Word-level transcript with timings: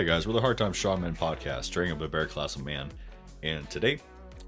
Hey 0.00 0.06
guys, 0.06 0.26
we're 0.26 0.32
the 0.32 0.40
Hard 0.40 0.56
Times 0.56 0.78
Strongmen 0.78 1.14
podcast, 1.14 1.64
straying 1.64 1.92
up 1.92 2.00
a 2.00 2.08
bear 2.08 2.24
class 2.24 2.56
of 2.56 2.64
man, 2.64 2.90
and 3.42 3.68
today 3.68 4.00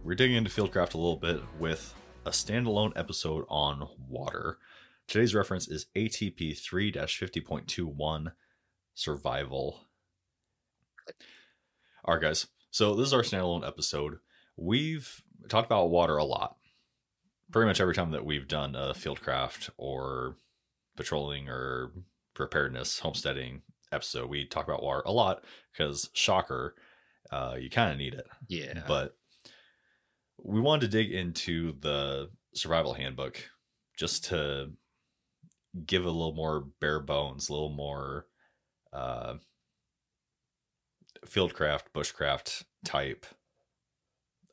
we're 0.02 0.14
digging 0.14 0.37
into 0.37 0.48
Fieldcraft 0.48 0.95
a 0.95 0.96
little 0.96 1.19
bit 1.19 1.43
with 1.59 1.95
a 2.25 2.30
standalone 2.30 2.95
episode 2.96 3.45
on 3.51 3.87
water. 4.09 4.57
Today's 5.07 5.34
reference 5.34 5.69
is 5.69 5.88
ATP 5.95 6.59
3 6.59 6.91
50.21 6.93 8.33
Survival. 8.95 9.80
All 12.06 12.14
right, 12.14 12.23
guys, 12.23 12.47
so 12.70 12.95
this 12.95 13.09
is 13.09 13.12
our 13.12 13.20
standalone 13.20 13.69
episode. 13.69 14.20
We've 14.56 15.23
talked 15.50 15.66
about 15.66 15.91
water 15.91 16.16
a 16.16 16.25
lot. 16.25 16.56
Pretty 17.50 17.66
much 17.66 17.78
every 17.83 17.95
time 17.95 18.12
that 18.12 18.25
we've 18.25 18.48
done 18.48 18.75
a 18.75 18.95
Fieldcraft 18.95 19.69
or 19.77 20.39
patrolling 20.97 21.50
or 21.50 21.92
preparedness, 22.33 23.00
homesteading, 23.00 23.61
episode, 23.92 24.28
we 24.28 24.46
talk 24.46 24.66
about 24.66 24.82
water 24.82 25.02
a 25.06 25.12
lot 25.12 25.45
because 25.73 26.10
shocker, 26.12 26.74
uh, 27.30 27.56
you 27.59 27.70
kind 27.70 27.92
of 27.92 27.98
need 27.98 28.14
it. 28.14 28.27
Yeah. 28.48 28.83
But 28.87 29.16
we 30.42 30.60
wanted 30.60 30.91
to 30.91 30.96
dig 30.96 31.12
into 31.12 31.74
the 31.80 32.30
survival 32.55 32.95
handbook 32.95 33.38
just 33.97 34.24
to 34.27 34.70
give 35.86 36.05
a 36.05 36.10
little 36.10 36.34
more 36.34 36.66
bare 36.80 37.00
bones, 37.00 37.48
a 37.48 37.52
little 37.52 37.70
more 37.70 38.27
uh, 38.92 39.34
fieldcraft, 41.27 41.84
bushcraft 41.95 42.64
type 42.84 43.27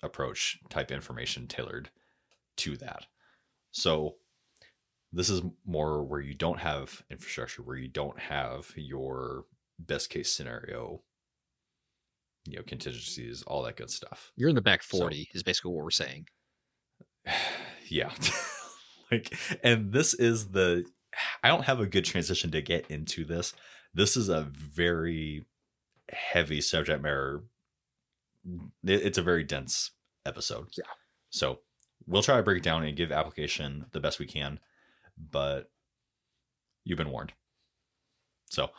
approach, 0.01 0.59
type 0.69 0.91
information 0.91 1.47
tailored 1.47 1.89
to 2.57 2.77
that. 2.77 3.05
So 3.71 4.15
this 5.11 5.29
is 5.29 5.41
more 5.65 6.03
where 6.03 6.21
you 6.21 6.33
don't 6.33 6.59
have 6.59 7.03
infrastructure, 7.09 7.63
where 7.63 7.77
you 7.77 7.87
don't 7.87 8.19
have 8.19 8.71
your 8.75 9.45
best 9.79 10.09
case 10.09 10.31
scenario, 10.31 11.01
you 12.45 12.57
know, 12.57 12.63
contingencies, 12.63 13.43
all 13.43 13.63
that 13.63 13.77
good 13.77 13.89
stuff. 13.89 14.31
You're 14.35 14.49
in 14.49 14.55
the 14.55 14.61
back 14.61 14.83
40 14.83 15.15
so, 15.15 15.37
is 15.37 15.43
basically 15.43 15.71
what 15.71 15.83
we're 15.83 15.91
saying. 15.91 16.27
Yeah. 17.91 18.11
like 19.11 19.33
and 19.63 19.91
this 19.91 20.13
is 20.13 20.49
the 20.49 20.85
I 21.41 21.47
don't 21.47 21.63
have 21.63 21.79
a 21.79 21.87
good 21.87 22.05
transition 22.05 22.51
to 22.51 22.61
get 22.61 22.85
into 22.91 23.25
this. 23.25 23.53
This 23.95 24.15
is 24.15 24.29
a 24.29 24.43
very 24.53 25.43
heavy 26.11 26.61
subject 26.61 27.01
matter. 27.01 27.41
It's 28.83 29.17
a 29.17 29.23
very 29.23 29.43
dense 29.43 29.89
episode. 30.23 30.67
Yeah. 30.77 30.83
So 31.31 31.61
we'll 32.05 32.21
try 32.21 32.37
to 32.37 32.43
break 32.43 32.59
it 32.59 32.63
down 32.63 32.83
and 32.83 32.95
give 32.95 33.11
application 33.11 33.87
the 33.91 33.99
best 33.99 34.19
we 34.19 34.27
can 34.27 34.59
but 35.19 35.69
you've 36.83 36.97
been 36.97 37.11
warned. 37.11 37.33
So, 38.49 38.69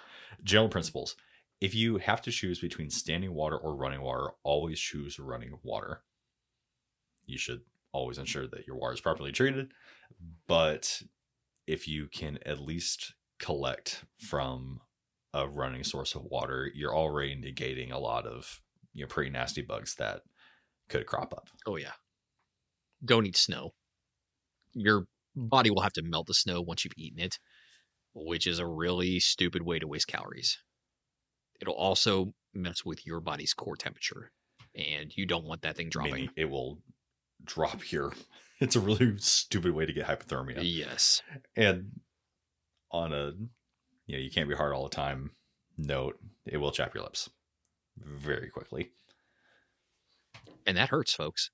general 0.42 0.68
principles. 0.68 1.16
If 1.60 1.74
you 1.74 1.98
have 1.98 2.22
to 2.22 2.30
choose 2.30 2.58
between 2.58 2.90
standing 2.90 3.34
water 3.34 3.56
or 3.56 3.76
running 3.76 4.00
water, 4.00 4.30
always 4.42 4.80
choose 4.80 5.18
running 5.18 5.58
water. 5.62 6.02
You 7.26 7.38
should 7.38 7.60
always 7.92 8.18
ensure 8.18 8.46
that 8.48 8.66
your 8.66 8.76
water 8.76 8.94
is 8.94 9.00
properly 9.00 9.32
treated, 9.32 9.72
but 10.46 11.02
if 11.66 11.86
you 11.86 12.08
can 12.08 12.38
at 12.46 12.60
least 12.60 13.14
collect 13.38 14.04
from 14.18 14.80
a 15.34 15.46
running 15.46 15.84
source 15.84 16.14
of 16.14 16.24
water, 16.24 16.70
you're 16.74 16.96
already 16.96 17.36
negating 17.36 17.92
a 17.92 17.98
lot 17.98 18.26
of 18.26 18.60
you 18.92 19.04
know 19.04 19.08
pretty 19.08 19.30
nasty 19.30 19.62
bugs 19.62 19.94
that 19.96 20.22
could 20.88 21.06
crop 21.06 21.32
up. 21.32 21.48
Oh 21.66 21.76
yeah. 21.76 21.92
Don't 23.04 23.26
eat 23.26 23.36
snow. 23.36 23.72
Your 24.74 25.06
Hmm. 25.34 25.46
body 25.46 25.70
will 25.70 25.82
have 25.82 25.92
to 25.94 26.02
melt 26.02 26.26
the 26.26 26.34
snow 26.34 26.60
once 26.60 26.84
you've 26.84 26.94
eaten 26.96 27.20
it, 27.20 27.38
which 28.14 28.46
is 28.46 28.58
a 28.58 28.66
really 28.66 29.20
stupid 29.20 29.62
way 29.62 29.78
to 29.78 29.86
waste 29.86 30.08
calories. 30.08 30.58
It'll 31.60 31.74
also 31.74 32.32
mess 32.54 32.84
with 32.84 33.06
your 33.06 33.20
body's 33.20 33.54
core 33.54 33.76
temperature, 33.76 34.32
and 34.74 35.16
you 35.16 35.26
don't 35.26 35.44
want 35.44 35.62
that 35.62 35.76
thing 35.76 35.88
dropping. 35.90 36.30
It 36.36 36.46
will 36.46 36.78
drop 37.44 37.90
your. 37.92 38.12
It's 38.60 38.76
a 38.76 38.80
really 38.80 39.16
stupid 39.16 39.72
way 39.72 39.86
to 39.86 39.92
get 39.94 40.06
hypothermia. 40.06 40.58
Yes, 40.60 41.22
and 41.56 42.00
on 42.90 43.14
a, 43.14 43.32
you 44.06 44.16
know, 44.16 44.18
you 44.18 44.30
can't 44.30 44.50
be 44.50 44.54
hard 44.54 44.74
all 44.74 44.82
the 44.82 44.94
time. 44.94 45.30
Note, 45.78 46.18
it 46.44 46.58
will 46.58 46.70
chap 46.70 46.92
your 46.94 47.02
lips 47.02 47.30
very 47.96 48.50
quickly, 48.50 48.90
and 50.66 50.76
that 50.76 50.90
hurts, 50.90 51.14
folks. 51.14 51.50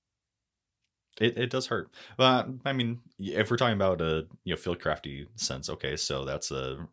It, 1.21 1.39
it 1.39 1.51
does 1.51 1.67
hurt. 1.67 1.91
But 2.17 2.49
I 2.65 2.73
mean, 2.73 3.01
if 3.19 3.51
we're 3.51 3.57
talking 3.57 3.77
about 3.77 4.01
a 4.01 4.27
you 4.45 4.55
know 4.55 4.57
field 4.57 4.81
crafty 4.81 5.27
sense, 5.37 5.71
okay, 5.71 5.97
so 5.97 6.25
that's 6.25 6.51
a 6.51 6.87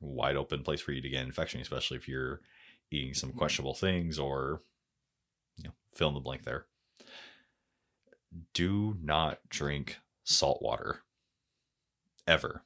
wide 0.00 0.36
open 0.36 0.62
place 0.62 0.80
for 0.80 0.92
you 0.92 1.00
to 1.00 1.08
get 1.08 1.24
infection, 1.24 1.60
especially 1.60 1.96
if 1.96 2.08
you're 2.08 2.40
eating 2.90 3.14
some 3.14 3.30
mm-hmm. 3.30 3.38
questionable 3.38 3.74
things 3.74 4.18
or 4.18 4.62
you 5.56 5.64
know 5.64 5.72
fill 5.94 6.08
in 6.08 6.14
the 6.14 6.20
blank 6.20 6.44
there. 6.44 6.66
Do 8.54 8.96
not 9.02 9.40
drink 9.48 9.98
salt 10.24 10.62
water 10.62 11.02
ever, 12.26 12.64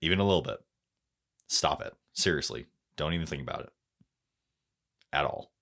even 0.00 0.20
a 0.20 0.24
little 0.24 0.42
bit. 0.42 0.58
Stop 1.48 1.82
it. 1.82 1.94
Seriously, 2.14 2.66
don't 2.96 3.14
even 3.14 3.26
think 3.26 3.42
about 3.42 3.60
it 3.60 3.70
at 5.12 5.24
all. 5.24 5.52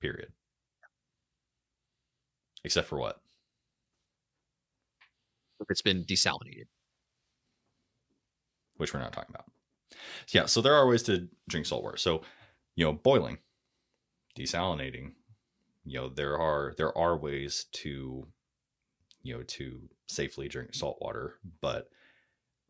Period. 0.00 0.32
Except 2.66 2.88
for 2.88 2.98
what? 2.98 3.20
If 5.60 5.70
it's 5.70 5.82
been 5.82 6.04
desalinated. 6.04 6.66
Which 8.76 8.92
we're 8.92 8.98
not 8.98 9.12
talking 9.12 9.32
about. 9.32 9.46
Yeah, 10.30 10.46
so 10.46 10.60
there 10.60 10.74
are 10.74 10.88
ways 10.88 11.04
to 11.04 11.28
drink 11.48 11.64
salt 11.64 11.84
water. 11.84 11.96
So, 11.96 12.22
you 12.74 12.84
know, 12.84 12.92
boiling, 12.92 13.38
desalinating, 14.36 15.12
you 15.84 16.00
know, 16.00 16.08
there 16.08 16.36
are 16.36 16.74
there 16.76 16.96
are 16.98 17.16
ways 17.16 17.66
to 17.74 18.26
you 19.22 19.36
know 19.36 19.44
to 19.44 19.88
safely 20.08 20.48
drink 20.48 20.74
salt 20.74 20.98
water, 21.00 21.34
but 21.60 21.88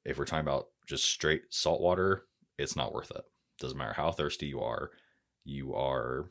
if 0.04 0.18
we're 0.18 0.26
talking 0.26 0.46
about 0.46 0.66
just 0.86 1.06
straight 1.06 1.44
salt 1.48 1.80
water, 1.80 2.26
it's 2.58 2.76
not 2.76 2.92
worth 2.92 3.10
it. 3.12 3.24
Doesn't 3.58 3.78
matter 3.78 3.94
how 3.94 4.12
thirsty 4.12 4.46
you 4.46 4.60
are, 4.60 4.90
you 5.46 5.74
are 5.74 6.30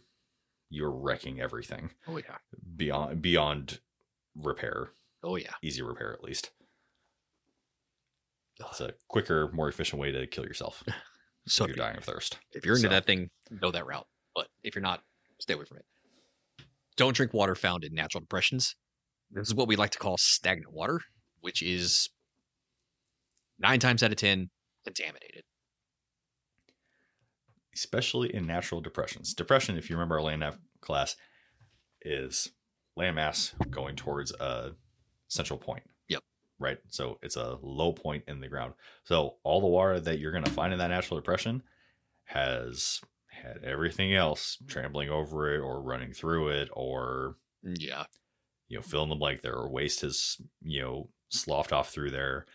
you're 0.70 0.92
wrecking 0.92 1.40
everything. 1.42 1.92
Oh 2.08 2.18
yeah. 2.18 2.38
Beyond 2.76 3.22
beyond 3.22 3.80
repair. 4.36 4.92
Oh 5.24 5.36
yeah. 5.36 5.54
Easy 5.62 5.82
repair 5.82 6.14
at 6.14 6.24
least. 6.24 6.52
It's 8.60 8.82
a 8.82 8.94
quicker, 9.10 9.52
more 9.52 9.68
efficient 9.68 10.02
way 10.02 10.12
to 10.12 10.28
kill 10.28 10.46
yourself. 10.46 10.84
so 11.48 11.66
if 11.66 11.70
you're 11.70 11.78
dying 11.78 11.98
of 11.98 12.06
thirst. 12.06 12.38
If 12.54 12.66
you're 12.66 12.76
into 12.76 12.88
so. 12.88 12.94
that 12.94 13.06
thing, 13.06 13.30
go 13.60 13.72
that 13.72 13.86
route. 13.86 14.08
But 14.34 14.48
if 14.64 14.76
you're 14.76 14.82
not, 14.82 15.02
stay 15.40 15.54
away 15.54 15.66
from 15.66 15.78
it. 15.78 15.86
Don't 16.96 17.16
drink 17.16 17.34
water 17.34 17.56
found 17.56 17.84
in 17.84 17.94
natural 17.94 18.22
depressions. 18.22 18.76
This 19.32 19.48
is 19.48 19.56
what 19.56 19.68
we 19.68 19.76
like 19.76 19.92
to 19.92 19.98
call 19.98 20.18
stagnant 20.18 20.72
water, 20.72 21.02
which 21.42 21.62
is 21.62 22.10
nine 23.60 23.80
times 23.80 24.04
out 24.04 24.12
of 24.12 24.18
ten 24.18 24.50
contaminated 24.86 25.44
especially 27.76 28.34
in 28.34 28.46
natural 28.46 28.82
depressions. 28.82 29.34
Depression, 29.34 29.78
if 29.78 29.90
you 29.90 29.96
remember 29.96 30.20
our 30.20 30.26
landmass 30.26 30.58
class, 30.82 31.16
is 32.02 32.50
landmass 32.98 33.54
going 33.70 33.96
towards 33.96 34.32
a 34.34 34.72
central 35.28 35.60
point. 35.60 35.84
Yep. 36.08 36.24
Right. 36.60 36.78
So 36.88 37.20
it's 37.22 37.36
a 37.36 37.58
low 37.62 37.92
point 37.92 38.24
in 38.28 38.40
the 38.40 38.48
ground. 38.48 38.74
So 39.04 39.36
all 39.44 39.62
the 39.62 39.68
water 39.68 40.00
that 40.00 40.20
you're 40.20 40.32
going 40.32 40.44
to 40.46 40.52
find 40.52 40.72
in 40.72 40.80
that 40.80 40.90
natural 40.90 41.20
depression 41.20 41.64
has 42.26 43.02
had 43.28 43.64
everything 43.64 44.14
else 44.14 44.58
trampling 44.68 45.10
over 45.10 45.54
it 45.54 45.60
or 45.60 45.82
running 45.82 46.14
through 46.14 46.50
it 46.50 46.70
or 46.74 47.36
yeah 47.64 48.06
you 48.68 48.78
know 48.78 48.82
fill 48.82 49.04
in 49.04 49.10
the 49.10 49.16
blank 49.16 49.42
there 49.42 49.56
or 49.56 49.70
waste 49.70 50.02
has 50.02 50.38
you 50.64 50.82
know 50.82 51.10
sloughed 51.30 51.74
off 51.74 51.92
through 51.92 52.10
there 52.10 52.46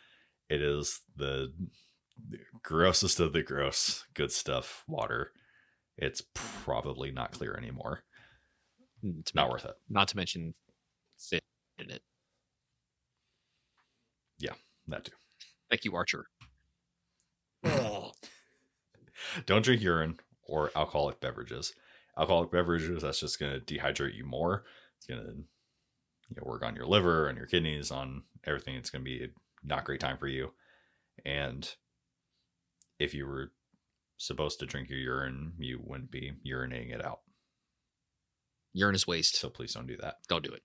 it 0.48 0.62
is 0.62 1.00
the 1.16 1.52
grossest 2.62 3.20
of 3.20 3.32
the 3.32 3.42
gross 3.42 4.04
good 4.14 4.32
stuff 4.32 4.84
water 4.86 5.32
it's 5.98 6.22
probably 6.32 7.10
not 7.10 7.32
clear 7.32 7.54
anymore. 7.54 8.00
Hmm, 9.02 9.18
it's 9.20 9.34
not 9.34 9.50
worth 9.50 9.66
it. 9.66 9.74
not 9.88 10.08
to 10.08 10.16
mention 10.16 10.54
fit 11.18 11.44
in 11.78 11.90
it. 11.90 12.02
Yeah 14.38 14.54
that 14.88 15.04
too. 15.04 15.12
Thank 15.70 15.84
you 15.84 15.94
archer. 15.94 16.26
Don't 19.46 19.64
drink 19.64 19.82
urine 19.82 20.18
or 20.44 20.70
alcoholic 20.74 21.20
beverages. 21.20 21.72
Alcoholic 22.18 22.50
beverages 22.50 23.02
that's 23.02 23.20
just 23.20 23.38
going 23.38 23.52
to 23.52 23.60
dehydrate 23.60 24.16
you 24.16 24.24
more. 24.24 24.64
It's 24.96 25.06
going 25.06 25.20
to 25.20 25.32
you 25.32 26.36
know, 26.36 26.42
work 26.44 26.64
on 26.64 26.74
your 26.74 26.86
liver 26.86 27.28
and 27.28 27.36
your 27.38 27.46
kidneys 27.46 27.90
on 27.90 28.22
everything. 28.46 28.74
It's 28.76 28.90
going 28.90 29.04
to 29.04 29.10
be 29.10 29.28
not 29.62 29.84
great 29.84 30.00
time 30.00 30.18
for 30.18 30.26
you. 30.26 30.52
And 31.24 31.68
if 33.00 33.14
you 33.14 33.26
were 33.26 33.50
supposed 34.18 34.60
to 34.60 34.66
drink 34.66 34.90
your 34.90 34.98
urine, 34.98 35.54
you 35.58 35.80
wouldn't 35.82 36.10
be 36.10 36.32
urinating 36.46 36.94
it 36.94 37.04
out. 37.04 37.20
Urine 38.74 38.94
is 38.94 39.06
waste. 39.06 39.36
So 39.36 39.48
please 39.48 39.74
don't 39.74 39.88
do 39.88 39.96
that. 40.00 40.16
Don't 40.28 40.44
do 40.44 40.52
it. 40.52 40.62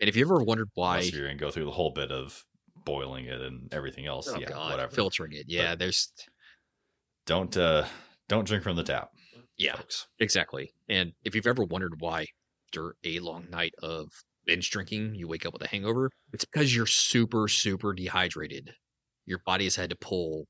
And 0.00 0.08
if 0.08 0.16
you 0.16 0.24
ever 0.24 0.42
wondered 0.42 0.68
why 0.74 0.98
Unless 0.98 1.12
you're 1.12 1.26
gonna 1.26 1.38
go 1.38 1.50
through 1.50 1.66
the 1.66 1.70
whole 1.70 1.90
bit 1.90 2.10
of 2.10 2.42
boiling 2.86 3.26
it 3.26 3.42
and 3.42 3.72
everything 3.74 4.06
else, 4.06 4.28
oh 4.28 4.38
yeah, 4.38 4.48
God, 4.48 4.70
whatever. 4.70 4.92
Filtering 4.92 5.32
it. 5.32 5.44
Yeah, 5.48 5.72
but 5.72 5.80
there's 5.80 6.12
don't 7.26 7.54
uh 7.56 7.84
don't 8.28 8.46
drink 8.46 8.62
from 8.62 8.76
the 8.76 8.82
tap. 8.82 9.10
Yeah. 9.58 9.76
folks. 9.76 10.06
Exactly. 10.20 10.72
And 10.88 11.12
if 11.24 11.34
you've 11.34 11.46
ever 11.46 11.64
wondered 11.64 11.94
why 11.98 12.26
after 12.68 12.94
a 13.04 13.18
long 13.18 13.46
night 13.50 13.74
of 13.82 14.08
binge 14.46 14.70
drinking, 14.70 15.14
you 15.16 15.28
wake 15.28 15.44
up 15.44 15.52
with 15.52 15.62
a 15.62 15.68
hangover, 15.68 16.10
it's 16.32 16.46
because 16.46 16.74
you're 16.74 16.86
super, 16.86 17.46
super 17.46 17.92
dehydrated. 17.92 18.72
Your 19.26 19.40
body 19.44 19.64
has 19.64 19.76
had 19.76 19.90
to 19.90 19.96
pull 19.96 20.46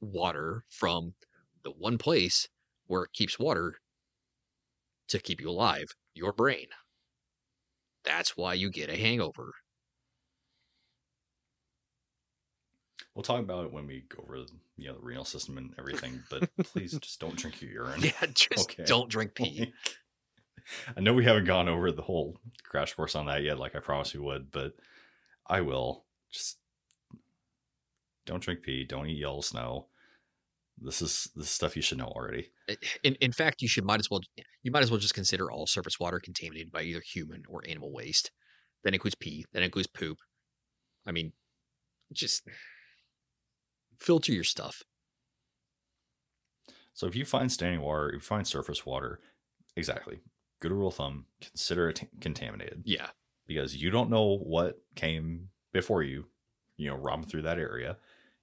water 0.00 0.64
from 0.68 1.14
the 1.62 1.70
one 1.72 1.98
place 1.98 2.48
where 2.86 3.04
it 3.04 3.12
keeps 3.12 3.38
water 3.38 3.80
to 5.08 5.18
keep 5.20 5.42
you 5.42 5.50
alive, 5.50 5.94
your 6.14 6.32
brain. 6.32 6.68
That's 8.02 8.36
why 8.36 8.52
you 8.52 8.68
get 8.70 8.90
a 8.90 8.96
hangover. 8.98 9.54
We'll 13.14 13.22
talk 13.22 13.40
about 13.40 13.64
it 13.66 13.72
when 13.72 13.86
we 13.86 14.02
go 14.02 14.22
over 14.22 14.36
you 14.76 14.88
know 14.88 14.94
the 14.94 15.00
renal 15.00 15.24
system 15.24 15.58
and 15.58 15.74
everything, 15.78 16.24
but 16.28 16.44
please 16.62 16.98
just 16.98 17.20
don't 17.20 17.36
drink 17.36 17.60
your 17.60 17.70
urine. 17.70 18.02
Yeah, 18.02 18.26
just 18.34 18.70
Okay. 18.70 18.84
don't 18.84 19.08
drink 19.10 19.34
pee. 19.34 19.74
I 20.96 21.00
know 21.00 21.14
we 21.14 21.24
haven't 21.24 21.44
gone 21.46 21.68
over 21.68 21.90
the 21.90 22.02
whole 22.02 22.38
crash 22.62 22.94
course 22.94 23.14
on 23.14 23.26
that 23.26 23.42
yet, 23.42 23.58
like 23.58 23.74
I 23.74 23.80
promised 23.80 24.14
we 24.14 24.20
would, 24.20 24.50
but 24.50 24.74
I 25.46 25.60
will. 25.62 26.06
Just 26.30 26.58
don't 28.24 28.42
drink 28.42 28.62
pee, 28.62 28.84
don't 28.84 29.06
eat 29.08 29.18
yellow 29.18 29.42
snow. 29.42 29.89
This 30.80 31.02
is 31.02 31.28
this 31.36 31.46
is 31.46 31.50
stuff 31.50 31.76
you 31.76 31.82
should 31.82 31.98
know 31.98 32.06
already. 32.06 32.50
In, 33.02 33.14
in 33.16 33.32
fact, 33.32 33.60
you 33.60 33.68
should 33.68 33.84
might 33.84 34.00
as 34.00 34.10
well 34.10 34.20
you 34.62 34.70
might 34.70 34.82
as 34.82 34.90
well 34.90 35.00
just 35.00 35.14
consider 35.14 35.50
all 35.50 35.66
surface 35.66 36.00
water 36.00 36.20
contaminated 36.20 36.72
by 36.72 36.82
either 36.82 37.02
human 37.04 37.42
or 37.48 37.62
animal 37.68 37.92
waste. 37.92 38.30
That 38.84 38.94
includes 38.94 39.14
pee. 39.14 39.44
That 39.52 39.62
includes 39.62 39.88
poop. 39.88 40.16
I 41.06 41.12
mean, 41.12 41.32
just 42.12 42.48
filter 43.98 44.32
your 44.32 44.44
stuff. 44.44 44.82
So 46.94 47.06
if 47.06 47.14
you 47.14 47.24
find 47.24 47.50
standing 47.50 47.80
water, 47.80 48.08
if 48.08 48.14
you 48.14 48.20
find 48.20 48.46
surface 48.46 48.84
water, 48.84 49.20
exactly. 49.76 50.20
Good 50.60 50.72
rule 50.72 50.88
of 50.88 50.94
thumb, 50.94 51.26
consider 51.40 51.88
it 51.88 52.02
contaminated 52.20 52.82
Yeah, 52.84 53.08
because 53.46 53.74
you 53.74 53.90
don't 53.90 54.10
know 54.10 54.38
what 54.38 54.82
came 54.94 55.48
before 55.72 56.02
you, 56.02 56.26
you 56.76 56.88
know, 56.88 56.96
roaming 56.96 57.26
through 57.26 57.42
that 57.42 57.58
area. 57.58 57.96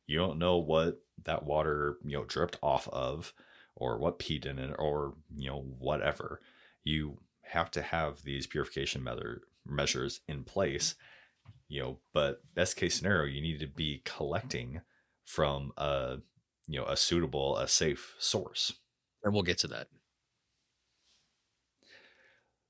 You 0.08 0.18
don't 0.18 0.40
know 0.40 0.58
what 0.58 1.00
that 1.24 1.44
water, 1.46 1.98
you 2.04 2.18
know, 2.18 2.26
dripped 2.26 2.58
off 2.62 2.88
of 2.90 3.34
or 3.76 3.98
what 3.98 4.20
peed 4.20 4.46
in 4.46 4.60
it 4.60 4.76
or, 4.80 5.16
you 5.36 5.50
know, 5.50 5.62
whatever. 5.80 6.42
You 6.84 7.20
have 7.44 7.72
to 7.72 7.82
have 7.82 8.24
these 8.24 8.48
purification 8.48 9.04
measure, 9.04 9.42
measures 9.66 10.22
in 10.28 10.44
place, 10.44 10.96
you 11.68 11.82
know, 11.82 12.00
but 12.14 12.42
best 12.56 12.76
case 12.78 12.96
scenario, 12.96 13.26
you 13.34 13.42
need 13.42 13.60
to 13.60 13.68
be 13.68 14.02
collecting 14.06 14.82
from 15.26 15.72
a, 15.78 16.18
you 16.68 16.80
know, 16.80 16.86
a 16.86 16.98
suitable, 16.98 17.58
a 17.58 17.68
safe 17.68 18.16
source. 18.20 18.74
and 19.24 19.34
we'll 19.34 19.44
get 19.44 19.58
to 19.60 19.68
that. 19.68 19.88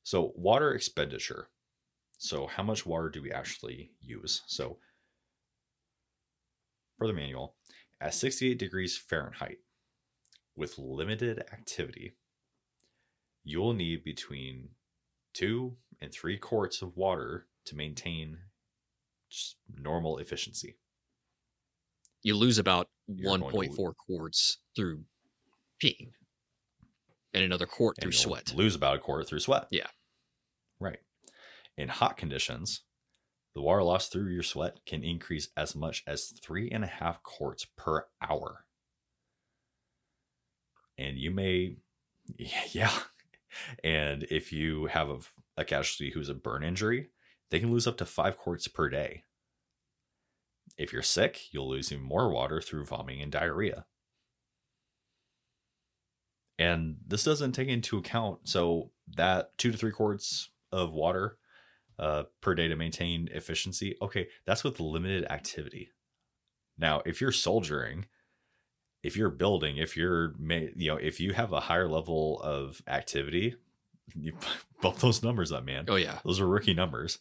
So, 0.03 0.31
water 0.35 0.73
expenditure. 0.73 1.49
So, 2.17 2.47
how 2.47 2.63
much 2.63 2.85
water 2.85 3.09
do 3.09 3.21
we 3.21 3.31
actually 3.31 3.91
use? 4.01 4.43
So, 4.47 4.79
for 6.97 7.07
the 7.07 7.13
manual, 7.13 7.55
at 7.99 8.13
68 8.13 8.57
degrees 8.57 8.97
Fahrenheit, 8.97 9.59
with 10.55 10.77
limited 10.77 11.39
activity, 11.51 12.15
you'll 13.43 13.73
need 13.73 14.03
between 14.03 14.69
two 15.33 15.77
and 16.01 16.11
three 16.11 16.37
quarts 16.37 16.81
of 16.81 16.97
water 16.97 17.47
to 17.65 17.75
maintain 17.75 18.37
just 19.29 19.57
normal 19.77 20.17
efficiency. 20.17 20.77
You 22.23 22.35
lose 22.35 22.57
about 22.57 22.89
You're 23.07 23.37
going 23.37 23.51
to 23.51 23.69
1.4 23.69 23.93
quarts 23.95 24.57
through 24.75 25.03
peeing, 25.81 26.11
and 27.33 27.43
another 27.43 27.65
quart 27.65 27.97
through 27.99 28.09
and 28.09 28.13
you'll 28.13 28.23
sweat. 28.23 28.53
Lose 28.55 28.75
about 28.75 28.95
a 28.95 28.99
quart 28.99 29.27
through 29.27 29.39
sweat. 29.39 29.67
Yeah. 29.69 29.87
Right. 30.79 30.99
In 31.77 31.87
hot 31.87 32.17
conditions, 32.17 32.81
the 33.57 33.63
water 33.63 33.81
loss 33.81 34.07
through 34.07 34.29
your 34.29 34.43
sweat 34.43 34.81
can 34.85 35.03
increase 35.03 35.49
as 35.57 35.75
much 35.75 36.03
as 36.05 36.27
three 36.27 36.69
and 36.69 36.83
a 36.83 36.87
half 36.87 37.23
quarts 37.23 37.65
per 37.65 38.05
hour. 38.21 38.65
And 40.95 41.17
you 41.17 41.31
may, 41.31 41.77
yeah. 42.71 42.93
And 43.83 44.27
if 44.29 44.53
you 44.53 44.85
have 44.85 45.09
a, 45.09 45.17
a 45.57 45.65
casualty 45.65 46.11
who's 46.11 46.29
a 46.29 46.35
burn 46.35 46.63
injury, 46.63 47.09
they 47.49 47.59
can 47.59 47.71
lose 47.71 47.87
up 47.87 47.97
to 47.97 48.05
five 48.05 48.37
quarts 48.37 48.67
per 48.67 48.89
day. 48.89 49.23
If 50.77 50.93
you're 50.93 51.01
sick, 51.01 51.51
you'll 51.51 51.69
lose 51.69 51.91
even 51.91 52.05
more 52.05 52.29
water 52.29 52.61
through 52.61 52.85
vomiting 52.85 53.23
and 53.23 53.31
diarrhea. 53.31 53.85
And 56.59 56.97
this 57.07 57.23
doesn't 57.23 57.53
take 57.53 57.69
into 57.69 57.97
account 57.97 58.41
so 58.43 58.91
that 59.15 59.57
two 59.57 59.71
to 59.71 59.77
three 59.79 59.91
quarts 59.91 60.51
of 60.71 60.93
water 60.93 61.39
uh, 61.99 62.23
per 62.41 62.53
day 62.55 62.67
to 62.67 62.75
maintain 62.75 63.29
efficiency. 63.33 63.95
Okay, 64.01 64.27
that's 64.45 64.63
with 64.63 64.79
limited 64.79 65.25
activity. 65.31 65.89
Now, 66.77 67.01
if 67.05 67.21
you're 67.21 67.31
soldiering, 67.31 68.05
if 69.03 69.15
you're 69.17 69.29
building, 69.29 69.77
if 69.77 69.97
you're 69.97 70.33
you 70.39 70.87
know, 70.91 70.97
if 70.97 71.19
you 71.19 71.33
have 71.33 71.53
a 71.53 71.59
higher 71.59 71.87
level 71.87 72.41
of 72.41 72.81
activity, 72.87 73.55
you 74.15 74.33
bump 74.81 74.97
those 74.97 75.23
numbers 75.23 75.51
up, 75.51 75.65
man. 75.65 75.85
Oh 75.87 75.95
yeah, 75.95 76.19
Those 76.23 76.39
are 76.39 76.47
rookie 76.47 76.73
numbers, 76.73 77.19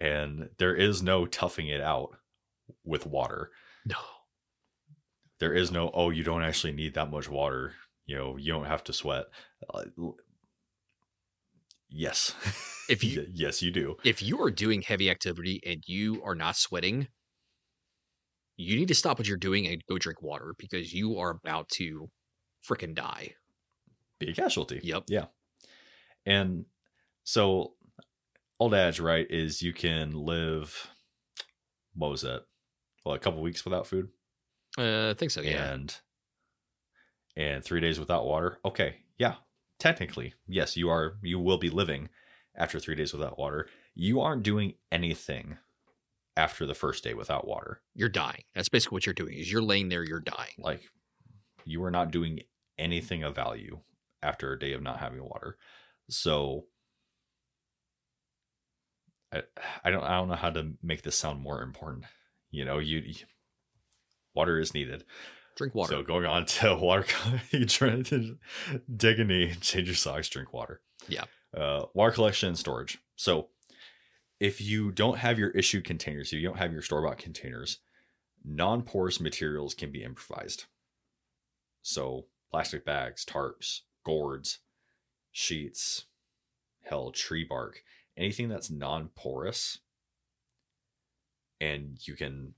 and 0.00 0.48
there 0.58 0.74
is 0.74 1.02
no 1.02 1.26
toughing 1.26 1.68
it 1.68 1.80
out 1.80 2.16
with 2.84 3.06
water. 3.06 3.50
no. 3.84 3.96
There 5.38 5.52
is 5.52 5.70
no 5.70 5.90
oh, 5.92 6.08
you 6.08 6.24
don't 6.24 6.42
actually 6.42 6.72
need 6.72 6.94
that 6.94 7.10
much 7.10 7.28
water. 7.28 7.74
You 8.06 8.16
know, 8.16 8.36
you 8.38 8.52
don't 8.52 8.64
have 8.64 8.84
to 8.84 8.94
sweat. 8.94 9.26
Yes, 11.88 12.34
If 12.88 13.02
you- 13.04 13.26
yes, 13.32 13.62
you 13.62 13.70
do. 13.70 13.96
If 14.04 14.22
you 14.22 14.42
are 14.42 14.50
doing 14.50 14.82
heavy 14.82 15.10
activity 15.10 15.60
and 15.64 15.82
you 15.86 16.22
are 16.24 16.34
not 16.34 16.56
sweating, 16.56 17.08
you 18.56 18.76
need 18.76 18.88
to 18.88 18.94
stop 18.94 19.18
what 19.18 19.28
you're 19.28 19.36
doing 19.36 19.66
and 19.68 19.84
go 19.88 19.98
drink 19.98 20.22
water 20.22 20.54
because 20.58 20.92
you 20.92 21.18
are 21.18 21.30
about 21.30 21.68
to 21.70 22.10
freaking 22.68 22.94
die. 22.94 23.34
Be 24.18 24.30
a 24.30 24.34
casualty. 24.34 24.80
Yep. 24.82 25.04
Yeah. 25.08 25.26
And 26.24 26.64
so 27.22 27.74
old 28.58 28.74
adage, 28.74 28.98
right, 28.98 29.26
is 29.30 29.62
you 29.62 29.72
can 29.72 30.12
live 30.12 30.90
what 31.94 32.10
was 32.10 32.22
that? 32.22 32.42
Well, 33.04 33.14
a 33.14 33.18
couple 33.18 33.40
weeks 33.42 33.64
without 33.64 33.86
food 33.86 34.08
Uh, 34.78 35.10
I 35.10 35.14
think 35.14 35.30
so. 35.30 35.40
Yeah. 35.42 35.72
and 35.72 35.94
and 37.36 37.62
three 37.62 37.80
days 37.80 38.00
without 38.00 38.24
water. 38.26 38.58
Okay. 38.64 38.96
Yeah. 39.18 39.34
Technically, 39.78 40.34
yes, 40.46 40.76
you 40.76 40.88
are 40.88 41.16
you 41.22 41.38
will 41.38 41.58
be 41.58 41.70
living 41.70 42.08
after 42.56 42.78
three 42.80 42.94
days 42.94 43.12
without 43.12 43.38
water. 43.38 43.68
You 43.94 44.20
aren't 44.20 44.42
doing 44.42 44.74
anything 44.90 45.58
after 46.36 46.66
the 46.66 46.74
first 46.74 47.04
day 47.04 47.14
without 47.14 47.46
water. 47.46 47.80
You're 47.94 48.08
dying. 48.08 48.42
That's 48.54 48.68
basically 48.68 48.96
what 48.96 49.06
you're 49.06 49.14
doing. 49.14 49.34
Is 49.38 49.50
you're 49.50 49.62
laying 49.62 49.88
there, 49.88 50.04
you're 50.04 50.20
dying. 50.20 50.54
Like 50.58 50.82
you 51.64 51.82
are 51.84 51.90
not 51.90 52.10
doing 52.10 52.40
anything 52.78 53.22
of 53.22 53.34
value 53.34 53.80
after 54.22 54.52
a 54.52 54.58
day 54.58 54.72
of 54.72 54.82
not 54.82 54.98
having 54.98 55.22
water. 55.22 55.56
So 56.08 56.66
I, 59.32 59.42
I 59.84 59.90
don't 59.90 60.04
I 60.04 60.16
don't 60.16 60.28
know 60.28 60.34
how 60.36 60.50
to 60.50 60.72
make 60.82 61.02
this 61.02 61.16
sound 61.16 61.40
more 61.40 61.62
important. 61.62 62.04
You 62.50 62.64
know, 62.64 62.78
you, 62.78 62.98
you- 62.98 63.26
water 64.34 64.58
is 64.58 64.74
needed. 64.74 65.04
Drink 65.56 65.74
water. 65.74 65.90
So 65.90 66.02
going 66.02 66.26
on 66.26 66.46
to 66.46 66.76
water, 66.76 67.06
you 67.50 67.64
try 67.66 68.02
to 68.02 68.38
dig 68.94 69.18
a 69.18 69.24
knee, 69.24 69.54
change 69.60 69.88
your 69.88 69.96
socks, 69.96 70.28
drink 70.28 70.52
water. 70.52 70.80
Yeah. 71.08 71.24
Uh, 71.56 71.86
water 71.94 72.12
collection 72.12 72.48
and 72.48 72.58
storage. 72.58 72.98
So 73.16 73.48
if 74.38 74.60
you 74.60 74.92
don't 74.92 75.18
have 75.18 75.38
your 75.38 75.50
issued 75.50 75.84
containers, 75.84 76.28
if 76.28 76.34
you 76.34 76.46
don't 76.46 76.58
have 76.58 76.72
your 76.72 76.82
store 76.82 77.02
bought 77.02 77.18
containers, 77.18 77.78
non 78.44 78.82
porous 78.82 79.20
materials 79.20 79.74
can 79.74 79.90
be 79.90 80.04
improvised. 80.04 80.64
So 81.82 82.26
plastic 82.50 82.84
bags, 82.84 83.24
tarps, 83.24 83.80
gourds, 84.04 84.58
sheets, 85.32 86.04
hell, 86.82 87.10
tree 87.10 87.44
bark, 87.48 87.82
anything 88.16 88.48
that's 88.48 88.70
non 88.70 89.08
porous, 89.14 89.78
and 91.60 91.98
you 92.06 92.14
can 92.14 92.54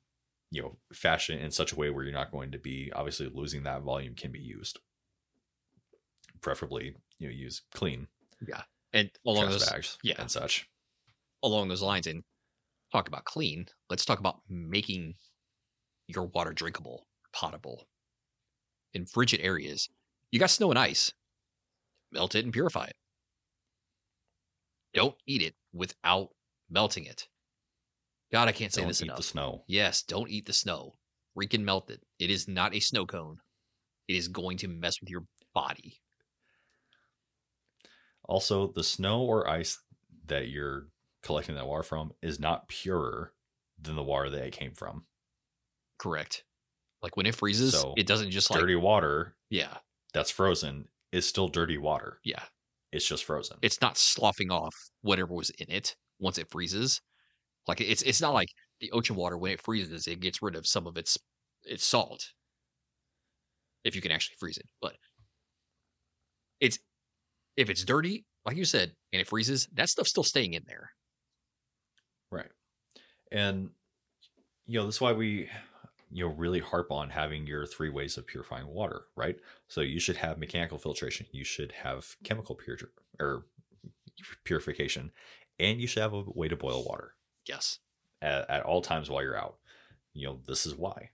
you 0.50 0.62
know 0.62 0.76
fashion 0.92 1.38
it 1.38 1.44
in 1.44 1.50
such 1.50 1.72
a 1.72 1.76
way 1.76 1.90
where 1.90 2.04
you're 2.04 2.12
not 2.12 2.32
going 2.32 2.50
to 2.52 2.58
be 2.58 2.90
obviously 2.94 3.30
losing 3.32 3.62
that 3.64 3.82
volume 3.82 4.14
can 4.14 4.32
be 4.32 4.38
used 4.38 4.78
preferably 6.40 6.94
you 7.18 7.28
know 7.28 7.34
use 7.34 7.62
clean 7.74 8.06
Yeah. 8.46 8.62
and 8.92 9.10
along 9.26 9.44
trash 9.48 9.52
those 9.52 9.70
bags 9.70 9.98
yeah. 10.02 10.14
and 10.18 10.30
such 10.30 10.68
along 11.42 11.68
those 11.68 11.82
lines 11.82 12.06
and 12.06 12.22
talk 12.92 13.08
about 13.08 13.24
clean, 13.24 13.66
let's 13.90 14.04
talk 14.04 14.18
about 14.18 14.40
making 14.48 15.14
your 16.06 16.26
water 16.26 16.52
drinkable, 16.52 17.06
potable. 17.32 17.86
In 18.94 19.04
frigid 19.04 19.40
areas, 19.40 19.88
you 20.30 20.40
got 20.40 20.50
snow 20.50 20.70
and 20.70 20.78
ice. 20.78 21.12
Melt 22.10 22.34
it 22.34 22.44
and 22.44 22.52
purify 22.52 22.86
it. 22.86 22.96
Don't 24.94 25.14
eat 25.26 25.42
it 25.42 25.54
without 25.72 26.30
melting 26.70 27.04
it. 27.04 27.28
God, 28.32 28.49
I 28.49 28.52
can't 28.52 28.73
say 28.73 28.82
don't 28.82 28.88
this 28.88 29.00
eat 29.02 29.06
enough. 29.06 29.16
the 29.18 29.23
snow 29.23 29.64
Yes, 29.66 30.02
don't 30.02 30.30
eat 30.30 30.47
the 30.47 30.52
snow. 30.52 30.92
Freaking 31.37 31.62
melt 31.62 31.90
it. 31.90 32.00
It 32.18 32.30
is 32.30 32.49
not 32.49 32.75
a 32.75 32.80
snow 32.80 33.06
cone. 33.06 33.38
It 34.08 34.16
is 34.16 34.28
going 34.28 34.58
to 34.58 34.68
mess 34.68 35.00
with 35.00 35.08
your 35.11 35.25
body. 35.54 36.00
Also, 38.25 38.73
the 38.75 38.85
snow 38.85 39.23
or 39.23 39.49
ice 39.49 39.78
that 40.26 40.49
you're 40.49 40.88
collecting 41.23 41.54
that 41.54 41.66
water 41.66 41.82
from 41.82 42.12
is 42.23 42.38
not 42.38 42.68
purer 42.68 43.32
than 43.80 43.97
the 43.97 44.02
water 44.02 44.28
that 44.30 44.44
it 44.47 44.52
came 44.52 44.75
from. 44.75 45.04
Correct. 45.99 46.44
Like 47.02 47.16
when 47.16 47.26
it 47.26 47.35
freezes, 47.35 47.73
So, 47.78 47.94
it 47.97 48.06
doesn't 48.06 48.30
just 48.30 48.50
like 48.50 48.61
dirty 48.61 48.75
water 48.75 49.37
yeah, 49.50 49.76
that's 50.12 50.30
frozen 50.30 50.87
is 51.12 51.26
still 51.26 51.49
dirty 51.49 51.78
water. 51.78 52.18
yeah. 52.25 52.42
It's 52.90 53.06
just 53.06 53.25
frozen. 53.25 53.58
It's 53.61 53.82
not 53.82 53.99
sloughing 53.99 54.50
off 54.50 54.75
whatever 55.02 55.35
was 55.35 55.50
in 55.50 55.70
it 55.70 55.94
once 56.18 56.38
it 56.38 56.50
freezes. 56.50 57.02
Like 57.68 57.82
it's 57.82 58.02
it's 58.02 58.22
not 58.22 58.32
like 58.32 58.48
the 58.80 58.90
ocean 58.92 59.14
water 59.14 59.37
when 59.37 59.52
it 59.52 59.60
freezes, 59.60 60.08
it 60.08 60.20
gets 60.20 60.42
rid 60.42 60.56
of 60.56 60.66
some 60.66 60.87
of 60.87 60.96
its 60.96 61.18
its 61.64 61.84
salt. 61.84 62.26
If 63.84 63.94
you 63.94 64.00
can 64.00 64.10
actually 64.10 64.37
freeze 64.40 64.56
it. 64.56 64.66
But 64.80 64.96
it's 66.60 66.78
if 67.56 67.68
it's 67.68 67.84
dirty, 67.84 68.25
like 68.46 68.56
you 68.56 68.64
said, 68.64 68.92
and 69.12 69.20
it 69.20 69.28
freezes, 69.28 69.68
that 69.75 69.90
stuff's 69.90 70.10
still 70.10 70.25
staying 70.25 70.54
in 70.54 70.64
there. 70.66 70.90
Right. 72.30 72.50
And 73.30 73.70
you 74.66 74.78
know, 74.78 74.87
that's 74.87 75.00
why 75.00 75.12
we 75.12 75.50
you 76.10 76.25
know 76.25 76.32
really 76.34 76.60
harp 76.60 76.90
on 76.90 77.10
having 77.10 77.46
your 77.46 77.66
three 77.66 77.90
ways 77.90 78.16
of 78.16 78.26
purifying 78.26 78.66
water, 78.66 79.02
right? 79.14 79.37
So 79.68 79.82
you 79.82 80.00
should 80.00 80.16
have 80.16 80.38
mechanical 80.38 80.78
filtration, 80.78 81.26
you 81.32 81.44
should 81.44 81.72
have 81.72 82.16
chemical 82.25 82.54
pur- 82.54 82.78
or 83.20 83.26
er, 83.26 83.46
purification, 84.44 85.12
and 85.58 85.82
you 85.82 85.87
should 85.87 86.02
have 86.02 86.14
a 86.14 86.22
way 86.34 86.48
to 86.48 86.56
boil 86.56 86.82
water 86.84 87.14
Yes. 87.48 87.78
at, 88.20 88.48
at 88.50 88.62
all 88.64 88.82
times 88.82 89.08
while 89.08 89.22
you're 89.22 89.36
out. 89.38 89.56
You 90.14 90.26
know, 90.26 90.40
this 90.46 90.66
is 90.66 90.74
why. 90.76 91.10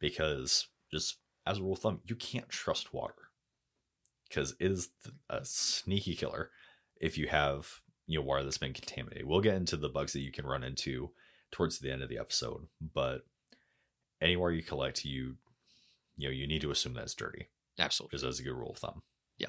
Because 0.00 0.68
just 0.90 1.18
as 1.46 1.58
a 1.58 1.62
rule 1.62 1.72
of 1.74 1.78
thumb, 1.80 2.00
you 2.04 2.14
can't 2.14 2.48
trust 2.48 2.92
water 2.94 3.14
because 4.28 4.52
it 4.60 4.70
is 4.70 4.90
a 5.30 5.40
sneaky 5.44 6.14
killer 6.14 6.50
if 7.00 7.16
you 7.16 7.26
have 7.28 7.80
you 8.06 8.18
know 8.18 8.24
water 8.24 8.44
that's 8.44 8.58
been 8.58 8.72
contaminated. 8.72 9.26
We'll 9.26 9.40
get 9.40 9.54
into 9.56 9.76
the 9.76 9.88
bugs 9.88 10.12
that 10.12 10.20
you 10.20 10.32
can 10.32 10.46
run 10.46 10.62
into 10.64 11.10
towards 11.50 11.78
the 11.78 11.90
end 11.90 12.02
of 12.02 12.08
the 12.08 12.18
episode, 12.18 12.66
but 12.94 13.22
anywhere 14.20 14.50
you 14.50 14.62
collect, 14.62 15.04
you 15.04 15.36
you 16.16 16.28
know 16.28 16.32
you 16.32 16.46
need 16.46 16.60
to 16.62 16.70
assume 16.70 16.94
that 16.94 17.04
it's 17.04 17.14
dirty, 17.14 17.48
Absolutely. 17.78 18.16
just 18.16 18.26
as 18.26 18.40
a 18.40 18.42
good 18.42 18.54
rule 18.54 18.70
of 18.72 18.78
thumb. 18.78 19.02
Yeah. 19.38 19.48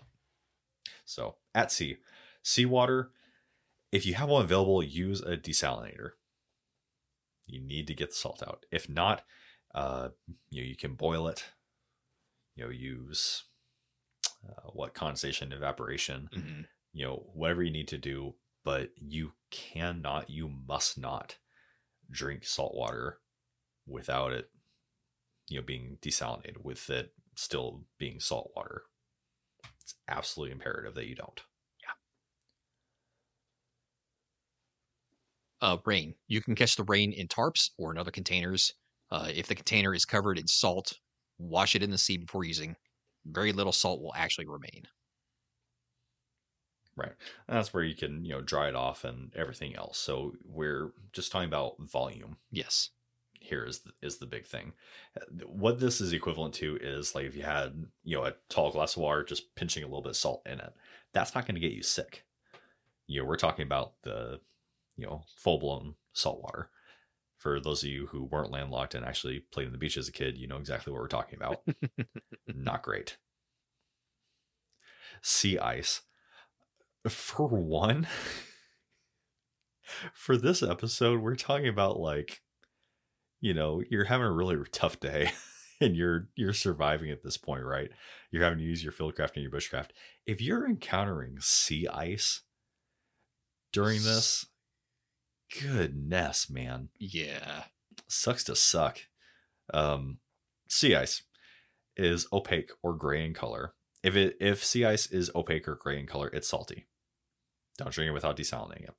So 1.05 1.36
at 1.55 1.72
sea, 1.72 1.98
seawater, 2.43 3.12
if 3.91 4.05
you 4.05 4.13
have 4.15 4.29
one 4.29 4.43
available, 4.43 4.84
use 4.84 5.22
a 5.22 5.38
desalinator. 5.38 6.12
You 7.48 7.60
need 7.60 7.88
to 7.88 7.96
get 7.96 8.10
the 8.12 8.15
salt 8.15 8.43
out. 8.46 8.65
If 8.72 8.88
not, 8.88 9.24
uh, 9.74 10.10
you 10.50 10.62
know, 10.62 10.67
you 10.67 10.75
can 10.75 10.93
boil 10.93 11.27
it. 11.27 11.46
You 12.55 12.65
know, 12.65 12.69
use 12.69 13.46
uh, 14.48 14.69
what 14.72 14.93
condensation, 14.93 15.51
evaporation, 15.51 16.29
Mhm. 16.31 16.67
you 16.93 17.05
know, 17.05 17.29
whatever 17.34 17.63
you 17.63 17.72
need 17.72 17.88
to 17.89 17.98
do. 17.98 18.36
But 18.63 18.91
you 18.96 19.34
cannot, 19.50 20.29
you 20.29 20.48
must 20.48 20.98
not 20.98 21.38
drink 22.12 22.46
salt 22.46 22.75
water 22.75 23.22
without 23.88 24.34
it, 24.34 24.51
you 25.48 25.60
know, 25.60 25.65
being 25.65 25.98
desalinated. 26.01 26.58
With 26.58 26.89
it 26.89 27.13
still 27.36 27.86
being 27.98 28.19
salt 28.19 28.51
water, 28.55 28.84
it's 29.81 29.96
absolutely 30.08 30.51
imperative 30.51 30.93
that 30.96 31.08
you 31.08 31.15
don't. 31.15 31.41
Uh, 35.62 35.78
rain. 35.86 36.16
You 36.28 36.42
can 36.42 36.56
catch 36.56 36.75
the 36.75 36.84
rain 36.84 37.12
in 37.13 37.28
tarps 37.28 37.72
or 37.78 37.92
in 37.92 37.98
other 37.98 38.12
containers. 38.12 38.74
Uh, 39.12 39.30
if 39.34 39.48
the 39.48 39.56
container 39.56 39.94
is 39.94 40.06
covered 40.06 40.38
in 40.38 40.48
salt, 40.48 40.94
wash 41.38 41.75
it 41.75 41.84
in 41.84 41.92
the 41.92 41.98
sea 41.98 42.18
before 42.18 42.44
using. 42.44 42.75
Very 43.25 43.51
little 43.51 43.72
salt 43.74 44.01
will 44.01 44.13
actually 44.16 44.48
remain. 44.48 44.88
Right. 46.96 47.13
And 47.48 47.58
that's 47.58 47.74
where 47.74 47.84
you 47.84 47.96
can, 47.96 48.25
you 48.25 48.32
know, 48.32 48.42
dry 48.42 48.68
it 48.68 48.75
off 48.75 49.04
and 49.06 49.34
everything 49.36 49.75
else. 49.75 49.98
So 49.98 50.34
we're 50.44 50.92
just 51.13 51.32
talking 51.32 51.48
about 51.48 51.80
volume 51.80 52.38
Yes. 52.51 52.92
here 53.39 53.66
is 53.66 53.80
the, 53.80 53.92
is 54.01 54.18
the 54.18 54.25
big 54.25 54.46
thing. 54.46 54.74
What 55.46 55.80
this 55.80 56.01
is 56.01 56.13
equivalent 56.13 56.54
to 56.56 56.78
is 56.82 57.16
like 57.16 57.25
if 57.25 57.36
you 57.36 57.44
had, 57.44 57.86
you 58.04 58.18
know, 58.18 58.25
a 58.25 58.36
tall 58.50 58.72
glass 58.72 58.96
of 58.96 59.04
water, 59.04 59.24
just 59.24 59.56
pinching 59.56 59.84
a 59.84 59.88
little 59.88 60.01
bit 60.01 60.12
of 60.12 60.18
salt 60.18 60.42
in 60.46 60.60
it. 60.60 60.74
That's 61.13 61.34
not 61.36 61.46
going 61.46 61.56
to 61.56 61.62
get 61.62 61.72
you 61.74 61.84
sick. 61.84 62.25
You 63.08 63.22
know, 63.22 63.28
we're 63.28 63.38
talking 63.38 63.63
about 63.66 63.94
the, 64.04 64.42
you 65.00 65.08
know, 65.08 65.24
full 65.36 65.60
blown 65.60 65.96
salt 66.13 66.41
water. 66.41 66.70
For 67.38 67.60
those 67.60 67.84
of 67.84 67.89
you 67.89 68.08
who 68.08 68.25
weren't 68.25 68.51
landlocked 68.51 68.96
and 68.96 69.06
actually 69.06 69.39
played 69.39 69.68
in 69.68 69.72
the 69.72 69.77
beach 69.77 69.96
as 69.96 70.10
a 70.10 70.12
kid, 70.12 70.38
you 70.38 70.48
know 70.48 70.58
exactly 70.58 70.91
what 70.91 71.01
we're 71.01 71.08
talking 71.08 71.39
about. 71.39 71.62
not 72.53 72.84
great. 72.84 73.18
Sea 75.22 75.58
ice. 75.58 76.01
For 77.08 77.48
one, 77.48 78.08
for 80.13 80.36
this 80.36 80.62
episode, 80.62 81.22
we're 81.22 81.36
talking 81.36 81.70
about 81.70 81.98
like, 81.98 82.41
you 83.39 83.53
know, 83.53 83.82
you're 83.89 84.03
having 84.03 84.27
a 84.27 84.32
really 84.32 84.58
tough 84.72 85.00
day 85.00 85.32
and 85.82 85.96
you're 85.96 86.27
you're 86.36 86.53
surviving 86.53 87.10
at 87.10 87.24
this 87.24 87.38
point, 87.38 87.63
right? 87.63 87.89
You're 88.32 88.44
having 88.44 88.60
to 88.60 88.65
use 88.65 88.84
your 88.84 88.94
fieldcraft 88.94 89.36
and 89.36 89.44
your 89.44 89.51
bushcraft. 89.51 89.91
If 90.25 90.41
you're 90.41 90.68
encountering 90.68 91.38
sea 91.39 91.88
ice 91.88 92.41
during 93.72 94.03
this, 94.03 94.46
goodness, 95.62 96.50
man 96.50 96.89
Yeah. 97.00 97.65
sucks 98.08 98.44
to 98.46 98.56
suck. 98.56 99.00
Um, 99.74 100.20
sea 100.68 100.96
ice 100.96 101.24
is 101.96 102.27
opaque 102.32 102.72
or 102.82 102.96
gray 102.96 103.25
in 103.25 103.34
color. 103.34 103.74
If 104.03 104.15
it 104.15 104.38
if 104.39 104.63
sea 104.63 104.86
ice 104.86 105.08
is 105.08 105.29
opaque 105.36 105.68
or 105.68 105.75
gray 105.75 106.00
in 106.00 106.08
color, 106.08 106.29
it's 106.29 106.48
salty. 106.48 106.88
Don't 107.77 107.91
drink 107.94 108.10
it 108.10 108.13
without 108.13 108.38
desalinating 108.38 108.86
it. 108.89 108.96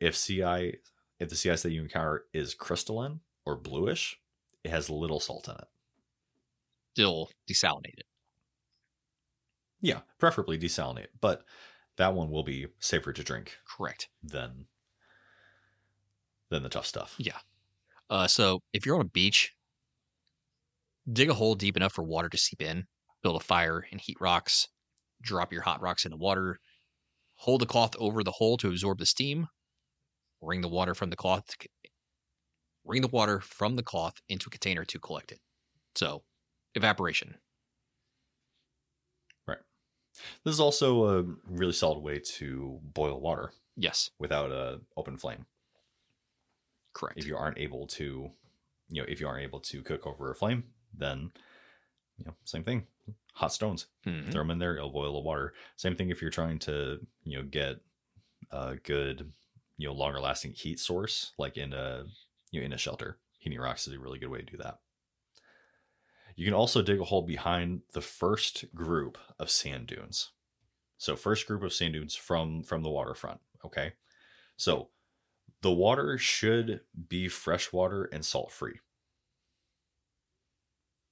If 0.00 0.16
sea 0.16 0.42
ice, 0.42 0.76
if 1.18 1.28
the 1.28 1.36
sea 1.36 1.50
ice 1.50 1.62
that 1.62 1.72
you 1.72 1.82
encounter 1.82 2.26
is 2.32 2.54
crystalline 2.54 3.20
or 3.46 3.56
bluish, 3.56 4.18
it 4.62 4.70
has 4.70 4.90
little 4.90 5.20
salt 5.20 5.48
in 5.48 5.54
it. 5.54 5.68
Still 6.94 7.30
desalinated. 7.50 8.02
Yeah, 9.80 10.00
preferably 10.18 10.58
desalinate, 10.58 11.08
but 11.20 11.44
that 11.96 12.14
one 12.14 12.30
will 12.30 12.42
be 12.44 12.66
safer 12.78 13.12
to 13.12 13.22
drink 13.22 13.58
Correct. 13.66 14.08
than 14.22 14.66
than 16.50 16.62
the 16.62 16.68
tough 16.68 16.86
stuff. 16.86 17.14
Yeah. 17.18 17.38
Uh, 18.10 18.26
so 18.26 18.60
if 18.72 18.84
you're 18.84 18.96
on 18.96 19.00
a 19.00 19.08
beach, 19.08 19.52
dig 21.12 21.30
a 21.30 21.34
hole 21.34 21.54
deep 21.54 21.76
enough 21.76 21.92
for 21.92 22.04
water 22.04 22.28
to 22.28 22.38
seep 22.38 22.62
in, 22.62 22.86
build 23.22 23.36
a 23.36 23.44
fire 23.44 23.86
and 23.90 24.00
heat 24.00 24.16
rocks, 24.20 24.68
drop 25.22 25.52
your 25.52 25.62
hot 25.62 25.80
rocks 25.80 26.04
in 26.04 26.10
the 26.10 26.16
water, 26.16 26.58
hold 27.36 27.60
the 27.60 27.66
cloth 27.66 27.94
over 27.98 28.22
the 28.22 28.30
hole 28.30 28.56
to 28.58 28.68
absorb 28.68 28.98
the 28.98 29.06
steam, 29.06 29.46
wring 30.40 30.60
the 30.60 30.68
water 30.68 30.94
from 30.94 31.10
the 31.10 31.16
cloth, 31.16 31.44
wring 32.84 33.02
the 33.02 33.08
water 33.08 33.40
from 33.40 33.76
the 33.76 33.82
cloth 33.82 34.20
into 34.28 34.46
a 34.48 34.50
container 34.50 34.84
to 34.84 34.98
collect 34.98 35.32
it. 35.32 35.40
So, 35.94 36.22
evaporation. 36.74 37.36
Right. 39.46 39.58
This 40.44 40.54
is 40.54 40.60
also 40.60 41.20
a 41.20 41.24
really 41.44 41.72
solid 41.72 42.00
way 42.00 42.20
to 42.20 42.80
boil 42.82 43.20
water 43.20 43.52
Yes, 43.76 44.10
without 44.18 44.52
a 44.52 44.80
open 44.96 45.16
flame. 45.16 45.46
Correct. 46.94 47.18
if 47.18 47.26
you 47.26 47.36
aren't 47.36 47.58
able 47.58 47.86
to 47.88 48.30
you 48.88 49.02
know 49.02 49.06
if 49.08 49.20
you 49.20 49.26
aren't 49.28 49.42
able 49.44 49.60
to 49.60 49.82
cook 49.82 50.06
over 50.06 50.30
a 50.30 50.34
flame 50.34 50.64
then 50.96 51.30
you 52.16 52.24
know 52.24 52.34
same 52.44 52.64
thing. 52.64 52.86
Hot 53.34 53.52
stones. 53.52 53.86
Mhm. 54.06 54.30
throw 54.30 54.42
them 54.42 54.50
in 54.52 54.58
there 54.58 54.76
it'll 54.76 54.90
boil 54.90 55.12
the 55.12 55.20
water. 55.20 55.54
Same 55.76 55.96
thing 55.96 56.10
if 56.10 56.22
you're 56.22 56.30
trying 56.30 56.58
to 56.60 57.04
you 57.24 57.36
know 57.38 57.44
get 57.44 57.76
a 58.50 58.76
good 58.76 59.32
you 59.76 59.88
know 59.88 59.94
longer 59.94 60.20
lasting 60.20 60.52
heat 60.52 60.78
source 60.78 61.32
like 61.38 61.56
in 61.56 61.72
a 61.72 62.04
you 62.50 62.60
know 62.60 62.66
in 62.66 62.72
a 62.72 62.78
shelter. 62.78 63.18
Heating 63.38 63.58
rocks 63.60 63.86
is 63.86 63.92
a 63.94 63.98
really 63.98 64.18
good 64.18 64.30
way 64.30 64.38
to 64.38 64.44
do 64.46 64.56
that. 64.58 64.78
You 66.36 66.44
can 66.44 66.54
also 66.54 66.80
dig 66.82 67.00
a 67.00 67.04
hole 67.04 67.22
behind 67.22 67.82
the 67.92 68.00
first 68.00 68.72
group 68.74 69.18
of 69.38 69.50
sand 69.50 69.86
dunes. 69.88 70.30
So 70.98 71.14
first 71.16 71.46
group 71.46 71.62
of 71.62 71.72
sand 71.72 71.92
dunes 71.94 72.14
from 72.14 72.62
from 72.62 72.82
the 72.82 72.90
waterfront 72.90 73.40
okay? 73.64 73.92
So 74.56 74.90
the 75.64 75.72
water 75.72 76.18
should 76.18 76.80
be 77.08 77.26
freshwater 77.26 78.04
and 78.12 78.22
salt 78.22 78.52
free. 78.52 78.78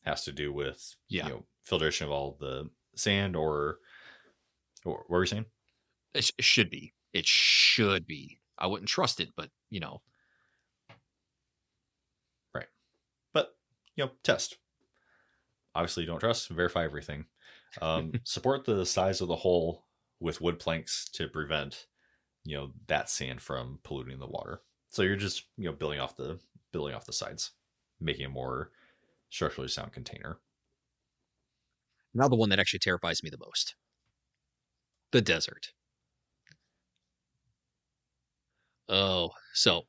Has 0.05 0.25
to 0.25 0.33
do 0.33 0.53
with 0.53 0.95
Yeah. 1.09 1.25
you 1.27 1.31
know 1.33 1.47
filtration 1.65 2.05
of 2.07 2.11
all 2.13 2.37
the 2.39 2.69
sand 2.95 3.35
or, 3.35 3.79
or 4.85 4.99
what 4.99 5.09
were 5.11 5.23
you 5.23 5.27
saying? 5.27 5.47
It, 6.13 6.25
sh- 6.25 6.33
it 6.37 6.45
should 6.45 6.69
be. 6.69 6.93
It 7.15 7.27
should 7.27 8.07
be. 8.07 8.41
I 8.59 8.67
wouldn't 8.67 8.91
trust 8.91 9.21
it, 9.21 9.31
but 9.37 9.49
you 9.71 9.81
know, 9.81 10.03
Right. 12.55 12.67
But 13.33 13.55
you 13.97 14.05
know, 14.05 14.11
test. 14.23 14.59
Obviously, 15.75 16.03
you 16.03 16.09
don't 16.09 16.21
trust. 16.21 16.51
Verify 16.51 16.85
everything. 16.85 17.25
Um, 17.81 18.13
support 18.25 18.67
the 18.67 18.85
size 18.85 19.23
of 19.23 19.29
the 19.29 19.37
hole 19.37 19.87
with 20.21 20.43
wood 20.43 20.59
planks 20.59 21.09
to 21.15 21.27
prevent 21.27 21.87
you 22.45 22.57
know 22.57 22.71
that 22.89 23.11
sand 23.11 23.41
from 23.41 23.79
polluting 23.85 24.19
the 24.19 24.27
water. 24.27 24.63
So 24.89 25.03
you're 25.03 25.17
just 25.17 25.45
you 25.57 25.67
know 25.67 25.73
building 25.77 26.01
off 26.01 26.17
the 26.17 26.39
building 26.73 26.95
off 26.95 27.07
the 27.07 27.13
sides 27.13 27.53
making 28.01 28.27
a 28.27 28.29
more 28.29 28.71
structurally 29.31 29.69
sound 29.69 29.93
container. 29.93 30.39
Now 32.15 32.29
the 32.29 32.37
one 32.37 32.51
that 32.51 32.59
actually 32.59 32.81
terrifies 32.81 33.23
me 33.23 33.31
the 33.31 33.39
most. 33.39 33.75
The 35.13 35.21
desert. 35.21 35.73
Oh 38.89 39.31
so 39.55 39.83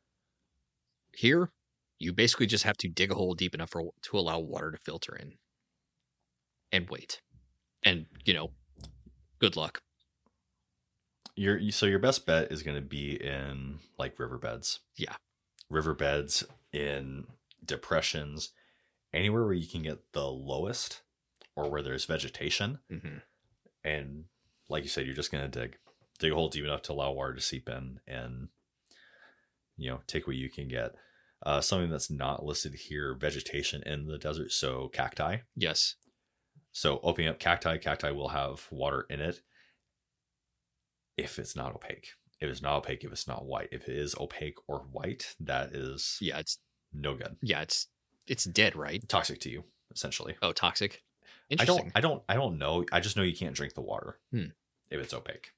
here 1.14 1.52
you 2.00 2.14
basically 2.14 2.48
just 2.48 2.64
have 2.64 2.78
to 2.78 2.88
dig 2.88 3.12
a 3.12 3.16
hole 3.16 3.34
deep 3.34 3.56
enough 3.56 3.70
for, 3.70 3.92
to 4.02 4.18
allow 4.18 4.40
water 4.40 4.72
to 4.72 4.78
filter 4.78 5.16
in 5.16 5.34
and 6.72 6.90
wait. 6.90 7.22
And 7.84 8.06
you 8.26 8.34
know 8.34 8.52
good 9.40 9.56
luck. 9.56 9.82
Your 11.36 11.72
so 11.72 11.86
your 11.86 12.00
best 12.00 12.26
bet 12.26 12.52
is 12.52 12.64
going 12.64 12.76
to 12.78 12.82
be 12.82 13.16
in 13.22 13.80
like 13.98 14.20
riverbeds. 14.20 14.80
Yeah. 14.98 15.16
riverbeds 15.70 16.44
in 16.72 17.26
depressions, 17.66 18.50
anywhere 19.14 19.44
where 19.44 19.54
you 19.54 19.68
can 19.68 19.82
get 19.82 20.12
the 20.14 20.26
lowest 20.28 21.02
or 21.56 21.70
where 21.70 21.82
there's 21.82 22.06
vegetation. 22.06 22.80
hmm 22.90 23.18
And 23.84 24.26
like 24.70 24.84
you 24.84 24.90
said, 24.90 25.06
you're 25.06 25.16
just 25.16 25.32
going 25.32 25.50
to 25.50 25.60
dig 25.60 25.78
dig 26.20 26.32
a 26.32 26.36
hole 26.36 26.50
deep 26.50 26.64
enough 26.66 26.84
to 26.84 26.94
allow 26.94 27.12
water 27.12 27.34
to 27.34 27.42
seep 27.42 27.68
in 27.68 28.00
and 28.08 28.50
you 29.76 29.90
know 29.90 30.02
take 30.08 30.28
what 30.28 30.36
you 30.36 30.50
can 30.50 30.68
get. 30.68 30.96
Uh, 31.46 31.60
something 31.60 31.90
that's 31.90 32.12
not 32.12 32.46
listed 32.46 32.74
here: 32.74 33.16
vegetation 33.16 33.82
in 33.86 34.06
the 34.06 34.18
desert. 34.20 34.52
So 34.52 34.90
cacti. 34.94 35.38
Yes. 35.56 35.96
So 36.72 37.00
opening 37.04 37.30
up 37.30 37.40
cacti, 37.40 37.78
cacti 37.78 38.12
will 38.12 38.30
have 38.30 38.68
water 38.72 39.06
in 39.10 39.20
it 39.20 39.42
if 41.18 41.40
it's 41.40 41.56
not 41.56 41.74
opaque. 41.76 42.10
If 42.40 42.50
it's 42.50 42.62
not 42.62 42.76
opaque, 42.78 43.04
if 43.04 43.12
it's 43.12 43.28
not 43.28 43.46
white. 43.46 43.70
If 43.72 43.88
it 43.88 43.96
is 43.96 44.16
opaque 44.20 44.58
or 44.68 44.80
white, 44.92 45.36
that 45.42 45.74
is 45.74 46.18
Yeah. 46.22 46.40
It's 46.40 46.60
no 46.94 47.16
good. 47.16 47.36
yeah. 47.42 47.62
It's 47.62 47.88
it's 48.28 48.46
dead, 48.46 48.76
right? 48.76 49.08
Toxic 49.10 49.40
to 49.42 49.50
you, 49.50 49.64
essentially. 49.94 50.36
Oh, 50.42 50.52
toxic. 50.54 51.04
I 51.24 51.28
Interesting. 51.54 51.78
don't 51.86 51.92
I 51.96 52.02
don't 52.02 52.24
I 52.30 52.36
don't 52.36 52.58
know. 52.58 52.86
I 52.92 53.00
just 53.00 53.16
know 53.18 53.24
you 53.24 53.36
can't 53.36 53.56
drink 53.56 53.74
the 53.74 53.82
water 53.82 54.20
Hmm. 54.32 54.48
if 54.90 55.00
it's 55.00 55.14
opaque. 55.14 55.52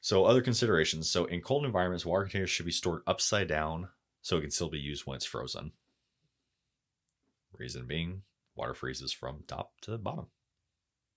So 0.00 0.24
other 0.24 0.42
considerations. 0.42 1.10
So 1.10 1.24
in 1.24 1.40
cold 1.40 1.64
environments, 1.64 2.06
water 2.06 2.24
containers 2.24 2.50
should 2.50 2.66
be 2.66 2.72
stored 2.72 3.02
upside 3.06 3.48
down 3.48 3.88
so 4.22 4.36
it 4.36 4.42
can 4.42 4.50
still 4.50 4.68
be 4.70 4.78
used 4.78 5.06
when 5.06 5.16
it's 5.16 5.24
frozen. 5.24 5.72
Reason 7.56 7.86
being, 7.86 8.22
water 8.54 8.74
freezes 8.74 9.12
from 9.12 9.42
top 9.48 9.72
to 9.82 9.98
bottom. 9.98 10.26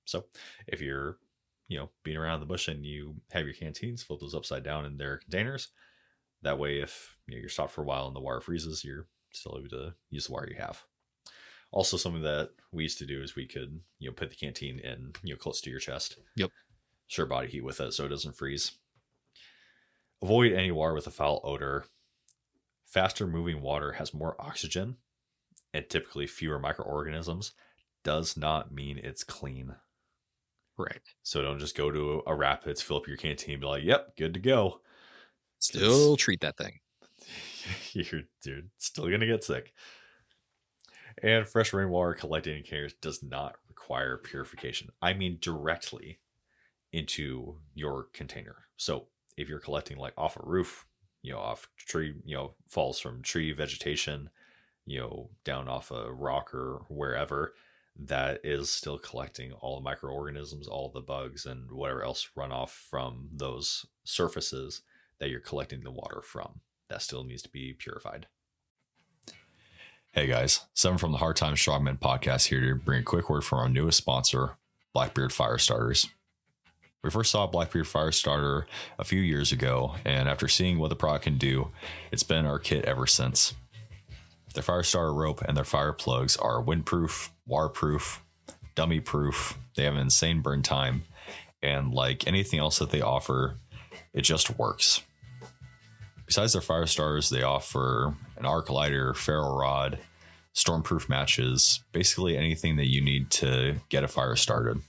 So 0.06 0.26
if 0.66 0.82
you're, 0.82 1.18
you 1.72 1.78
know, 1.78 1.90
being 2.04 2.18
around 2.18 2.42
the 2.42 2.46
bush 2.46 2.68
and 2.68 2.86
you 2.86 3.16
have 3.32 3.46
your 3.46 3.54
canteens, 3.54 4.04
flip 4.04 4.20
those 4.20 4.36
upside 4.36 4.62
down 4.62 4.84
in 4.84 4.98
their 4.98 5.20
containers. 5.20 5.70
That 6.42 6.60
way, 6.60 6.82
if 6.82 7.16
you 7.28 7.36
know, 7.36 7.40
you're 7.40 7.48
stopped 7.48 7.72
for 7.72 7.82
a 7.82 7.86
while 7.86 8.08
and 8.08 8.16
the 8.16 8.20
water 8.20 8.42
freezes, 8.42 8.84
you're 8.84 9.08
still 9.32 9.56
able 9.58 9.70
to 9.70 9.94
use 10.10 10.28
the 10.28 10.34
water 10.34 10.50
you 10.52 10.62
have. 10.62 10.84
Also, 11.72 11.96
something 11.96 12.24
that 12.24 12.50
we 12.74 12.84
used 12.84 12.98
to 12.98 13.06
do 13.06 13.22
is 13.22 13.38
we 13.38 13.48
could, 13.48 13.80
you 14.00 14.10
know, 14.10 14.14
put 14.14 14.30
the 14.30 14.36
canteen 14.36 14.80
in, 14.80 15.14
you 15.24 15.34
know, 15.34 15.38
close 15.38 15.62
to 15.62 15.70
your 15.70 15.80
chest. 15.80 16.18
Yep. 16.36 16.50
Share 17.08 17.26
body 17.26 17.48
heat 17.48 17.64
with 17.64 17.80
it 17.80 17.94
so 17.94 18.04
it 18.04 18.10
doesn't 18.10 18.36
freeze. 18.36 18.74
Avoid 20.22 20.52
any 20.52 20.72
water 20.72 20.94
with 20.94 21.08
a 21.08 21.12
foul 21.12 21.40
odor. 21.46 21.86
Faster 22.86 23.26
moving 23.26 23.62
water 23.62 23.94
has 23.94 24.14
more 24.14 24.36
oxygen 24.42 24.98
and 25.74 25.90
typically 25.90 26.28
fewer 26.28 26.60
microorganisms. 26.60 27.54
Does 28.04 28.36
not 28.36 28.74
mean 28.74 28.98
it's 28.98 29.24
clean. 29.24 29.76
Correct. 30.76 31.16
So 31.24 31.42
don't 31.42 31.60
just 31.60 31.78
go 31.78 31.92
to 31.92 32.24
a 32.26 32.34
rapids, 32.34 32.82
fill 32.82 32.98
up 32.98 33.08
your 33.08 33.18
canteen, 33.18 33.60
be 33.60 33.66
like, 33.66 33.84
"Yep, 33.84 34.16
good 34.18 34.34
to 34.34 34.40
go." 34.40 34.82
Still 35.60 36.18
treat 36.18 36.42
that 36.42 36.58
thing. 36.58 36.80
you're, 37.94 38.22
you're 38.44 38.62
still 38.78 39.10
gonna 39.10 39.26
get 39.28 39.44
sick. 39.44 39.74
And 41.22 41.48
fresh 41.48 41.74
rainwater 41.74 42.14
collected 42.14 42.56
in 42.56 42.64
containers 42.64 42.94
does 42.94 43.22
not 43.22 43.56
require 43.68 44.18
purification. 44.18 44.90
I 45.02 45.14
mean 45.14 45.38
directly 45.42 46.20
into 46.92 47.58
your 47.74 48.08
container. 48.14 48.66
So 48.78 49.08
if 49.38 49.48
you're 49.48 49.60
collecting 49.60 49.98
like 49.98 50.14
off 50.18 50.38
a 50.38 50.42
roof, 50.44 50.86
you 51.22 51.32
know, 51.32 51.40
off 51.40 51.70
tree, 51.78 52.16
you 52.26 52.36
know, 52.36 52.56
falls 52.68 53.00
from 53.00 53.22
tree 53.22 53.52
vegetation, 53.52 54.30
you 54.86 55.00
know, 55.00 55.30
down 55.44 55.68
off 55.68 55.92
a 55.92 56.12
rock 56.12 56.54
or 56.54 56.86
wherever, 56.90 57.54
that 58.00 58.40
is 58.44 58.70
still 58.70 58.98
collecting 58.98 59.52
all 59.54 59.76
the 59.76 59.84
microorganisms, 59.84 60.68
all 60.68 60.90
the 60.90 61.02
bugs, 61.02 61.46
and 61.46 61.72
whatever 61.72 62.04
else 62.04 62.30
runoff 62.38 62.70
from 62.70 63.30
those 63.32 63.86
surfaces 64.04 64.82
that 65.20 65.30
you're 65.30 65.40
collecting 65.40 65.84
the 65.84 65.92
water 65.92 66.22
from. 66.24 66.62
That 66.90 67.02
still 67.02 67.24
needs 67.24 67.42
to 67.44 67.50
be 67.50 67.74
purified. 67.74 68.28
Hey 70.14 70.28
guys, 70.28 70.66
Seven 70.74 70.98
from 70.98 71.14
the 71.14 71.20
Hard 71.20 71.38
Times 71.38 71.60
Strongmen 71.60 72.00
podcast 72.00 72.48
here 72.48 72.60
to 72.60 72.76
bring 72.76 73.00
a 73.00 73.04
quick 73.04 73.30
word 73.30 73.46
from 73.46 73.60
our 73.60 73.70
newest 73.70 73.98
sponsor, 73.98 74.58
Blackbeard 74.94 75.32
Fire 75.32 75.58
Starters. 75.58 76.08
We 77.04 77.10
first 77.10 77.32
saw 77.32 77.48
Blackbeard 77.48 77.88
Fire 77.88 78.12
Starter 78.12 78.68
a 79.00 79.06
few 79.06 79.22
years 79.22 79.52
ago, 79.52 79.96
and 80.04 80.28
after 80.28 80.48
seeing 80.48 80.80
what 80.80 80.90
the 80.90 80.96
product 80.96 81.24
can 81.24 81.38
do, 81.38 81.70
it's 82.12 82.24
been 82.24 82.46
our 82.46 82.60
kit 82.60 82.86
ever 82.86 83.08
since. 83.08 83.54
Their 84.54 84.64
fire 84.64 84.84
starter 84.84 85.14
rope 85.14 85.42
and 85.42 85.56
their 85.56 85.64
fire 85.64 85.94
plugs 85.94 86.36
are 86.36 86.62
windproof, 86.62 87.30
waterproof, 87.52 88.24
dummy 88.74 89.02
proof. 89.02 89.60
They 89.76 89.84
have 89.84 89.94
an 89.94 90.00
insane 90.00 90.42
burn 90.42 90.64
time, 90.64 91.04
and 91.62 91.94
like 91.94 92.26
anything 92.26 92.60
else 92.60 92.80
that 92.80 92.90
they 92.90 93.02
offer, 93.02 93.58
it 94.14 94.22
just 94.22 94.58
works. 94.58 95.04
Besides 96.26 96.54
their 96.54 96.62
fire 96.62 96.88
stars, 96.88 97.30
they 97.30 97.44
offer 97.44 98.16
an 98.38 98.46
arc 98.46 98.70
lighter, 98.70 99.14
ferro 99.14 99.56
rod, 99.60 100.00
stormproof 100.56 101.10
matches, 101.10 101.82
basically 101.92 102.38
anything 102.38 102.78
that 102.78 102.88
you 102.88 103.02
need 103.02 103.30
to 103.32 103.76
get 103.90 104.04
a 104.04 104.08
fire 104.08 104.38
started. 104.38 104.82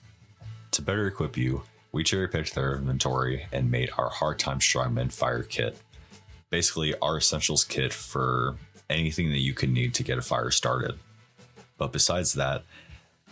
To 0.70 0.82
better 0.82 1.06
equip 1.06 1.36
you, 1.36 1.62
we 1.90 2.04
cherry 2.04 2.28
picked 2.28 2.54
their 2.54 2.76
inventory 2.76 3.46
and 3.52 3.70
made 3.70 3.90
our 3.98 4.08
Hard 4.08 4.38
Times 4.38 4.64
Strongmen 4.64 5.12
Fire 5.12 5.42
Kit. 5.42 5.76
Basically, 6.48 6.94
our 7.00 7.18
essentials 7.18 7.64
kit 7.64 7.92
for 7.92 8.56
anything 8.88 9.30
that 9.30 9.40
you 9.40 9.52
could 9.52 9.70
need 9.70 9.94
to 9.94 10.02
get 10.02 10.18
a 10.18 10.22
fire 10.22 10.50
started. 10.50 10.98
But 11.82 11.90
besides 11.90 12.34
that, 12.34 12.62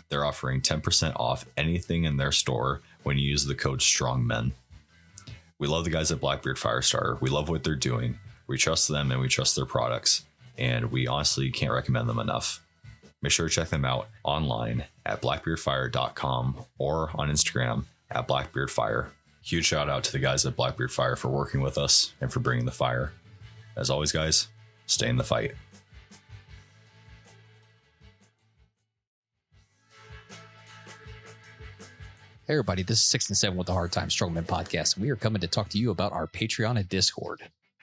they're 0.09 0.25
offering 0.25 0.61
10% 0.61 1.13
off 1.21 1.47
anything 1.57 2.03
in 2.03 2.17
their 2.17 2.33
store 2.33 2.81
when 3.05 3.17
you 3.17 3.31
use 3.31 3.45
the 3.45 3.55
code 3.55 3.79
STRONGMEN. 3.81 4.51
We 5.61 5.69
love 5.69 5.85
the 5.85 5.91
guys 5.91 6.11
at 6.11 6.19
Blackbeard 6.19 6.57
Firestarter. 6.57 7.21
We 7.21 7.31
love 7.31 7.49
what 7.49 7.63
they're 7.63 7.77
doing. 7.77 8.19
We 8.49 8.59
trust 8.59 8.89
them 8.89 9.13
and 9.13 9.21
we 9.21 9.29
trust 9.29 9.55
their 9.55 9.67
products. 9.67 10.25
And 10.59 10.91
we 10.91 11.07
honestly 11.07 11.49
can't 11.53 11.73
recommend 11.73 12.09
them 12.09 12.19
enough. 12.19 12.61
Make 13.23 13.31
sure 13.31 13.49
to 13.49 13.55
check 13.55 13.69
them 13.69 13.85
out 13.85 14.09
online 14.25 14.83
at 15.07 15.23
blackbeardfire.com 15.23 16.57
or 16.79 17.13
on 17.15 17.31
Instagram 17.31 17.85
at 18.11 18.27
blackbeardfire. 18.27 19.11
Huge 19.45 19.65
shout 19.65 19.89
out 19.89 20.03
to 20.03 20.13
the 20.13 20.19
guys 20.19 20.45
at 20.45 20.57
Blackbeard 20.57 20.91
Fire 20.91 21.15
for 21.15 21.29
working 21.29 21.61
with 21.61 21.79
us 21.79 22.15
and 22.21 22.33
for 22.33 22.41
bringing 22.41 22.67
the 22.67 22.73
fire. 22.73 23.13
As 23.77 23.91
always, 23.91 24.11
guys, 24.11 24.49
stay 24.87 25.09
in 25.09 25.19
the 25.19 25.23
fight. 25.23 25.53
Hey 32.51 32.55
everybody, 32.55 32.83
this 32.83 32.99
is 32.99 33.05
Six 33.05 33.29
and 33.29 33.39
Seven 33.39 33.57
with 33.57 33.69
the 33.69 33.73
Hard 33.73 33.93
Times 33.93 34.13
Strongmen 34.13 34.43
podcast. 34.43 34.99
We 34.99 35.11
are 35.11 35.15
coming 35.15 35.41
to 35.41 35.47
talk 35.47 35.69
to 35.69 35.79
you 35.79 35.93
about 35.93 36.11
our 36.11 36.27
Patreon 36.27 36.81
and 36.81 36.89
Discord. 36.89 37.43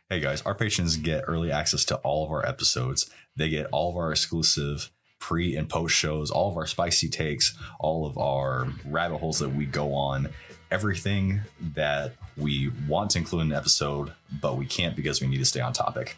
Hey 0.10 0.19
guys, 0.19 0.41
our 0.41 0.53
patrons 0.53 0.97
get 0.97 1.23
early 1.25 1.53
access 1.53 1.86
to 1.86 1.95
all 1.99 2.25
of 2.25 2.32
our 2.32 2.45
episodes. 2.45 3.10
They 3.38 3.47
get 3.47 3.67
all 3.67 3.91
of 3.91 3.95
our 3.95 4.12
exclusive 4.12 4.91
pre 5.19 5.56
and 5.56 5.69
post 5.69 5.95
shows, 5.95 6.30
all 6.30 6.51
of 6.51 6.58
our 6.58 6.67
spicy 6.67 7.08
takes, 7.08 7.58
all 7.80 8.06
of 8.06 8.17
our 8.17 8.67
rabbit 8.84 9.19
holes 9.19 9.39
that 9.39 9.56
we 9.56 9.65
go 9.65 9.93
on, 9.93 10.27
everything 10.69 11.39
that 11.75 12.12
we 12.36 12.69
want 12.89 13.12
to 13.12 13.19
include 13.19 13.43
in 13.43 13.51
an 13.53 13.58
episode, 13.58 14.12
but 14.41 14.58
we 14.58 14.65
can't 14.65 14.97
because 14.97 15.21
we 15.21 15.27
need 15.27 15.38
to 15.38 15.45
stay 15.45 15.62
on 15.62 15.71
topic. 15.71 16.17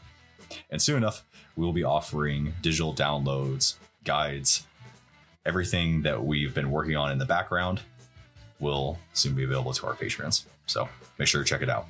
And 0.72 0.82
soon 0.82 0.98
enough, 0.98 1.24
we 1.56 1.64
will 1.64 1.72
be 1.72 1.84
offering 1.84 2.56
digital 2.64 2.96
downloads, 2.96 3.76
guides, 4.04 4.66
everything 5.46 6.02
that 6.02 6.26
we've 6.26 6.56
been 6.56 6.72
working 6.72 6.96
on 6.96 7.12
in 7.12 7.20
the 7.20 7.26
background 7.26 7.82
will 8.60 8.98
soon 9.14 9.34
be 9.34 9.44
available 9.44 9.74
to 9.74 9.88
our 9.88 9.96
patrons. 9.96 10.46
So 10.66 10.88
make 11.18 11.28
sure 11.28 11.42
to 11.44 11.48
check 11.48 11.62
it 11.62 11.70
out. 11.70 11.88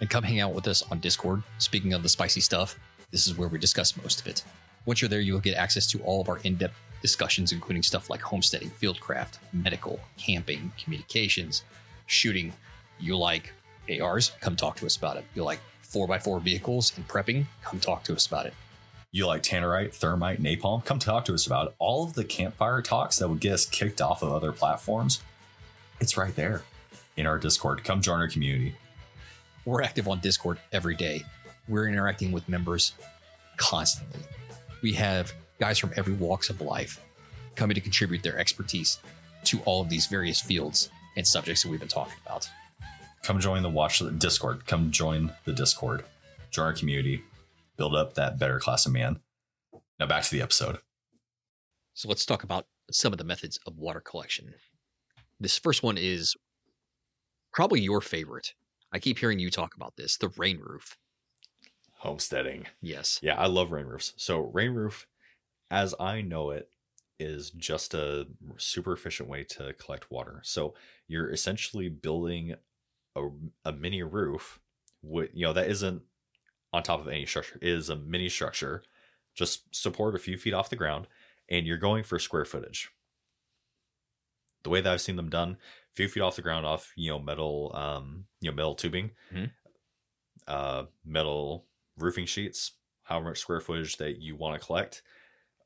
And 0.00 0.10
come 0.10 0.24
hang 0.24 0.40
out 0.40 0.52
with 0.52 0.66
us 0.66 0.82
on 0.90 0.98
Discord. 0.98 1.42
Speaking 1.58 1.92
of 1.92 2.02
the 2.02 2.08
spicy 2.08 2.40
stuff, 2.40 2.78
this 3.10 3.26
is 3.26 3.38
where 3.38 3.48
we 3.48 3.58
discuss 3.58 3.96
most 3.96 4.20
of 4.20 4.26
it. 4.26 4.42
Once 4.84 5.00
you're 5.00 5.08
there, 5.08 5.20
you 5.20 5.32
will 5.32 5.40
get 5.40 5.54
access 5.54 5.86
to 5.86 6.00
all 6.02 6.20
of 6.20 6.28
our 6.28 6.38
in 6.38 6.56
depth 6.56 6.74
discussions, 7.00 7.52
including 7.52 7.82
stuff 7.82 8.10
like 8.10 8.20
homesteading, 8.20 8.70
fieldcraft, 8.70 9.38
medical, 9.52 10.00
camping, 10.16 10.72
communications, 10.82 11.62
shooting. 12.06 12.52
You 12.98 13.16
like 13.16 13.52
ARs? 14.00 14.32
Come 14.40 14.56
talk 14.56 14.76
to 14.76 14.86
us 14.86 14.96
about 14.96 15.16
it. 15.16 15.24
You 15.34 15.44
like 15.44 15.60
4x4 15.84 16.42
vehicles 16.42 16.92
and 16.96 17.06
prepping? 17.06 17.44
Come 17.62 17.78
talk 17.78 18.02
to 18.04 18.14
us 18.14 18.26
about 18.26 18.46
it. 18.46 18.54
you 19.14 19.26
like 19.26 19.42
tannerite, 19.42 19.94
thermite, 19.94 20.42
napalm, 20.42 20.82
come 20.82 20.98
talk 20.98 21.26
to 21.26 21.34
us 21.34 21.46
about 21.46 21.68
it. 21.68 21.74
All 21.78 22.02
of 22.02 22.14
the 22.14 22.24
campfire 22.24 22.80
talks 22.80 23.18
that 23.18 23.28
would 23.28 23.40
get 23.40 23.52
us 23.52 23.66
kicked 23.66 24.00
off 24.00 24.22
of 24.22 24.32
other 24.32 24.52
platforms, 24.52 25.22
it's 26.02 26.16
right 26.16 26.34
there 26.34 26.62
in 27.16 27.26
our 27.26 27.38
Discord. 27.38 27.84
Come 27.84 28.02
join 28.02 28.18
our 28.18 28.26
community. 28.26 28.74
We're 29.64 29.82
active 29.82 30.08
on 30.08 30.18
Discord 30.18 30.58
every 30.72 30.96
day. 30.96 31.22
We're 31.68 31.86
interacting 31.86 32.32
with 32.32 32.48
members 32.48 32.94
constantly. 33.56 34.20
We 34.82 34.92
have 34.94 35.32
guys 35.60 35.78
from 35.78 35.92
every 35.94 36.14
walks 36.14 36.50
of 36.50 36.60
life 36.60 37.00
coming 37.54 37.76
to 37.76 37.80
contribute 37.80 38.24
their 38.24 38.36
expertise 38.36 38.98
to 39.44 39.60
all 39.60 39.80
of 39.80 39.88
these 39.88 40.06
various 40.08 40.40
fields 40.40 40.90
and 41.16 41.24
subjects 41.24 41.62
that 41.62 41.68
we've 41.68 41.78
been 41.78 41.88
talking 41.88 42.18
about. 42.26 42.48
come 43.22 43.38
join 43.38 43.62
the 43.62 43.70
watch 43.70 44.00
the 44.00 44.10
Discord. 44.10 44.66
Come 44.66 44.90
join 44.90 45.32
the 45.44 45.52
Discord. 45.52 46.04
Join 46.50 46.66
our 46.66 46.72
community. 46.72 47.22
Build 47.76 47.94
up 47.94 48.14
that 48.14 48.40
better 48.40 48.58
class 48.58 48.86
of 48.86 48.92
man. 48.92 49.20
Now 50.00 50.06
back 50.06 50.24
to 50.24 50.30
the 50.32 50.42
episode. 50.42 50.78
So 51.94 52.08
let's 52.08 52.26
talk 52.26 52.42
about 52.42 52.66
some 52.90 53.12
of 53.12 53.18
the 53.18 53.24
methods 53.24 53.60
of 53.66 53.78
water 53.78 54.00
collection. 54.00 54.52
This 55.42 55.58
first 55.58 55.82
one 55.82 55.98
is 55.98 56.36
probably 57.52 57.80
your 57.80 58.00
favorite. 58.00 58.54
I 58.92 59.00
keep 59.00 59.18
hearing 59.18 59.40
you 59.40 59.50
talk 59.50 59.74
about 59.74 59.96
this 59.96 60.16
the 60.16 60.28
rain 60.36 60.60
roof. 60.60 60.96
Homesteading. 61.94 62.68
Yes. 62.80 63.18
Yeah, 63.24 63.34
I 63.34 63.46
love 63.46 63.72
rain 63.72 63.86
roofs. 63.86 64.14
So, 64.16 64.38
rain 64.38 64.70
roof, 64.70 65.08
as 65.68 65.96
I 65.98 66.20
know 66.20 66.50
it, 66.50 66.70
is 67.18 67.50
just 67.50 67.92
a 67.92 68.28
super 68.56 68.92
efficient 68.92 69.28
way 69.28 69.42
to 69.44 69.72
collect 69.74 70.12
water. 70.12 70.40
So, 70.44 70.74
you're 71.08 71.32
essentially 71.32 71.88
building 71.88 72.54
a, 73.16 73.28
a 73.64 73.72
mini 73.72 74.04
roof 74.04 74.60
with, 75.02 75.30
you 75.34 75.44
know, 75.44 75.52
that 75.54 75.68
isn't 75.68 76.02
on 76.72 76.84
top 76.84 77.00
of 77.00 77.08
any 77.08 77.26
structure, 77.26 77.58
it 77.60 77.68
is 77.68 77.88
a 77.88 77.96
mini 77.96 78.28
structure, 78.28 78.84
just 79.34 79.74
support 79.74 80.14
a 80.14 80.20
few 80.20 80.38
feet 80.38 80.54
off 80.54 80.70
the 80.70 80.76
ground, 80.76 81.08
and 81.48 81.66
you're 81.66 81.78
going 81.78 82.04
for 82.04 82.20
square 82.20 82.44
footage. 82.44 82.92
The 84.64 84.70
way 84.70 84.80
that 84.80 84.92
I've 84.92 85.00
seen 85.00 85.16
them 85.16 85.30
done, 85.30 85.52
a 85.52 85.94
few 85.94 86.08
feet 86.08 86.20
off 86.20 86.36
the 86.36 86.42
ground, 86.42 86.66
off 86.66 86.92
you 86.96 87.10
know 87.10 87.18
metal, 87.18 87.72
um, 87.74 88.26
you 88.40 88.50
know 88.50 88.56
metal 88.56 88.74
tubing, 88.74 89.12
Mhm. 89.30 89.52
uh, 90.46 90.86
metal 91.04 91.68
roofing 91.96 92.26
sheets, 92.26 92.72
however 93.04 93.26
much 93.30 93.38
square 93.38 93.60
footage 93.60 93.96
that 93.96 94.18
you 94.18 94.36
want 94.36 94.60
to 94.60 94.64
collect 94.66 95.02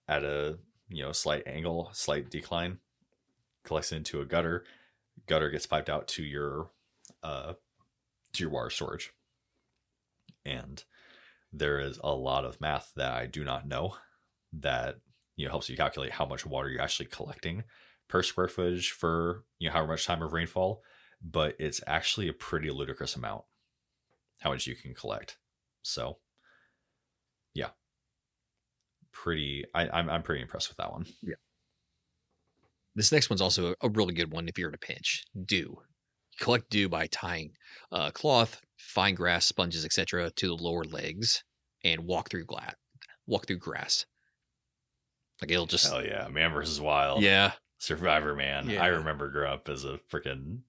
at 0.09 0.25
a 0.25 0.59
you 0.89 1.03
know 1.03 1.13
slight 1.13 1.47
angle, 1.47 1.91
slight 1.93 2.31
decline, 2.31 2.81
collects 3.65 3.93
into 3.93 4.21
a 4.21 4.27
gutter. 4.27 4.67
Gutter 5.27 5.51
gets 5.51 5.67
piped 5.67 5.91
out 5.91 6.09
to 6.09 6.25
your 6.25 6.71
uh, 7.23 7.55
to 8.35 8.45
your 8.45 8.51
water 8.51 8.71
storage, 8.71 9.13
and 10.45 10.85
there 11.53 11.81
is 11.81 12.01
a 12.05 12.15
lot 12.15 12.45
of 12.45 12.61
math 12.61 12.93
that 12.97 13.13
I 13.13 13.27
do 13.27 13.45
not 13.45 13.67
know 13.69 13.97
that 14.55 14.97
you 15.37 15.47
know 15.47 15.51
helps 15.53 15.69
you 15.71 15.77
calculate 15.77 16.13
how 16.13 16.27
much 16.27 16.47
water 16.47 16.71
you're 16.71 16.83
actually 16.83 17.07
collecting 17.07 17.65
per 18.09 18.23
square 18.23 18.49
footage 18.49 18.91
for 18.91 19.45
you 19.59 19.69
know 19.69 19.73
however 19.73 19.93
much 19.93 20.07
time 20.07 20.23
of 20.23 20.33
rainfall, 20.33 20.83
but 21.23 21.55
it's 21.59 21.81
actually 21.87 22.29
a 22.29 22.33
pretty 22.33 22.71
ludicrous 22.71 23.17
amount 23.17 23.43
how 24.41 24.51
much 24.51 24.67
you 24.67 24.77
can 24.77 24.95
collect. 24.95 25.39
So, 25.83 26.19
yeah, 27.55 27.71
pretty. 29.13 29.65
I, 29.75 29.89
I'm 29.89 30.09
I'm 30.11 30.23
pretty 30.23 30.43
impressed 30.43 30.69
with 30.69 30.77
that 30.79 30.93
one. 30.93 31.07
Yeah. 31.23 31.35
This 32.95 33.13
next 33.13 33.29
one's 33.29 33.43
also 33.43 33.75
a 33.83 33.91
really 33.91 34.15
good 34.15 34.33
one 34.33 34.49
if 34.49 34.59
you're 34.59 34.71
in 34.71 34.75
a 34.75 34.79
pinch. 34.79 35.25
Dew. 35.45 35.77
Collect 36.41 36.69
dew 36.71 36.89
by 36.89 37.07
tying 37.09 37.51
uh, 37.93 38.11
cloth, 38.11 38.61
fine 38.79 39.15
grass, 39.15 39.47
sponges, 39.47 39.85
etc., 39.85 40.31
to 40.37 40.47
the 40.49 40.55
lower 40.55 40.85
legs 40.85 41.43
and 41.85 42.05
walk 42.05 42.31
through 42.31 42.45
glass. 42.45 42.75
Walk 43.27 43.47
through 43.47 43.59
grass. 43.59 44.07
Like 45.43 45.51
it'll 45.51 45.67
just 45.67 45.87
Hell 45.89 46.05
yeah, 46.05 46.29
man 46.29 46.53
versus 46.53 46.81
wild. 46.81 47.23
yeah. 47.23 47.53
Survivorman. 47.81 48.71
Yeah. 48.71 48.83
I 48.83 48.87
remember 48.89 49.29
growing 49.31 49.53
up 49.53 49.69
as 49.69 49.85
a 49.85 49.99
freaking 50.11 50.61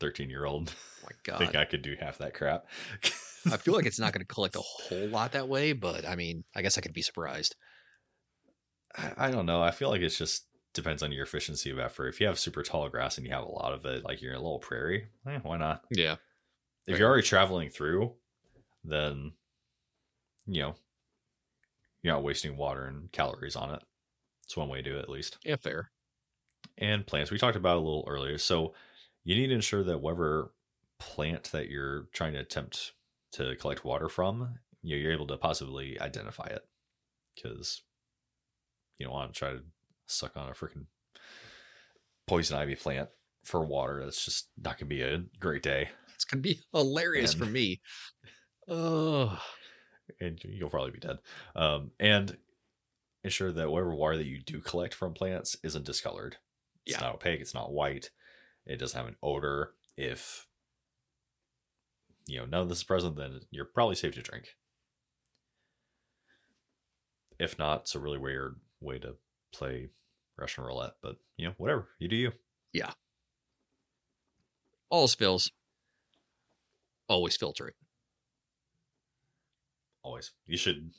thirteen 0.00 0.30
year 0.30 0.44
old. 0.44 0.74
Oh 1.04 1.06
my 1.08 1.10
I 1.14 1.18
God. 1.24 1.38
think 1.38 1.56
I 1.56 1.64
could 1.64 1.82
do 1.82 1.96
half 1.98 2.18
that 2.18 2.34
crap. 2.34 2.66
I 3.50 3.56
feel 3.56 3.74
like 3.74 3.86
it's 3.86 4.00
not 4.00 4.12
going 4.12 4.20
to 4.26 4.26
collect 4.34 4.56
a 4.56 4.60
whole 4.60 5.08
lot 5.08 5.32
that 5.32 5.48
way, 5.48 5.72
but 5.72 6.06
I 6.06 6.16
mean, 6.16 6.44
I 6.54 6.62
guess 6.62 6.76
I 6.76 6.80
could 6.80 6.92
be 6.92 7.02
surprised. 7.02 7.54
I, 8.96 9.12
I 9.16 9.30
don't 9.30 9.46
know. 9.46 9.62
I 9.62 9.70
feel 9.70 9.90
like 9.90 10.00
it's 10.02 10.18
just 10.18 10.46
depends 10.74 11.02
on 11.02 11.12
your 11.12 11.24
efficiency 11.24 11.70
of 11.70 11.78
effort. 11.78 12.08
If 12.08 12.20
you 12.20 12.26
have 12.26 12.38
super 12.38 12.62
tall 12.62 12.88
grass 12.88 13.16
and 13.16 13.26
you 13.26 13.32
have 13.32 13.44
a 13.44 13.48
lot 13.50 13.72
of 13.72 13.84
it, 13.86 14.04
like 14.04 14.20
you're 14.20 14.32
in 14.32 14.38
a 14.38 14.42
little 14.42 14.58
prairie, 14.58 15.08
eh, 15.26 15.38
why 15.42 15.56
not? 15.56 15.84
Yeah. 15.90 16.14
If 16.86 16.92
Right. 16.92 16.98
you're 17.00 17.08
already 17.08 17.26
traveling 17.26 17.70
through, 17.70 18.14
then 18.84 19.32
you 20.46 20.62
know 20.62 20.74
you're 22.02 22.14
not 22.14 22.22
wasting 22.22 22.56
water 22.56 22.84
and 22.86 23.10
calories 23.12 23.56
on 23.56 23.74
it. 23.74 23.82
It's 24.44 24.56
one 24.56 24.68
way 24.68 24.82
to 24.82 24.90
do 24.90 24.96
it 24.96 25.02
at 25.02 25.08
least. 25.10 25.36
Yeah, 25.44 25.56
fair. 25.56 25.90
And 26.78 27.06
plants. 27.06 27.30
We 27.30 27.38
talked 27.38 27.56
about 27.56 27.76
a 27.76 27.80
little 27.80 28.04
earlier. 28.06 28.38
So 28.38 28.74
you 29.24 29.34
need 29.34 29.48
to 29.48 29.54
ensure 29.54 29.82
that 29.84 30.00
whatever 30.00 30.52
plant 30.98 31.50
that 31.52 31.68
you're 31.68 32.06
trying 32.12 32.34
to 32.34 32.40
attempt 32.40 32.92
to 33.32 33.56
collect 33.56 33.84
water 33.84 34.08
from, 34.08 34.58
you 34.82 34.96
know, 34.96 35.02
you're 35.02 35.12
able 35.12 35.26
to 35.26 35.36
possibly 35.36 36.00
identify 36.00 36.46
it. 36.46 36.62
Because 37.34 37.82
you 38.98 39.06
don't 39.06 39.12
want 39.12 39.34
to 39.34 39.38
try 39.38 39.50
to 39.50 39.62
suck 40.06 40.36
on 40.36 40.48
a 40.48 40.52
freaking 40.52 40.86
poison 42.26 42.56
ivy 42.56 42.74
plant 42.74 43.08
for 43.44 43.64
water. 43.64 44.04
That's 44.04 44.24
just 44.24 44.48
not 44.62 44.78
gonna 44.78 44.88
be 44.88 45.02
a 45.02 45.22
great 45.40 45.62
day. 45.62 45.88
It's 46.18 46.24
going 46.24 46.42
to 46.42 46.48
be 46.48 46.60
hilarious 46.72 47.32
for 47.32 47.44
me. 47.44 47.80
Oh, 48.66 49.40
and 50.20 50.36
you'll 50.42 50.68
probably 50.68 50.90
be 50.90 50.98
dead. 50.98 51.18
Um, 51.54 51.92
and 52.00 52.36
ensure 53.22 53.52
that 53.52 53.70
whatever 53.70 53.94
water 53.94 54.16
that 54.16 54.26
you 54.26 54.40
do 54.40 54.60
collect 54.60 54.94
from 54.94 55.14
plants 55.14 55.56
isn't 55.62 55.86
discolored. 55.86 56.36
It's 56.88 56.96
Yeah. 56.96 57.06
not 57.06 57.16
opaque. 57.16 57.40
It's 57.40 57.54
not 57.54 57.72
white. 57.72 58.10
It 58.66 58.78
doesn't 58.78 58.96
have 58.98 59.06
an 59.08 59.16
odor. 59.22 59.74
If 59.96 60.46
you 62.26 62.38
know 62.38 62.46
none 62.46 62.62
of 62.62 62.68
this 62.68 62.78
is 62.78 62.84
present, 62.84 63.16
then 63.16 63.40
you're 63.50 63.64
probably 63.66 63.94
safe 63.94 64.14
to 64.14 64.22
drink. 64.22 64.56
If 67.38 67.58
not, 67.58 67.82
it's 67.82 67.94
a 67.94 67.98
really 68.00 68.18
weird 68.18 68.60
way 68.80 68.98
to 69.00 69.16
play 69.52 69.90
Russian 70.36 70.64
roulette. 70.64 70.94
But 71.02 71.16
you 71.36 71.46
know, 71.48 71.54
whatever 71.58 71.88
you 71.98 72.08
do, 72.08 72.16
you 72.16 72.32
Yeah. 72.72 72.94
all 74.88 75.08
spills. 75.08 75.50
Always 77.08 77.36
filter 77.36 77.68
it. 77.68 77.76
always 80.04 80.32
you 80.46 80.56
should 80.56 80.94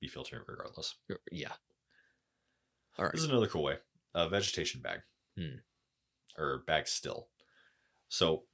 be 0.00 0.08
filtering 0.08 0.42
regardless. 0.48 0.96
Yeah. 1.30 1.54
All 2.96 3.04
right. 3.04 3.12
This 3.12 3.22
is 3.22 3.28
another 3.28 3.46
cool 3.46 3.62
way. 3.62 3.78
A 4.14 4.28
vegetation 4.28 4.80
bag. 4.80 5.00
Hmm. 5.38 5.58
Or 6.36 6.64
bag 6.66 6.88
still. 6.88 7.28
So 8.08 8.44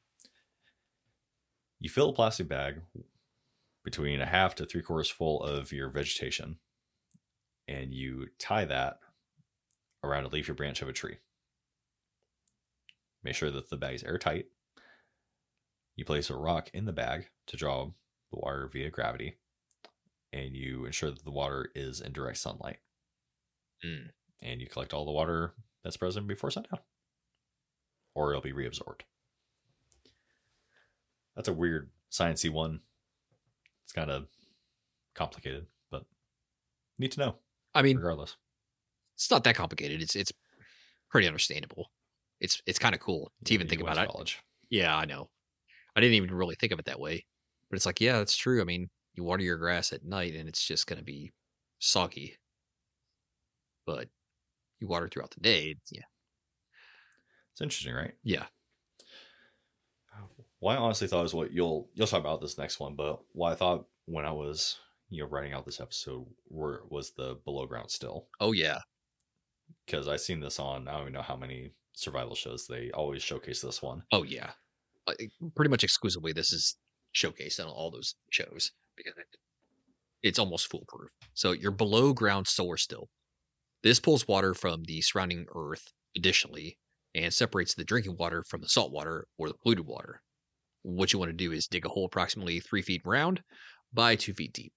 you 1.81 1.89
fill 1.89 2.11
a 2.11 2.15
plastic 2.15 2.49
bag 2.49 2.83
between 3.85 4.21
a 4.21 4.27
half 4.27 4.55
to 4.57 4.67
three 4.67 4.83
quarters 4.83 5.11
full 5.11 5.43
of 5.43 5.73
your 5.73 5.89
vegetation 5.89 6.59
and 7.69 7.93
you 7.93 8.27
tie 8.39 8.65
that 8.67 8.99
around 10.03 10.25
a 10.25 10.29
leaf 10.29 10.49
or 10.49 10.55
branch 10.55 10.83
of 10.83 10.89
a 10.89 10.93
tree. 10.93 11.17
Make 13.23 13.35
sure 13.35 13.51
that 13.51 13.71
the 13.71 13.77
bag 13.77 13.95
is 13.95 14.03
airtight. 14.03 14.47
You 15.97 16.05
place 16.05 16.29
a 16.29 16.37
rock 16.37 16.71
in 16.75 16.85
the 16.85 16.93
bag 16.93 17.29
to 17.47 17.57
draw 17.57 17.87
the 18.31 18.39
water 18.39 18.69
via 18.71 18.91
gravity, 18.91 19.37
and 20.33 20.55
you 20.55 20.85
ensure 20.85 21.11
that 21.11 21.25
the 21.25 21.31
water 21.31 21.71
is 21.75 22.01
in 22.01 22.13
direct 22.13 22.39
sunlight 22.39 22.79
Mm. 23.85 24.11
and 24.43 24.61
you 24.61 24.67
collect 24.67 24.93
all 24.93 25.05
the 25.05 25.13
water 25.13 25.55
that's 25.85 25.97
present 25.97 26.27
before 26.27 26.51
sundown, 26.51 26.81
or 28.15 28.31
it'll 28.31 28.43
be 28.43 28.53
reabsorbed. 28.53 29.03
That's 31.37 31.49
a 31.49 31.53
weird 31.53 31.91
sciencey 32.11 32.51
one. 32.51 32.81
It's 33.85 33.93
kind 33.93 34.11
of 34.11 34.27
complicated, 35.15 35.67
but 35.91 36.05
need 36.99 37.13
to 37.13 37.21
know 37.21 37.35
I 37.75 37.83
mean, 37.83 37.97
regardless. 37.97 38.37
it's 39.15 39.31
not 39.31 39.45
that 39.45 39.57
complicated. 39.57 40.01
It's 40.01 40.17
it's 40.17 40.33
pretty 41.11 41.27
understandable. 41.27 41.91
It's 42.41 42.63
it's 42.67 42.79
kind 42.79 42.95
of 42.95 43.01
cool 43.01 43.33
to 43.45 43.55
even 43.55 43.69
think 43.69 43.83
about 43.83 43.95
to 43.95 44.21
it. 44.21 44.37
Yeah, 44.71 44.97
I 44.97 45.05
know. 45.05 45.29
I 45.97 46.01
didn't 46.01 46.15
even 46.15 46.35
really 46.35 46.57
think 46.57 46.73
of 46.73 46.79
it 46.79 46.87
that 46.87 46.99
way. 46.99 47.25
But 47.71 47.77
it's 47.77 47.87
like, 47.87 48.01
yeah, 48.01 48.19
that's 48.19 48.37
true. 48.37 48.61
I 48.61 48.65
mean, 48.65 48.89
you 49.15 49.25
water 49.25 49.43
your 49.43 49.57
grass 49.57 49.93
at 49.93 50.05
night 50.05 50.35
and 50.35 50.49
it's 50.49 50.65
just 50.65 50.87
going 50.87 50.99
to 50.99 51.05
be 51.05 51.33
soggy. 51.79 52.37
But 53.87 54.09
you 54.81 54.89
water 54.89 55.09
throughout 55.09 55.31
the 55.31 55.41
day, 55.41 55.77
it's, 55.77 55.93
yeah. 55.93 56.03
It's 57.53 57.61
interesting, 57.61 57.95
right? 57.95 58.15
Yeah. 58.23 58.45
Well, 60.61 60.77
I 60.77 60.81
honestly 60.81 61.09
thought 61.09 61.23
was 61.23 61.35
what 61.35 61.53
you'll 61.53 61.91
you'll 61.95 62.07
talk 62.07 62.21
about 62.21 62.41
this 62.41 62.57
next 62.59 62.81
one, 62.81 62.95
but 62.95 63.21
what 63.33 63.53
I 63.53 63.55
thought 63.55 63.87
when 64.07 64.25
I 64.25 64.33
was 64.33 64.79
you 65.11 65.23
know 65.23 65.29
writing 65.29 65.53
out 65.53 65.67
this 65.67 65.81
episode 65.81 66.27
were 66.49 66.85
was 66.89 67.11
the 67.13 67.39
below 67.45 67.67
ground 67.67 67.91
still 67.91 68.29
Oh 68.41 68.53
yeah. 68.53 68.79
because 69.85 70.09
I've 70.09 70.21
seen 70.23 70.41
this 70.41 70.59
on 70.59 70.89
I 70.89 70.93
don't 70.93 71.03
even 71.03 71.13
know 71.13 71.23
how 71.23 71.37
many 71.37 71.73
survival 71.93 72.35
shows 72.35 72.67
they 72.67 72.91
always 72.93 73.23
showcase 73.23 73.61
this 73.61 73.83
one. 73.83 74.03
Oh 74.13 74.23
yeah. 74.23 74.51
Like, 75.07 75.31
pretty 75.55 75.69
much 75.69 75.85
exclusively 75.85 76.33
this 76.33 76.53
is 76.53 76.77
showcased 77.15 77.61
on 77.61 77.67
all 77.71 77.91
those 77.91 78.15
shows 78.31 78.73
because 78.97 79.13
it, 79.19 79.27
it's 80.23 80.39
almost 80.39 80.71
foolproof. 80.71 81.11
So 81.35 81.53
you're 81.53 81.71
below 81.73 82.15
ground 82.15 82.49
solar 82.49 82.79
still. 82.79 83.11
This 83.85 84.01
pulls 84.01 84.27
water 84.27 84.55
from 84.55 84.83
the 84.83 85.03
surrounding 85.03 85.47
earth 85.55 85.93
additionally 86.17 86.79
and 87.15 87.33
separates 87.33 87.75
the 87.75 87.85
drinking 87.85 88.17
water 88.17 88.43
from 88.43 88.63
the 88.63 88.69
salt 88.69 88.91
water 88.91 89.29
or 89.39 89.47
the 89.47 89.55
polluted 89.55 89.87
water. 89.87 90.21
What 90.83 91.13
you 91.13 91.21
want 91.21 91.29
to 91.29 91.37
do 91.37 91.53
is 91.53 91.69
dig 91.69 91.87
a 91.87 91.91
hole 91.91 92.07
approximately 92.07 92.59
three 92.59 92.83
feet 92.83 93.03
round 93.05 93.45
by 93.93 94.17
two 94.17 94.35
feet 94.35 94.53
deep. 94.53 94.73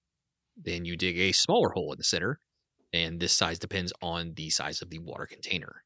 Then 0.56 0.84
you 0.84 0.96
dig 0.96 1.18
a 1.18 1.32
smaller 1.32 1.70
hole 1.70 1.90
in 1.90 1.98
the 1.98 2.04
center, 2.04 2.38
and 2.92 3.18
this 3.18 3.32
size 3.32 3.58
depends 3.58 3.92
on 4.00 4.34
the 4.34 4.50
size 4.50 4.82
of 4.82 4.90
the 4.90 5.00
water 5.00 5.26
container. 5.26 5.82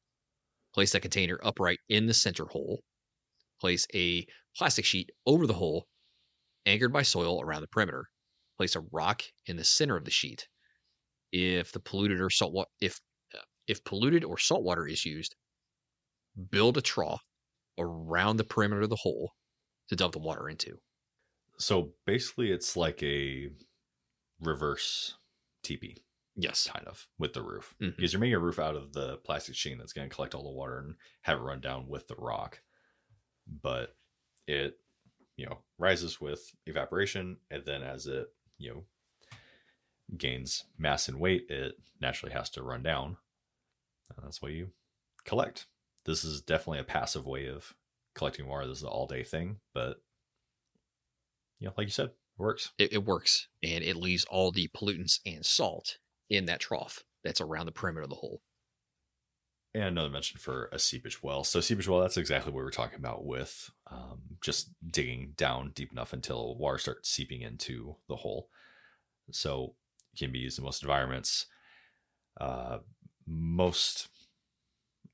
Place 0.75 0.93
that 0.93 1.01
container 1.01 1.41
upright 1.43 1.79
in 1.89 2.07
the 2.07 2.15
center 2.15 2.45
hole 2.47 2.83
Place 3.63 3.87
a 3.95 4.27
plastic 4.57 4.85
sheet 4.85 5.11
over 5.25 5.47
the 5.47 5.55
hole, 5.55 5.87
anchored 6.67 6.93
by 6.93 7.03
soil 7.03 7.41
around 7.41 7.61
the 7.61 7.69
perimeter. 7.69 8.11
Place 8.57 8.75
a 8.75 8.81
rock 8.91 9.23
in 9.47 9.57
the 9.57 9.63
center 9.63 9.97
of 9.97 10.05
the 10.05 10.11
sheet. 10.11 10.49
If 11.31 11.71
the 11.71 11.79
polluted 11.79 12.21
or 12.21 12.29
salt 12.29 12.53
wa- 12.53 12.65
if 12.81 13.01
if 13.67 13.85
polluted 13.85 14.25
or 14.25 14.39
salt 14.39 14.63
water 14.65 14.87
is 14.87 15.05
used, 15.05 15.37
build 16.51 16.77
a 16.77 16.83
trough 16.83 17.23
around 17.79 18.37
the 18.37 18.45
perimeter 18.45 18.83
of 18.83 18.91
the 18.91 18.97
hole 18.97 19.33
to 19.89 19.97
dump 19.97 20.13
the 20.13 20.19
water 20.19 20.49
into. 20.49 20.81
So 21.59 21.95
basically, 22.07 22.51
it's 22.51 22.77
like 22.77 23.03
a 23.03 23.51
reverse 24.41 25.17
teepee, 25.63 26.05
Yes. 26.35 26.67
kind 26.67 26.87
of, 26.89 27.09
with 27.19 27.35
the 27.35 27.43
roof. 27.43 27.75
Mhm. 27.81 27.97
Because 27.97 28.13
you're 28.13 28.21
making 28.21 28.35
a 28.35 28.41
roof 28.41 28.59
out 28.59 28.77
of 28.77 28.93
the 28.93 29.19
plastic 29.19 29.55
sheet 29.55 29.79
that's 29.79 29.93
going 29.93 30.09
to 30.09 30.15
collect 30.15 30.35
all 30.35 30.43
the 30.45 30.51
water 30.51 30.79
and 30.79 30.97
have 31.23 31.39
it 31.39 31.43
run 31.43 31.61
down 31.61 31.89
with 31.89 32.09
the 32.09 32.17
rock. 32.17 32.63
But 33.47 33.99
it, 34.47 34.81
you 35.37 35.47
know, 35.47 35.65
rises 35.79 36.21
with 36.21 36.55
evaporation. 36.67 37.41
And 37.51 37.65
then 37.65 37.83
as 37.83 38.07
it, 38.07 38.29
you 38.59 38.73
know, 38.75 38.87
gains 40.17 40.65
mass 40.77 41.09
and 41.09 41.21
weight, 41.21 41.51
it 41.51 41.77
naturally 42.01 42.33
has 42.33 42.51
to 42.51 42.63
run 42.63 42.83
down. 42.83 43.19
And 44.17 44.27
that's 44.27 44.43
what 44.43 44.53
you 44.53 44.71
collect. 45.25 45.67
This 46.05 46.25
is 46.25 46.41
definitely 46.41 46.81
a 46.81 46.85
passive 46.85 47.27
way 47.27 47.49
of 47.49 47.75
collecting 48.15 48.47
water. 48.47 48.67
This 48.67 48.79
is 48.79 48.83
an 48.83 48.89
all 48.89 49.07
day 49.07 49.25
thing, 49.25 49.59
but 49.75 49.99
you 51.59 51.69
know, 51.69 51.75
like 51.77 51.87
you 51.87 51.93
said, 51.93 52.07
it 52.07 52.43
works. 52.43 52.73
It, 52.79 52.93
it 52.93 53.05
works 53.05 53.49
and 53.63 53.85
it 53.85 53.97
leaves 53.97 54.25
all 54.25 54.51
the 54.51 54.69
pollutants 54.77 55.21
and 55.25 55.45
salt 55.45 55.99
in 56.29 56.47
that 56.47 56.61
trough 56.61 57.05
that's 57.23 57.41
around 57.41 57.67
the 57.67 57.73
perimeter 57.73 58.03
of 58.03 58.11
the 58.11 58.17
hole. 58.17 58.41
And 59.75 59.85
another 59.85 60.11
mention 60.11 60.39
for 60.39 60.69
a 60.71 60.79
seepage 60.79 61.23
well. 61.23 61.45
So 61.45 61.61
seepage 61.61 61.89
well, 61.89 62.01
that's 62.01 62.19
exactly 62.19 62.53
what 62.53 62.63
we're 62.63 62.71
talking 62.71 62.99
about 62.99 63.25
with 63.25 63.71
um, 63.91 64.21
just 64.43 64.71
digging 64.87 65.33
down 65.37 65.73
deep 65.75 65.93
enough 65.93 66.13
until 66.13 66.59
water 66.59 66.79
starts 66.79 67.09
seeping 67.09 67.41
into 67.41 67.97
the 68.09 68.17
hole. 68.17 68.49
So 69.31 69.75
it 70.13 70.19
can 70.19 70.33
be 70.33 70.41
used 70.41 70.59
in 70.59 70.65
most 70.65 70.83
environments. 70.83 71.47
Uh, 72.39 72.79
most, 73.27 74.09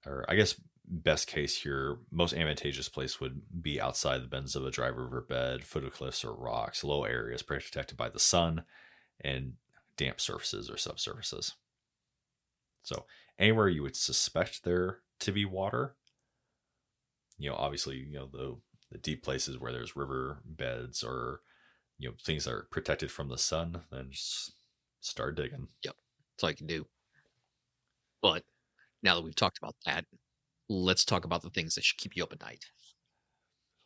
or 0.06 0.24
I 0.28 0.34
guess 0.34 0.54
best 0.84 1.26
case 1.26 1.62
here, 1.62 1.98
most 2.10 2.32
advantageous 2.34 2.88
place 2.88 3.20
would 3.20 3.42
be 3.60 3.80
outside 3.80 4.22
the 4.22 4.28
bends 4.28 4.56
of 4.56 4.64
a 4.64 4.70
dry 4.70 4.88
river 4.88 5.20
bed, 5.20 5.64
foot 5.64 5.84
of 5.84 5.92
cliffs 5.92 6.24
or 6.24 6.32
rocks, 6.32 6.84
low 6.84 7.04
areas 7.04 7.42
protected 7.42 7.96
by 7.96 8.08
the 8.08 8.18
sun, 8.18 8.64
and 9.20 9.54
damp 9.96 10.20
surfaces 10.20 10.70
or 10.70 10.74
subsurfaces. 10.74 11.52
So 12.82 13.04
anywhere 13.38 13.68
you 13.68 13.82
would 13.82 13.96
suspect 13.96 14.64
there 14.64 15.00
to 15.20 15.32
be 15.32 15.44
water, 15.44 15.96
you 17.36 17.50
know, 17.50 17.56
obviously, 17.56 17.96
you 17.96 18.18
know, 18.18 18.26
the 18.26 18.56
the 18.90 18.98
deep 18.98 19.22
places 19.22 19.58
where 19.58 19.72
there's 19.72 19.96
river 19.96 20.38
beds 20.46 21.02
or 21.02 21.42
you 21.98 22.08
know 22.08 22.14
things 22.24 22.44
that 22.44 22.52
are 22.52 22.68
protected 22.70 23.10
from 23.10 23.28
the 23.28 23.38
sun, 23.38 23.82
then 23.90 24.08
just 24.10 24.52
start 25.00 25.36
digging. 25.36 25.68
Yep. 25.84 25.94
That's 26.36 26.44
all 26.44 26.50
you 26.50 26.56
can 26.56 26.66
do. 26.66 26.86
But 28.22 28.42
now 29.02 29.14
that 29.14 29.22
we've 29.22 29.34
talked 29.34 29.58
about 29.58 29.76
that, 29.86 30.04
let's 30.68 31.04
talk 31.04 31.24
about 31.24 31.42
the 31.42 31.50
things 31.50 31.74
that 31.74 31.84
should 31.84 31.98
keep 31.98 32.16
you 32.16 32.22
up 32.22 32.32
at 32.32 32.40
night. 32.40 32.64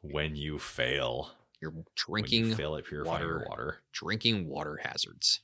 When 0.01 0.35
you 0.37 0.59
fail, 0.59 1.31
You're 1.61 1.75
drinking 1.97 2.47
you 2.47 2.55
fail 2.57 2.77
at 2.77 2.85
purifying 2.85 3.23
water. 3.27 3.47
water, 3.49 3.79
drinking 3.93 4.49
water 4.49 4.81
hazards. 4.83 5.41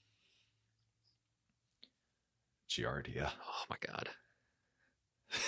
Giardia. 2.70 3.30
Oh 3.46 3.64
my 3.70 3.76
god. 3.86 4.10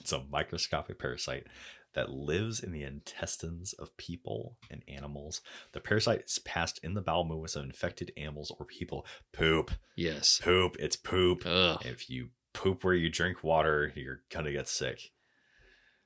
it's 0.00 0.12
a 0.12 0.24
microscopic 0.30 0.98
parasite 0.98 1.46
that 1.94 2.10
lives 2.10 2.60
in 2.60 2.70
the 2.72 2.82
intestines 2.84 3.72
of 3.74 3.96
people 3.96 4.56
and 4.70 4.82
animals. 4.86 5.40
The 5.72 5.80
parasite 5.80 6.22
is 6.26 6.38
passed 6.38 6.78
in 6.84 6.94
the 6.94 7.00
bowel 7.02 7.24
movements 7.24 7.56
of 7.56 7.64
infected 7.64 8.12
animals 8.16 8.52
or 8.58 8.64
people. 8.64 9.04
Poop, 9.32 9.72
Yes. 9.96 10.40
poop, 10.42 10.76
it's 10.78 10.96
poop. 10.96 11.42
If 11.44 12.08
you 12.08 12.28
poop 12.52 12.84
where 12.84 12.94
you 12.94 13.08
drink 13.08 13.42
water, 13.42 13.92
you're 13.94 14.22
gonna 14.30 14.52
get 14.52 14.68
sick. 14.68 15.12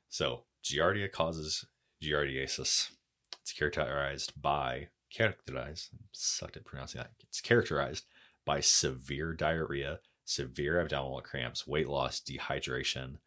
So 0.09 0.45
Giardia 0.63 1.11
causes 1.11 1.67
giardiasis. 2.03 2.91
It's 3.41 3.53
characterized 3.53 4.41
by 4.41 4.89
characterized 5.11 5.91
I 5.95 5.99
sucked 6.13 6.57
at 6.57 6.65
pronouncing 6.65 7.01
that. 7.01 7.13
It's 7.23 7.41
characterized 7.41 8.07
by 8.45 8.61
severe 8.61 9.33
diarrhea, 9.33 10.01
severe 10.25 10.81
abdominal 10.81 11.21
cramps, 11.21 11.67
weight 11.67 11.89
loss, 11.89 12.21
dehydration. 12.21 13.19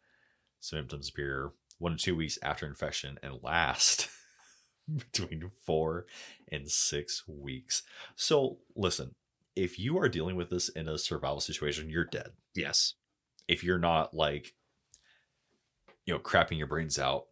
Symptoms 0.60 1.08
appear 1.08 1.52
one 1.78 1.92
to 1.92 1.98
two 1.98 2.16
weeks 2.16 2.38
after 2.42 2.66
infection 2.66 3.18
and 3.22 3.42
last 3.42 4.08
between 4.96 5.50
four 5.64 6.06
and 6.50 6.68
six 6.68 7.24
weeks. 7.28 7.82
So 8.16 8.58
listen, 8.74 9.14
if 9.54 9.78
you 9.78 9.98
are 9.98 10.08
dealing 10.08 10.36
with 10.36 10.50
this 10.50 10.68
in 10.68 10.88
a 10.88 10.98
survival 10.98 11.40
situation, 11.40 11.90
you're 11.90 12.04
dead 12.04 12.32
Yes. 12.58 12.94
If 13.48 13.64
you're 13.64 13.78
not 13.78 14.14
like 14.14 14.54
you 16.06 16.14
know 16.14 16.20
crapping 16.20 16.58
your 16.58 16.66
brains 16.66 16.98
out 16.98 17.26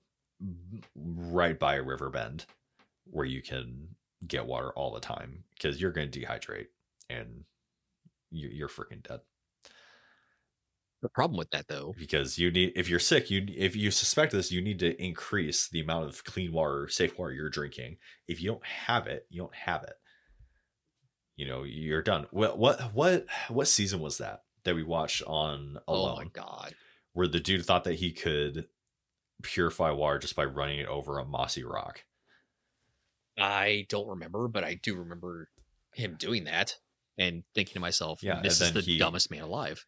right 0.94 1.58
by 1.58 1.76
a 1.76 1.82
river 1.82 2.10
bend 2.10 2.46
where 3.10 3.26
you 3.26 3.42
can 3.42 3.88
get 4.26 4.46
water 4.46 4.70
all 4.72 4.92
the 4.92 5.00
time 5.00 5.44
because 5.54 5.80
you're 5.80 5.92
going 5.92 6.10
to 6.10 6.20
dehydrate 6.20 6.68
and 7.10 7.44
you- 8.30 8.48
you're 8.50 8.68
freaking 8.68 9.02
dead. 9.06 9.20
The 11.02 11.08
problem 11.10 11.38
with 11.38 11.50
that 11.50 11.68
though, 11.68 11.94
because 11.98 12.38
you 12.38 12.50
need 12.50 12.72
if 12.74 12.88
you're 12.88 12.98
sick 12.98 13.30
you 13.30 13.46
if 13.54 13.76
you 13.76 13.90
suspect 13.90 14.32
this 14.32 14.50
you 14.50 14.60
need 14.62 14.78
to 14.80 15.00
increase 15.02 15.68
the 15.68 15.80
amount 15.80 16.06
of 16.08 16.24
clean 16.24 16.52
water 16.52 16.88
safe 16.88 17.18
water 17.18 17.32
you're 17.32 17.50
drinking. 17.50 17.98
If 18.28 18.40
you 18.42 18.50
don't 18.50 18.66
have 18.66 19.06
it 19.06 19.26
you 19.30 19.42
don't 19.42 19.54
have 19.54 19.84
it. 19.84 19.94
You 21.36 21.46
know 21.46 21.64
you're 21.64 22.02
done. 22.02 22.26
What 22.30 22.58
what 22.58 22.80
what 22.94 23.26
what 23.48 23.68
season 23.68 24.00
was 24.00 24.18
that 24.18 24.42
that 24.66 24.74
we 24.76 24.82
watched 24.82 25.22
on 25.26 25.78
alone 25.88 26.12
oh 26.12 26.16
my 26.24 26.30
god. 26.32 26.74
where 27.14 27.26
the 27.26 27.40
dude 27.40 27.64
thought 27.64 27.84
that 27.84 27.94
he 27.94 28.12
could 28.12 28.66
purify 29.42 29.90
water 29.90 30.18
just 30.18 30.36
by 30.36 30.44
running 30.44 30.78
it 30.78 30.86
over 30.86 31.18
a 31.18 31.24
mossy 31.24 31.64
rock. 31.64 32.04
I 33.38 33.86
don't 33.88 34.08
remember, 34.08 34.48
but 34.48 34.64
I 34.64 34.74
do 34.74 34.96
remember 34.96 35.48
him 35.94 36.16
doing 36.18 36.44
that 36.44 36.76
and 37.18 37.42
thinking 37.54 37.74
to 37.74 37.80
myself, 37.80 38.22
Yeah, 38.22 38.40
this 38.42 38.60
is 38.60 38.72
the 38.72 38.80
he- 38.80 38.98
dumbest 38.98 39.30
man 39.30 39.42
alive. 39.42 39.84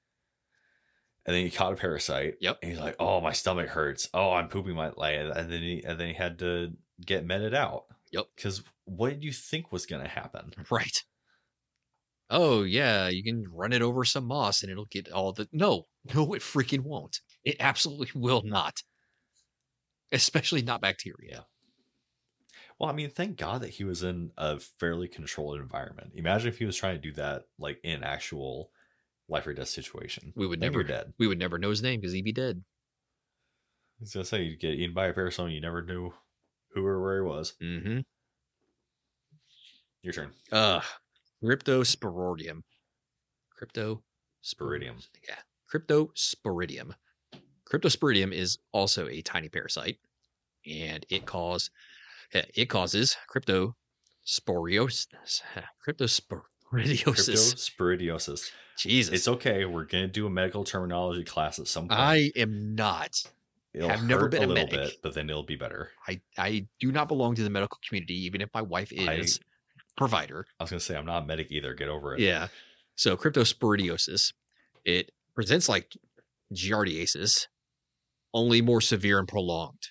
And 1.26 1.34
then 1.36 1.44
he 1.44 1.50
caught 1.50 1.74
a 1.74 1.76
parasite. 1.76 2.36
Yep. 2.40 2.58
And 2.62 2.70
he's 2.72 2.80
like, 2.80 2.96
"Oh, 2.98 3.20
my 3.20 3.32
stomach 3.32 3.68
hurts. 3.68 4.08
Oh, 4.14 4.32
I'm 4.32 4.48
pooping 4.48 4.74
my 4.74 4.92
like." 4.96 5.14
And 5.16 5.52
then 5.52 5.60
he 5.60 5.82
and 5.84 6.00
then 6.00 6.08
he 6.08 6.14
had 6.14 6.38
to 6.38 6.72
get 7.04 7.26
meted 7.26 7.54
out. 7.54 7.84
Yep. 8.12 8.26
Because 8.34 8.62
what 8.86 9.10
did 9.10 9.22
you 9.22 9.32
think 9.32 9.70
was 9.70 9.84
going 9.84 10.02
to 10.02 10.08
happen? 10.08 10.54
Right. 10.70 11.04
Oh 12.30 12.62
yeah, 12.62 13.08
you 13.08 13.22
can 13.24 13.44
run 13.50 13.72
it 13.72 13.82
over 13.82 14.04
some 14.04 14.26
moss 14.26 14.62
and 14.62 14.70
it'll 14.70 14.84
get 14.86 15.10
all 15.10 15.32
the 15.32 15.48
no, 15.52 15.86
no, 16.14 16.34
it 16.34 16.42
freaking 16.42 16.80
won't. 16.82 17.20
It 17.44 17.56
absolutely 17.60 18.08
will 18.14 18.42
not. 18.42 18.82
Especially 20.12 20.62
not 20.62 20.80
bacteria. 20.80 21.46
Well, 22.78 22.88
I 22.88 22.92
mean, 22.92 23.10
thank 23.10 23.36
God 23.36 23.62
that 23.62 23.70
he 23.70 23.84
was 23.84 24.02
in 24.02 24.30
a 24.38 24.58
fairly 24.58 25.08
controlled 25.08 25.58
environment. 25.60 26.12
Imagine 26.14 26.48
if 26.48 26.58
he 26.58 26.64
was 26.64 26.76
trying 26.76 26.94
to 26.94 27.00
do 27.00 27.12
that 27.14 27.42
like 27.58 27.80
in 27.82 28.04
actual 28.04 28.70
life 29.28 29.46
or 29.46 29.52
death 29.52 29.68
situation. 29.68 30.32
We 30.36 30.46
would 30.46 30.60
Then 30.60 30.70
never 30.70 30.82
dead. 30.84 31.12
we 31.18 31.26
would 31.26 31.38
never 31.38 31.58
know 31.58 31.70
his 31.70 31.82
name 31.82 32.00
because 32.00 32.12
he'd 32.12 32.24
be 32.24 32.32
dead. 32.32 32.62
I 34.00 34.02
was 34.02 34.12
gonna 34.14 34.24
say 34.24 34.42
you'd 34.44 34.60
get 34.60 34.74
eaten 34.74 34.94
by 34.94 35.08
a 35.08 35.12
parasite, 35.12 35.50
you 35.50 35.60
never 35.60 35.82
knew 35.82 36.12
who 36.72 36.86
or 36.86 37.02
where 37.02 37.22
he 37.22 37.28
was. 37.28 37.54
Mm-hmm. 37.60 37.98
Your 40.02 40.12
turn. 40.12 40.32
Uh 40.52 40.80
Cryptosporidium. 41.42 42.62
Cryptosporidium. 43.60 45.06
Yeah. 45.26 45.36
Cryptosporidium. 45.72 46.94
Cryptosporidium 47.70 48.32
is 48.32 48.58
also 48.72 49.08
a 49.08 49.20
tiny 49.22 49.48
parasite, 49.48 49.98
and 50.66 51.04
it 51.10 51.26
cause 51.26 51.70
eh, 52.32 52.42
it 52.54 52.66
causes 52.66 53.16
cryptosporiosis. 53.30 55.42
Cryptosporidiosis. 55.86 56.42
Cryptosporidiosis. 56.72 58.50
Jesus. 58.78 59.14
It's 59.14 59.28
okay. 59.28 59.64
We're 59.64 59.84
gonna 59.84 60.08
do 60.08 60.26
a 60.26 60.30
medical 60.30 60.64
terminology 60.64 61.24
class 61.24 61.58
at 61.58 61.68
some 61.68 61.88
point. 61.88 62.00
I 62.00 62.32
am 62.36 62.74
not. 62.74 63.22
It'll 63.74 63.90
have 63.90 64.04
never 64.04 64.28
been 64.28 64.44
a 64.44 64.46
a 64.46 64.48
little 64.48 64.64
medic. 64.64 64.80
bit, 64.80 64.98
but 65.02 65.14
then 65.14 65.28
it'll 65.28 65.42
be 65.42 65.56
better. 65.56 65.90
I 66.08 66.20
I 66.38 66.66
do 66.80 66.90
not 66.90 67.06
belong 67.06 67.34
to 67.34 67.42
the 67.42 67.50
medical 67.50 67.78
community, 67.86 68.14
even 68.24 68.40
if 68.40 68.48
my 68.54 68.62
wife 68.62 68.90
is 68.92 69.40
provider. 69.98 70.46
I 70.58 70.64
was 70.64 70.70
gonna 70.70 70.80
say 70.80 70.96
I'm 70.96 71.04
not 71.06 71.24
a 71.24 71.26
medic 71.26 71.48
either. 71.50 71.74
Get 71.74 71.88
over 71.88 72.14
it. 72.14 72.20
Yeah. 72.20 72.48
So 72.96 73.16
cryptosporidiosis, 73.16 74.32
it 74.84 75.10
presents 75.34 75.68
like 75.68 75.92
giardiasis, 76.54 77.46
only 78.34 78.62
more 78.62 78.80
severe 78.80 79.18
and 79.18 79.28
prolonged. 79.28 79.82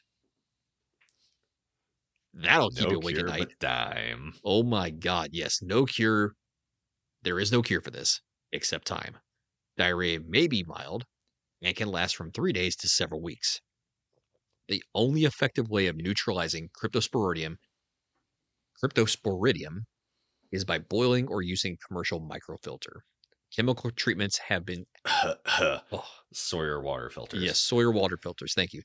That'll 2.34 2.70
keep 2.72 2.90
No 2.90 2.92
you 2.92 2.98
awake 2.98 3.18
at 3.20 3.26
night. 3.26 3.48
dime. 3.60 4.34
Oh 4.44 4.64
my 4.64 4.90
god, 4.92 5.30
yes, 5.34 5.62
no 5.62 5.86
cure. 5.86 6.34
There 7.24 7.40
is 7.40 7.52
no 7.52 7.62
cure 7.62 7.82
for 7.82 7.92
this 7.92 8.22
except 8.52 8.88
time. 8.88 9.18
Diarrhea 9.78 10.20
may 10.26 10.48
be 10.48 10.64
mild 10.68 11.06
and 11.62 11.76
can 11.76 11.90
last 11.90 12.16
from 12.16 12.32
three 12.32 12.54
days 12.54 12.76
to 12.78 12.88
several 12.88 13.22
weeks. 13.22 13.60
the 14.68 14.84
only 14.94 15.24
effective 15.24 15.70
way 15.70 15.88
of 15.88 15.96
neutralizing 15.96 16.70
cryptosporidium, 16.78 17.56
cryptosporidium 18.84 19.86
is 20.52 20.66
by 20.66 20.80
boiling 20.80 21.28
or 21.28 21.42
using 21.42 21.78
commercial 21.88 22.22
microfilter. 22.22 23.02
Chemical 23.56 23.92
treatments 23.92 24.38
have 24.50 24.66
been 24.66 24.86
oh, 25.06 26.04
Sawyer 26.34 26.82
water 26.82 27.10
filters. 27.10 27.42
yes, 27.42 27.60
Sawyer 27.60 27.92
water 27.92 28.18
filters. 28.18 28.54
Thank 28.54 28.74
you. 28.74 28.82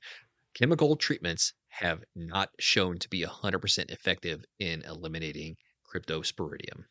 Chemical 0.55 0.97
treatments 0.97 1.55
have 1.69 2.05
not 2.15 2.51
shown 2.61 2.99
to 2.99 3.09
be 3.09 3.25
100% 3.25 3.91
effective 3.91 4.45
in 4.59 4.83
eliminating 4.83 5.57
cryptosporidium. 5.93 6.85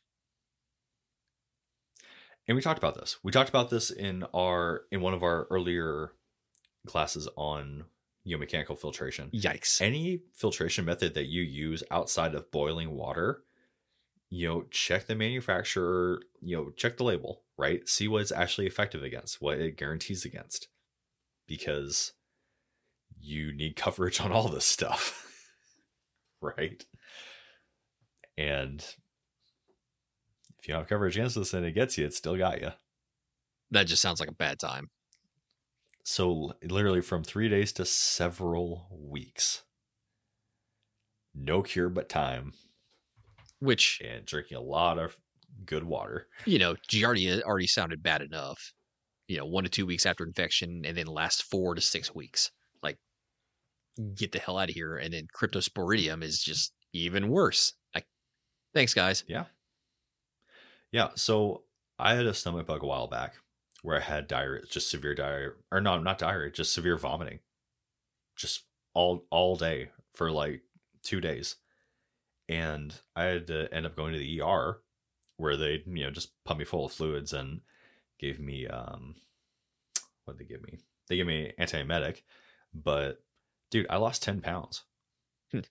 And 2.48 2.56
we 2.56 2.62
talked 2.62 2.80
about 2.80 2.96
this. 2.96 3.18
We 3.24 3.32
talked 3.32 3.50
about 3.50 3.70
this 3.70 3.92
in 3.92 4.26
our 4.34 4.82
in 4.92 5.02
one 5.02 5.14
of 5.14 5.24
our 5.24 5.48
earlier 5.50 6.12
classes 6.88 7.28
on 7.38 7.86
you 8.24 8.36
know 8.36 8.40
mechanical 8.40 8.76
filtration. 8.76 9.30
Yikes. 9.34 9.80
Any 9.82 10.22
filtration 10.34 10.86
method 10.86 11.14
that 11.14 11.28
you 11.28 11.44
use 11.44 11.84
outside 11.92 12.36
of 12.36 12.52
boiling 12.52 12.92
water, 12.92 13.44
you 14.34 14.48
know, 14.48 14.64
check 14.72 15.08
the 15.08 15.14
manufacturer, 15.14 16.22
you 16.42 16.56
know, 16.56 16.72
check 16.78 16.96
the 16.96 17.04
label, 17.04 17.44
right? 17.58 17.88
See 17.88 18.08
what 18.08 18.22
it's 18.22 18.32
actually 18.32 18.66
effective 18.66 19.04
against, 19.04 19.42
what 19.42 19.60
it 19.60 19.78
guarantees 19.78 20.24
against. 20.24 20.70
Because 21.48 22.14
you 23.20 23.54
need 23.54 23.76
coverage 23.76 24.22
on 24.22 24.32
all 24.32 24.48
this 24.48 24.66
stuff. 24.66 25.28
right? 26.42 26.84
And 28.38 28.80
if 30.60 30.68
you 30.68 30.76
have 30.76 30.88
coverage 30.88 31.18
against 31.18 31.36
this 31.36 31.54
and 31.54 31.66
it 31.66 31.74
gets 31.74 31.98
you, 31.98 32.06
it 32.06 32.14
still 32.14 32.38
got 32.38 32.62
you. 32.62 32.72
That 33.72 33.88
just 33.88 34.02
sounds 34.02 34.22
like 34.22 34.30
a 34.30 34.34
bad 34.34 34.60
time. 34.60 34.90
So 36.06 36.54
literally 36.64 37.02
from 37.02 37.26
three 37.26 37.50
days 37.50 37.74
to 37.74 37.86
several 37.86 38.88
weeks. 38.92 39.64
No 41.36 41.62
cure 41.62 41.90
but 41.90 42.08
time 42.08 42.54
Which, 43.62 44.02
and 44.04 44.26
drinking 44.26 44.58
a 44.58 44.62
lot 44.62 45.00
of 45.00 45.16
good 45.66 45.84
water. 45.84 46.28
you 46.46 46.60
know, 46.60 46.76
Giardia 46.90 47.40
uh, 47.40 47.42
already 47.44 47.68
sounded 47.68 48.04
bad 48.04 48.22
enough. 48.22 48.74
You 49.28 49.38
know, 49.38 49.46
one 49.46 49.64
to 49.64 49.70
two 49.70 49.86
weeks 49.86 50.06
after 50.06 50.26
infection 50.26 50.84
and 50.86 50.98
then 50.98 51.08
last 51.08 51.44
four 51.44 51.74
to 51.76 51.82
six 51.82 52.14
weeks. 52.14 52.52
Like, 52.84 52.98
get 54.16 54.34
the 54.34 54.40
hell 54.40 54.58
out 54.58 54.70
of 54.70 54.76
here. 54.76 54.98
And 54.98 55.14
then 55.14 55.28
cryptosporidium 55.34 56.22
is 56.22 56.42
just 56.42 56.74
even 56.92 57.30
worse. 57.30 57.74
Like, 57.96 58.06
thanks, 58.74 58.94
guys. 58.94 59.24
Yeah. 59.28 59.46
Yeah. 60.92 61.10
So 61.16 61.64
I 61.98 62.16
had 62.16 62.26
a 62.26 62.34
stomach 62.34 62.68
bug 62.68 62.84
a 62.84 62.88
while 62.88 63.08
back 63.08 63.36
where 63.84 63.98
I 63.98 64.02
had 64.02 64.28
diarrhea, 64.28 64.64
just 64.70 64.90
severe 64.90 65.16
diarrhea, 65.16 65.52
or 65.72 65.82
no, 65.82 65.98
not 66.00 66.18
diarrhea, 66.18 66.52
just 66.52 66.74
severe 66.74 66.98
vomiting, 66.98 67.40
just 68.36 68.64
all 68.94 69.26
all 69.30 69.56
day 69.56 69.90
for 70.14 70.32
like 70.32 70.62
two 71.04 71.22
days, 71.22 71.56
and 72.52 72.94
I 73.16 73.24
had 73.24 73.48
to 73.48 73.74
end 73.74 73.86
up 73.86 73.96
going 73.96 74.14
to 74.14 74.20
the 74.20 74.42
ER 74.42 74.82
where 75.38 75.58
they 75.58 75.82
you 75.88 76.04
know 76.04 76.12
just 76.12 76.32
pumped 76.44 76.60
me 76.60 76.66
full 76.66 76.86
of 76.86 76.92
fluids 76.92 77.34
and 77.34 77.62
gave 78.20 78.40
me 78.40 78.68
um 78.68 79.16
what 80.26 80.38
did 80.38 80.46
they 80.46 80.54
give 80.54 80.62
me? 80.62 80.80
They 81.08 81.16
gave 81.16 81.26
me 81.26 81.54
antiemetic, 81.60 82.22
but 82.74 83.24
dude, 83.72 83.88
I 83.90 83.98
lost 83.98 84.22
ten 84.22 84.42
pounds. 84.42 84.84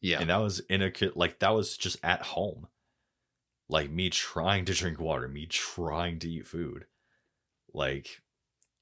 Yeah. 0.00 0.18
And 0.20 0.28
that 0.28 0.38
was 0.38 0.58
in 0.58 0.82
a 0.82 0.92
like 1.14 1.38
that 1.38 1.54
was 1.54 1.76
just 1.76 1.98
at 2.02 2.20
home. 2.20 2.66
Like 3.68 3.90
me 3.90 4.10
trying 4.10 4.64
to 4.64 4.74
drink 4.74 4.98
water, 4.98 5.28
me 5.28 5.46
trying 5.46 6.18
to 6.18 6.28
eat 6.28 6.48
food. 6.48 6.86
Like 7.72 8.20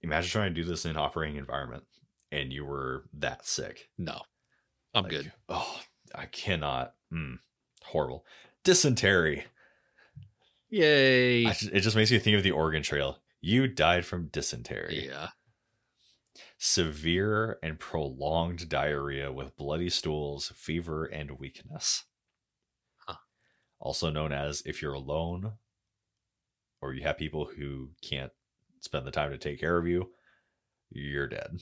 imagine 0.00 0.30
trying 0.30 0.54
to 0.54 0.62
do 0.62 0.66
this 0.66 0.86
in 0.86 0.92
an 0.92 0.96
operating 0.96 1.36
environment 1.36 1.84
and 2.32 2.50
you 2.50 2.64
were 2.64 3.04
that 3.12 3.46
sick. 3.46 3.90
no, 3.98 4.22
I'm 4.94 5.02
Like, 5.04 5.10
good. 5.10 5.32
Oh, 5.50 5.80
I 6.26 6.28
cannot. 6.28 6.94
Mm, 7.12 7.38
horrible. 7.84 8.24
Dysentery. 8.64 9.44
Yay. 10.70 11.44
It 11.44 11.80
just 11.80 11.94
makes 11.94 12.10
me 12.10 12.18
think 12.18 12.36
of 12.36 12.42
the 12.42 12.50
Oregon 12.50 12.82
Trail. 12.82 13.18
You 13.40 13.68
died 13.68 14.04
from 14.04 14.26
dysentery. 14.26 15.06
yeah. 15.08 15.28
Severe 16.58 17.58
and 17.62 17.78
prolonged 17.78 18.68
diarrhea 18.68 19.30
with 19.32 19.56
bloody 19.56 19.88
stools, 19.88 20.52
fever, 20.56 21.04
and 21.04 21.38
weakness. 21.38 22.04
Huh. 23.06 23.18
Also 23.78 24.10
known 24.10 24.32
as 24.32 24.62
if 24.66 24.82
you're 24.82 24.94
alone 24.94 25.52
or 26.82 26.92
you 26.92 27.04
have 27.04 27.18
people 27.18 27.48
who 27.56 27.90
can't 28.02 28.32
spend 28.80 29.06
the 29.06 29.12
time 29.12 29.30
to 29.30 29.38
take 29.38 29.60
care 29.60 29.78
of 29.78 29.86
you, 29.86 30.10
you're 30.90 31.28
dead. 31.28 31.60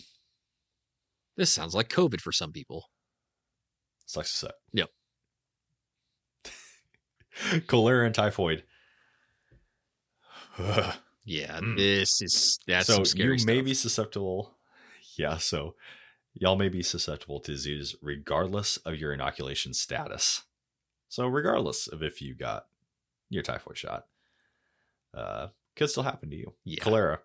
This 1.36 1.52
sounds 1.52 1.74
like 1.74 1.88
COVID 1.90 2.22
for 2.22 2.32
some 2.32 2.52
people. 2.52 2.86
Sucks 4.06 4.30
to 4.32 4.36
say. 4.46 4.50
Yep. 4.72 4.90
Cholera 7.66 8.06
and 8.06 8.14
typhoid. 8.14 8.64
Yeah, 11.26 11.58
Mm. 11.60 11.78
this 11.78 12.20
is 12.20 12.58
that's 12.66 12.86
so 12.86 13.02
you 13.16 13.36
may 13.46 13.62
be 13.62 13.72
susceptible. 13.74 14.50
Yeah, 15.16 15.36
so 15.38 15.76
y'all 16.34 16.56
may 16.56 16.68
be 16.68 16.82
susceptible 16.82 17.38
to 17.40 17.52
disease 17.52 17.94
regardless 18.02 18.78
of 18.78 18.96
your 18.96 19.12
inoculation 19.12 19.72
status. 19.72 20.42
So 21.08 21.28
regardless 21.28 21.86
of 21.86 22.02
if 22.02 22.20
you 22.20 22.34
got 22.34 22.66
your 23.30 23.44
typhoid 23.44 23.78
shot, 23.78 24.06
uh, 25.16 25.48
could 25.76 25.88
still 25.88 26.02
happen 26.02 26.30
to 26.30 26.36
you. 26.36 26.52
Yeah. 26.64 26.82
Cholera, 26.82 27.20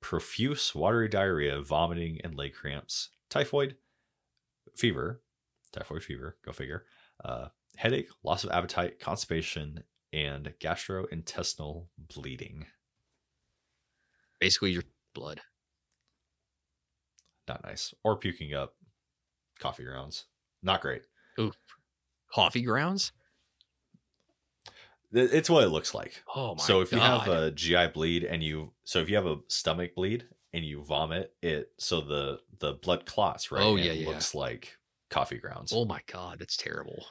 profuse 0.00 0.74
watery 0.74 1.08
diarrhea, 1.10 1.60
vomiting, 1.60 2.22
and 2.24 2.34
leg 2.34 2.54
cramps. 2.54 3.10
Typhoid, 3.28 3.76
fever, 4.74 5.20
typhoid 5.76 6.02
fever. 6.02 6.36
Go 6.44 6.52
figure. 6.52 6.84
Uh, 7.24 7.48
headache, 7.76 8.08
loss 8.22 8.44
of 8.44 8.50
appetite, 8.50 8.98
constipation, 9.00 9.82
and 10.12 10.52
gastrointestinal 10.60 11.86
bleeding. 11.98 12.66
Basically, 14.40 14.70
your 14.70 14.84
blood. 15.14 15.40
not 17.48 17.64
nice. 17.64 17.94
Or 18.04 18.16
puking 18.16 18.54
up 18.54 18.74
coffee 19.58 19.84
grounds. 19.84 20.26
Not 20.62 20.80
great. 20.80 21.02
Coffee 22.32 22.62
grounds? 22.62 23.12
It's 25.12 25.48
what 25.48 25.64
it 25.64 25.68
looks 25.68 25.94
like. 25.94 26.22
Oh 26.34 26.56
my 26.56 26.62
so 26.62 26.80
if 26.80 26.92
you 26.92 26.98
have 26.98 27.28
a 27.28 27.50
GI 27.52 27.88
bleed 27.94 28.24
and 28.24 28.42
you 28.42 28.72
so 28.84 28.98
if 28.98 29.08
you 29.08 29.16
have 29.16 29.26
a 29.26 29.38
stomach 29.48 29.94
bleed 29.94 30.26
and 30.52 30.64
you 30.64 30.82
vomit 30.82 31.32
it 31.42 31.70
so 31.78 32.00
the 32.00 32.40
the 32.58 32.74
blood 32.74 33.06
clots, 33.06 33.52
right? 33.52 33.62
Oh, 33.62 33.76
yeah, 33.76 33.92
it 33.92 34.00
yeah. 34.00 34.08
looks 34.08 34.34
like 34.34 34.76
coffee 35.08 35.38
grounds. 35.38 35.72
oh 35.74 35.84
my 35.84 36.00
god, 36.10 36.38
that's 36.38 36.56
terrible. 36.56 37.06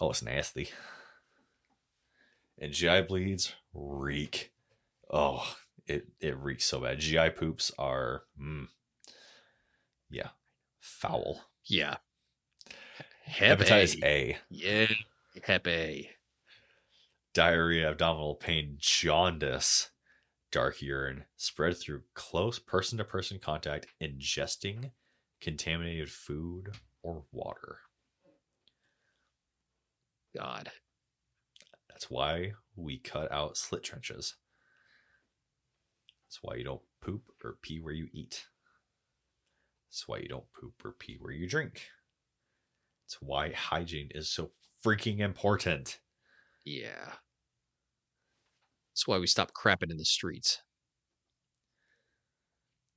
Oh, 0.00 0.10
it's 0.10 0.22
nasty. 0.22 0.70
And 2.58 2.72
GI 2.72 3.02
bleeds 3.02 3.54
reek. 3.72 4.52
Oh, 5.10 5.56
it 5.86 6.08
it 6.20 6.36
reeks 6.38 6.64
so 6.64 6.80
bad. 6.80 6.98
GI 6.98 7.30
poops 7.30 7.72
are 7.78 8.22
mm, 8.40 8.68
yeah, 10.10 10.28
foul. 10.80 11.40
Yeah. 11.64 11.96
Hep 13.24 13.58
Hepatitis 13.58 14.02
A. 14.02 14.06
A. 14.06 14.38
Yeah. 14.50 14.86
Hep 15.42 15.66
A. 15.66 16.10
diarrhea, 17.32 17.90
abdominal 17.90 18.34
pain, 18.36 18.76
jaundice, 18.78 19.90
dark 20.52 20.80
urine 20.80 21.24
spread 21.36 21.76
through 21.76 22.02
close 22.14 22.58
person 22.58 22.98
to 22.98 23.04
person 23.04 23.38
contact, 23.38 23.86
ingesting 24.00 24.92
contaminated 25.44 26.10
food 26.10 26.70
or 27.02 27.22
water. 27.30 27.78
God. 30.34 30.70
That's 31.88 32.10
why 32.10 32.52
we 32.74 32.98
cut 32.98 33.30
out 33.30 33.58
slit 33.58 33.84
trenches. 33.84 34.34
That's 36.26 36.38
why 36.42 36.56
you 36.56 36.64
don't 36.64 36.80
poop 37.02 37.22
or 37.44 37.58
pee 37.62 37.78
where 37.78 37.92
you 37.92 38.08
eat. 38.12 38.46
That's 39.90 40.08
why 40.08 40.18
you 40.18 40.28
don't 40.28 40.50
poop 40.58 40.72
or 40.82 40.96
pee 40.98 41.18
where 41.20 41.32
you 41.32 41.46
drink. 41.46 41.82
That's 43.04 43.20
why 43.20 43.52
hygiene 43.52 44.08
is 44.14 44.30
so 44.30 44.50
freaking 44.84 45.20
important. 45.20 46.00
Yeah. 46.64 47.12
That's 48.92 49.06
why 49.06 49.18
we 49.18 49.26
stopped 49.26 49.52
crapping 49.54 49.90
in 49.90 49.98
the 49.98 50.04
streets. 50.06 50.62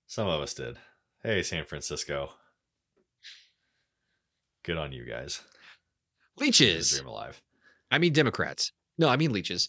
Some 0.07 0.27
of 0.27 0.41
us 0.41 0.53
did. 0.53 0.77
Hey, 1.27 1.43
San 1.43 1.65
Francisco. 1.65 2.29
Good 4.63 4.77
on 4.77 4.93
you 4.93 5.03
guys. 5.03 5.41
Leeches. 6.39 6.91
Dream 6.91 7.07
alive. 7.07 7.41
I 7.91 7.97
mean 7.97 8.13
Democrats. 8.13 8.71
No, 8.97 9.09
I 9.09 9.17
mean 9.17 9.33
leeches. 9.33 9.67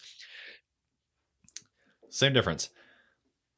Same 2.09 2.31
difference. 2.31 2.69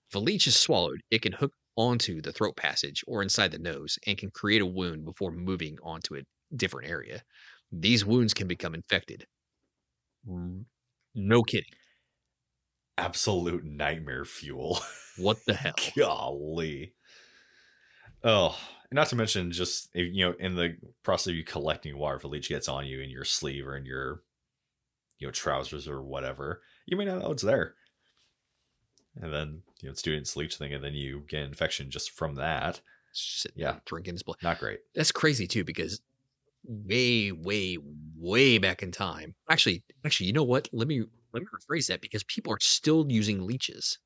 If 0.10 0.16
a 0.16 0.20
leech 0.20 0.48
is 0.48 0.56
swallowed, 0.56 1.02
it 1.12 1.22
can 1.22 1.32
hook 1.32 1.54
onto 1.76 2.24
the 2.24 2.32
throat 2.32 2.58
passage 2.58 3.04
or 3.06 3.22
inside 3.22 3.52
the 3.52 3.60
nose 3.60 4.00
and 4.08 4.18
can 4.18 4.32
create 4.32 4.64
a 4.64 4.66
wound 4.66 5.06
before 5.06 5.30
moving 5.32 5.78
onto 5.84 6.16
a 6.16 6.22
different 6.56 6.90
area. 6.90 7.22
These 7.72 8.04
wounds 8.04 8.34
can 8.34 8.48
become 8.48 8.74
infected. 8.74 9.28
No 10.26 11.44
kidding. 11.44 11.70
Absolute 12.98 13.64
nightmare 13.64 14.26
fuel. 14.26 14.80
What 15.18 15.38
the 15.46 15.54
hell? 15.54 15.76
Golly. 15.96 16.96
Oh, 18.24 18.58
and 18.90 18.96
not 18.96 19.08
to 19.08 19.16
mention 19.16 19.52
just 19.52 19.90
eh, 19.96 20.02
you 20.02 20.26
know 20.26 20.34
in 20.38 20.56
the 20.56 20.78
process 21.04 21.28
of 21.28 21.36
you 21.36 21.44
collecting 21.44 21.98
water, 21.98 22.18
if 22.18 22.24
a 22.24 22.28
leech 22.28 22.50
gets 22.50 22.68
on 22.68 22.86
you 22.86 23.02
in 23.02 23.10
your 23.10 23.26
sleeve 23.26 23.66
or 23.68 23.76
in 23.76 23.86
your 23.86 24.24
you 25.20 25.28
know 25.28 25.32
trousers 25.32 25.88
or 25.88 26.02
whatever, 26.02 26.64
you 26.86 26.98
may 26.98 27.06
not 27.06 27.20
know 27.22 27.32
it's 27.32 27.44
there. 27.44 27.76
And 29.16 29.34
then 29.34 29.64
you 29.82 29.88
know 29.88 29.92
it's 29.92 30.02
doing 30.02 30.20
its 30.20 30.36
leech 30.36 30.56
thing, 30.58 30.74
and 30.74 30.84
then 30.84 30.94
you 30.94 31.22
get 31.28 31.44
infection 31.44 31.90
just 31.92 32.12
from 32.12 32.36
that. 32.36 32.82
Sitting 33.14 33.62
Yeah. 33.62 33.80
drinking 33.86 34.14
his 34.16 34.24
blood. 34.24 34.38
Not 34.42 34.60
great. 34.60 34.80
That's 34.96 35.12
crazy 35.12 35.48
too, 35.48 35.64
because 35.64 36.02
way, 36.66 37.32
way, 37.32 37.78
way 38.18 38.58
back 38.58 38.84
in 38.84 38.92
time. 38.92 39.36
Actually, 39.50 39.84
actually, 40.06 40.28
you 40.28 40.34
know 40.34 40.44
what? 40.44 40.70
Let 40.74 40.88
me 40.88 41.06
let 41.34 41.44
me 41.44 41.50
rephrase 41.54 41.88
that 41.88 42.02
because 42.02 42.24
people 42.26 42.54
are 42.54 42.60
still 42.62 43.06
using 43.12 43.46
leeches. 43.46 44.00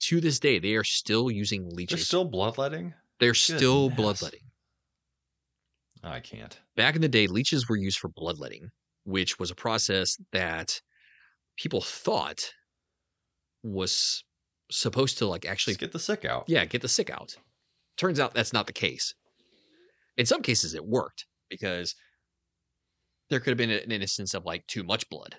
To 0.00 0.20
this 0.20 0.38
day, 0.38 0.58
they 0.58 0.74
are 0.74 0.84
still 0.84 1.30
using 1.30 1.68
leeches. 1.70 1.98
They're 1.98 2.04
still 2.04 2.24
bloodletting. 2.24 2.94
They're 3.20 3.34
still 3.34 3.88
Goodness. 3.88 3.96
bloodletting. 3.96 4.40
I 6.04 6.20
can't. 6.20 6.56
Back 6.76 6.94
in 6.94 7.02
the 7.02 7.08
day, 7.08 7.26
leeches 7.26 7.68
were 7.68 7.76
used 7.76 7.98
for 7.98 8.08
bloodletting, 8.08 8.70
which 9.04 9.38
was 9.40 9.50
a 9.50 9.54
process 9.56 10.16
that 10.32 10.80
people 11.56 11.80
thought 11.80 12.48
was 13.64 14.22
supposed 14.70 15.18
to 15.18 15.26
like 15.26 15.44
actually 15.44 15.72
Just 15.72 15.80
get 15.80 15.92
the 15.92 15.98
sick 15.98 16.24
out. 16.24 16.44
yeah, 16.46 16.64
get 16.64 16.82
the 16.82 16.88
sick 16.88 17.10
out. 17.10 17.34
Turns 17.96 18.20
out 18.20 18.34
that's 18.34 18.52
not 18.52 18.66
the 18.68 18.72
case. 18.72 19.12
In 20.16 20.26
some 20.26 20.42
cases, 20.42 20.74
it 20.74 20.84
worked 20.86 21.26
because 21.50 21.96
there 23.30 23.40
could 23.40 23.50
have 23.50 23.58
been 23.58 23.70
an 23.70 23.90
instance 23.90 24.34
of 24.34 24.44
like 24.44 24.64
too 24.68 24.84
much 24.84 25.08
blood. 25.08 25.36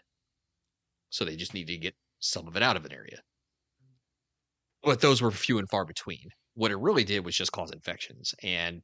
So 1.09 1.23
they 1.23 1.37
just 1.37 1.53
needed 1.53 1.73
to 1.73 1.79
get 1.79 1.95
some 2.19 2.47
of 2.47 2.57
it 2.57 2.63
out 2.63 2.75
of 2.75 2.85
an 2.85 2.91
area. 2.91 3.19
But 4.83 5.01
those 5.01 5.21
were 5.21 5.31
few 5.31 5.57
and 5.59 5.69
far 5.69 5.85
between. 5.85 6.29
What 6.53 6.71
it 6.71 6.77
really 6.77 7.03
did 7.03 7.25
was 7.25 7.35
just 7.35 7.51
cause 7.51 7.71
infections 7.71 8.33
and 8.43 8.81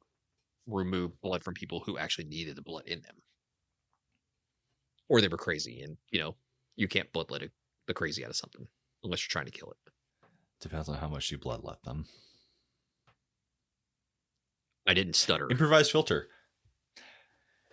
remove 0.66 1.20
blood 1.20 1.42
from 1.42 1.54
people 1.54 1.80
who 1.80 1.98
actually 1.98 2.26
needed 2.26 2.56
the 2.56 2.62
blood 2.62 2.84
in 2.86 3.00
them. 3.02 3.16
Or 5.08 5.20
they 5.20 5.28
were 5.28 5.36
crazy 5.36 5.82
and, 5.82 5.96
you 6.10 6.20
know, 6.20 6.36
you 6.76 6.88
can't 6.88 7.12
bloodlet 7.12 7.42
a- 7.44 7.50
the 7.86 7.94
crazy 7.94 8.24
out 8.24 8.30
of 8.30 8.36
something 8.36 8.66
unless 9.04 9.22
you're 9.22 9.30
trying 9.30 9.50
to 9.50 9.58
kill 9.58 9.70
it. 9.70 9.92
Depends 10.60 10.88
on 10.88 10.98
how 10.98 11.08
much 11.08 11.30
you 11.30 11.38
bloodlet 11.38 11.80
them. 11.82 12.06
I 14.86 14.94
didn't 14.94 15.14
stutter. 15.14 15.48
Improvised 15.50 15.90
filter. 15.90 16.28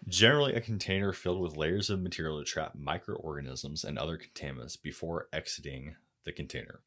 Generally, 0.07 0.55
a 0.55 0.61
container 0.61 1.13
filled 1.13 1.41
with 1.41 1.55
layers 1.55 1.89
of 1.89 2.01
material 2.01 2.39
to 2.39 2.45
trap 2.45 2.75
microorganisms 2.75 3.83
and 3.83 3.97
other 3.97 4.17
contaminants 4.17 4.79
before 4.81 5.29
exiting 5.31 5.95
the 6.25 6.33
container. 6.33 6.81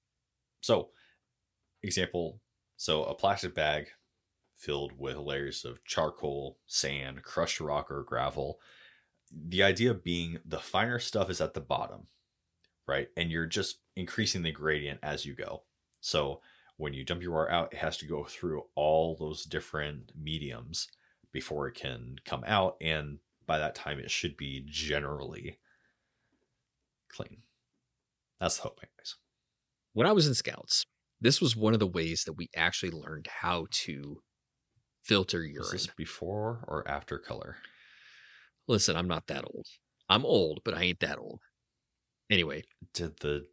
So, 0.60 0.90
example 1.86 2.40
so 2.76 3.04
a 3.04 3.14
plastic 3.14 3.54
bag 3.54 3.88
filled 4.56 4.92
with 4.98 5.16
layers 5.16 5.64
of 5.64 5.84
charcoal, 5.84 6.58
sand, 6.66 7.22
crushed 7.22 7.60
rock, 7.60 7.90
or 7.90 8.02
gravel. 8.02 8.60
The 9.30 9.62
idea 9.62 9.94
being 9.94 10.38
the 10.44 10.58
finer 10.58 10.98
stuff 10.98 11.30
is 11.30 11.40
at 11.40 11.54
the 11.54 11.60
bottom, 11.60 12.06
right? 12.86 13.08
And 13.16 13.30
you're 13.30 13.46
just 13.46 13.80
increasing 13.96 14.42
the 14.42 14.52
gradient 14.52 15.00
as 15.02 15.26
you 15.26 15.34
go. 15.34 15.62
So, 16.00 16.40
when 16.78 16.92
you 16.92 17.04
dump 17.04 17.22
your 17.22 17.32
water 17.32 17.50
out, 17.50 17.72
it 17.72 17.78
has 17.78 17.96
to 17.98 18.06
go 18.06 18.24
through 18.24 18.64
all 18.74 19.16
those 19.16 19.44
different 19.44 20.12
mediums 20.14 20.88
before 21.32 21.68
it 21.68 21.74
can 21.74 22.16
come 22.26 22.44
out. 22.46 22.76
And 22.82 23.18
by 23.46 23.58
that 23.58 23.74
time, 23.74 23.98
it 23.98 24.10
should 24.10 24.36
be 24.36 24.62
generally 24.66 25.58
clean. 27.08 27.38
That's 28.38 28.56
the 28.56 28.64
hope, 28.64 28.80
anyways. 28.82 29.16
when 29.94 30.06
I 30.06 30.12
was 30.12 30.26
in 30.26 30.34
scouts, 30.34 30.84
this 31.20 31.40
was 31.40 31.56
one 31.56 31.74
of 31.74 31.80
the 31.80 31.86
ways 31.86 32.24
that 32.24 32.34
we 32.34 32.48
actually 32.56 32.90
learned 32.92 33.26
how 33.26 33.66
to 33.70 34.22
filter 35.04 35.44
Is 35.58 35.70
urine. 35.70 35.70
this 35.70 35.86
before 35.88 36.64
or 36.66 36.88
after 36.88 37.18
color? 37.18 37.58
Listen, 38.68 38.96
I'm 38.96 39.08
not 39.08 39.26
that 39.26 39.44
old. 39.44 39.66
I'm 40.08 40.24
old, 40.24 40.60
but 40.64 40.74
I 40.74 40.82
ain't 40.84 41.00
that 41.00 41.18
old. 41.18 41.40
Anyway, 42.30 42.64
Did 42.94 43.18
the 43.20 43.48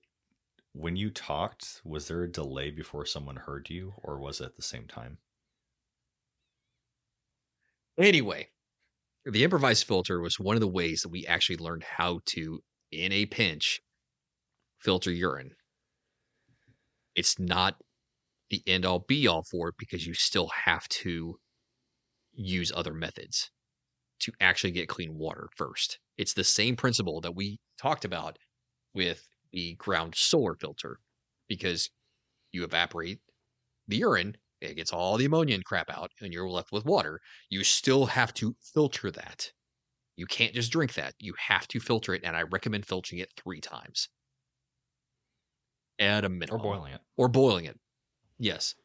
when 0.73 0.95
you 0.97 1.11
talked, 1.11 1.81
was 1.85 2.07
there 2.07 2.23
a 2.23 2.31
delay 2.31 2.71
before 2.71 3.05
someone 3.05 3.37
heard 3.37 3.69
you, 3.69 3.95
or 4.03 4.19
was 4.19 4.41
it 4.41 4.45
at 4.45 4.55
the 4.57 4.63
same 4.63 4.87
time? 4.87 5.19
anyway, 7.97 8.49
the 9.25 9.43
improvised 9.43 9.87
filter 9.87 10.19
was 10.21 10.39
one 10.39 10.55
of 10.55 10.61
the 10.61 10.67
ways 10.69 11.01
that 11.01 11.09
we 11.09 11.25
actually 11.27 11.57
learned 11.57 11.83
how 11.83 12.21
to, 12.27 12.61
in 12.91 13.11
a 13.13 13.25
pinch, 13.27 13.81
filter 14.79 15.11
urine. 15.11 15.55
It's 17.15 17.39
not 17.39 17.75
the 18.49 18.63
end 18.67 18.85
all 18.85 18.99
be 18.99 19.27
all 19.27 19.43
for 19.43 19.69
it 19.69 19.75
because 19.77 20.05
you 20.05 20.13
still 20.13 20.47
have 20.47 20.87
to 20.89 21.39
use 22.33 22.71
other 22.75 22.93
methods 22.93 23.51
to 24.19 24.31
actually 24.39 24.71
get 24.71 24.89
clean 24.89 25.17
water 25.17 25.49
first. 25.55 25.99
It's 26.17 26.33
the 26.33 26.43
same 26.43 26.75
principle 26.75 27.21
that 27.21 27.35
we 27.35 27.59
talked 27.77 28.05
about 28.05 28.37
with 28.93 29.27
the 29.51 29.75
ground 29.75 30.15
solar 30.15 30.55
filter 30.55 30.99
because 31.47 31.89
you 32.51 32.63
evaporate 32.63 33.19
the 33.87 33.97
urine, 33.97 34.37
it 34.61 34.75
gets 34.75 34.93
all 34.93 35.17
the 35.17 35.25
ammonia 35.25 35.55
and 35.55 35.65
crap 35.65 35.89
out, 35.89 36.11
and 36.21 36.31
you're 36.31 36.49
left 36.49 36.71
with 36.71 36.85
water. 36.85 37.19
You 37.49 37.63
still 37.63 38.05
have 38.05 38.33
to 38.35 38.55
filter 38.61 39.11
that. 39.11 39.51
You 40.15 40.25
can't 40.25 40.53
just 40.53 40.71
drink 40.71 40.93
that. 40.93 41.15
You 41.19 41.33
have 41.37 41.67
to 41.69 41.79
filter 41.79 42.13
it, 42.13 42.23
and 42.23 42.37
I 42.37 42.43
recommend 42.43 42.85
filtering 42.85 43.19
it 43.19 43.33
three 43.35 43.59
times 43.59 44.09
at 45.99 46.23
a 46.23 46.27
Or 46.51 46.57
boiling 46.57 46.93
it? 46.93 47.01
or 47.17 47.27
boiling 47.27 47.65
it. 47.65 47.79
Yes. 48.39 48.75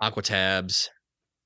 Aqua 0.00 0.22
tabs, 0.22 0.90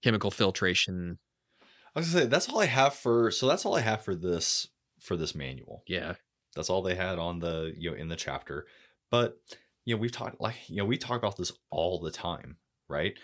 chemical 0.03 0.31
filtration. 0.31 1.19
I 1.63 2.01
was 2.01 2.11
gonna 2.11 2.25
say 2.25 2.29
that's 2.29 2.49
all 2.49 2.61
I 2.61 2.67
have 2.67 2.95
for. 2.95 3.31
So 3.31 3.47
that's 3.47 3.65
all 3.65 3.75
I 3.77 3.81
have 3.81 4.03
for 4.05 4.15
this 4.15 4.69
for 5.01 5.17
this 5.17 5.35
manual. 5.35 5.83
Yeah. 5.87 6.15
That's 6.55 6.71
all 6.71 6.83
they 6.83 6.95
had 6.95 7.19
on 7.19 7.41
the 7.41 7.73
you 7.77 7.91
know 7.91 7.97
in 7.97 8.09
the 8.09 8.17
chapter. 8.17 8.67
But 9.11 9.39
you 9.85 9.95
know 9.95 10.01
we've 10.01 10.13
talked 10.13 10.41
like 10.41 10.57
you 10.69 10.77
know 10.77 10.85
we 10.85 10.99
talk 10.99 11.19
about 11.19 11.37
this 11.37 11.53
all 11.71 12.01
the 12.01 12.11
time, 12.11 12.57
right? 12.89 13.15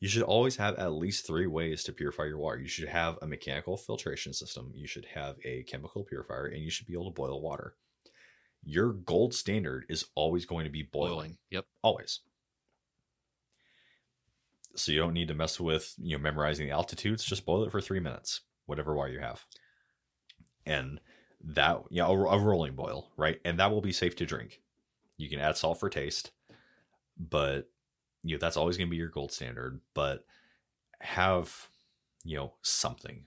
You 0.00 0.08
should 0.08 0.22
always 0.22 0.56
have 0.56 0.74
at 0.76 0.92
least 0.92 1.26
three 1.26 1.46
ways 1.46 1.82
to 1.84 1.92
purify 1.92 2.24
your 2.24 2.36
water. 2.38 2.58
You 2.58 2.68
should 2.68 2.88
have 2.88 3.18
a 3.22 3.26
mechanical 3.26 3.76
filtration 3.78 4.34
system. 4.34 4.70
You 4.74 4.86
should 4.86 5.06
have 5.14 5.36
a 5.44 5.62
chemical 5.62 6.04
purifier, 6.04 6.46
and 6.46 6.62
you 6.62 6.70
should 6.70 6.86
be 6.86 6.92
able 6.92 7.06
to 7.10 7.14
boil 7.14 7.40
water. 7.40 7.74
Your 8.68 8.92
gold 8.92 9.32
standard 9.32 9.86
is 9.88 10.06
always 10.16 10.44
going 10.44 10.64
to 10.64 10.70
be 10.70 10.82
boiling, 10.82 11.14
Boiling. 11.14 11.38
Yep. 11.50 11.66
always. 11.82 12.20
So 14.74 14.90
you 14.90 14.98
don't 14.98 15.14
need 15.14 15.28
to 15.28 15.34
mess 15.34 15.60
with 15.60 15.94
you 15.98 16.16
know 16.16 16.22
memorizing 16.22 16.66
the 16.66 16.72
altitudes. 16.72 17.24
Just 17.24 17.46
boil 17.46 17.62
it 17.62 17.70
for 17.70 17.80
three 17.80 18.00
minutes, 18.00 18.40
whatever 18.66 18.92
water 18.94 19.12
you 19.12 19.20
have, 19.20 19.44
and 20.66 21.00
that 21.44 21.80
yeah 21.90 22.06
a, 22.06 22.10
a 22.10 22.38
rolling 22.40 22.74
boil 22.74 23.12
right, 23.16 23.40
and 23.44 23.60
that 23.60 23.70
will 23.70 23.80
be 23.80 23.92
safe 23.92 24.16
to 24.16 24.26
drink. 24.26 24.60
You 25.16 25.30
can 25.30 25.38
add 25.38 25.56
salt 25.56 25.78
for 25.78 25.88
taste, 25.88 26.32
but 27.16 27.70
you 28.24 28.34
know 28.34 28.40
that's 28.40 28.56
always 28.56 28.76
going 28.76 28.88
to 28.88 28.90
be 28.90 28.96
your 28.96 29.08
gold 29.10 29.30
standard. 29.30 29.80
But 29.94 30.24
have 31.00 31.68
you 32.24 32.36
know 32.36 32.54
something, 32.62 33.26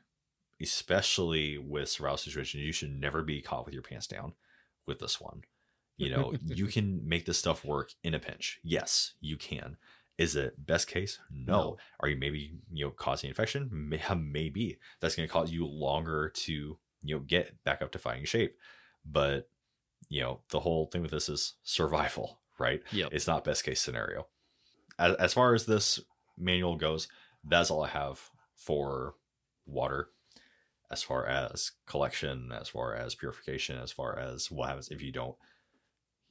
especially 0.61 1.57
with 1.57 1.87
survival 1.87 2.17
situations. 2.17 2.61
You 2.61 2.73
should 2.73 2.99
never 2.99 3.23
be 3.23 3.41
caught 3.41 3.63
with 3.63 3.73
your 3.73 3.83
pants 3.83 4.05
down 4.05 4.33
with 4.89 4.99
this 4.99 5.21
one. 5.21 5.43
You 5.95 6.09
know, 6.09 6.33
you 6.45 6.67
can 6.75 7.07
make 7.07 7.25
this 7.25 7.37
stuff 7.37 7.63
work 7.63 7.91
in 8.03 8.13
a 8.13 8.19
pinch. 8.19 8.59
Yes, 8.63 9.13
you 9.21 9.37
can. 9.37 9.77
Is 10.17 10.35
it 10.35 10.65
best 10.65 10.87
case? 10.87 11.19
No. 11.31 11.53
No. 11.53 11.77
Are 12.01 12.09
you 12.09 12.17
maybe 12.17 12.59
you 12.71 12.85
know 12.85 12.91
causing 12.91 13.29
infection? 13.29 13.69
Maybe 14.31 14.77
that's 14.99 15.15
going 15.15 15.27
to 15.27 15.31
cause 15.31 15.49
you 15.49 15.65
longer 15.65 16.29
to 16.29 16.77
you 17.03 17.15
know 17.15 17.21
get 17.21 17.63
back 17.63 17.81
up 17.81 17.93
to 17.93 17.99
fighting 17.99 18.25
shape. 18.25 18.57
But 19.05 19.47
you 20.09 20.19
know 20.19 20.41
the 20.49 20.59
whole 20.59 20.87
thing 20.87 21.01
with 21.01 21.11
this 21.11 21.29
is 21.29 21.53
survival, 21.63 22.41
right? 22.59 22.81
Yeah. 22.91 23.07
It's 23.13 23.27
not 23.27 23.45
best 23.45 23.63
case 23.63 23.79
scenario. 23.79 24.27
As, 24.97 25.15
as 25.15 25.33
far 25.33 25.53
as 25.53 25.65
this 25.65 26.01
manual 26.37 26.75
goes, 26.75 27.07
that's 27.45 27.71
all 27.71 27.83
I 27.83 27.89
have 27.89 28.19
for 28.57 29.15
water. 29.65 30.09
As 30.91 31.03
far 31.03 31.27
as 31.27 31.71
collection, 31.85 32.51
as 32.51 32.69
far 32.69 32.95
as 32.95 33.15
purification, 33.15 33.77
as 33.77 33.91
far 33.91 34.17
as 34.17 34.49
what 34.49 34.69
happens 34.69 34.89
if 34.89 35.01
you 35.01 35.11
don't, 35.11 35.35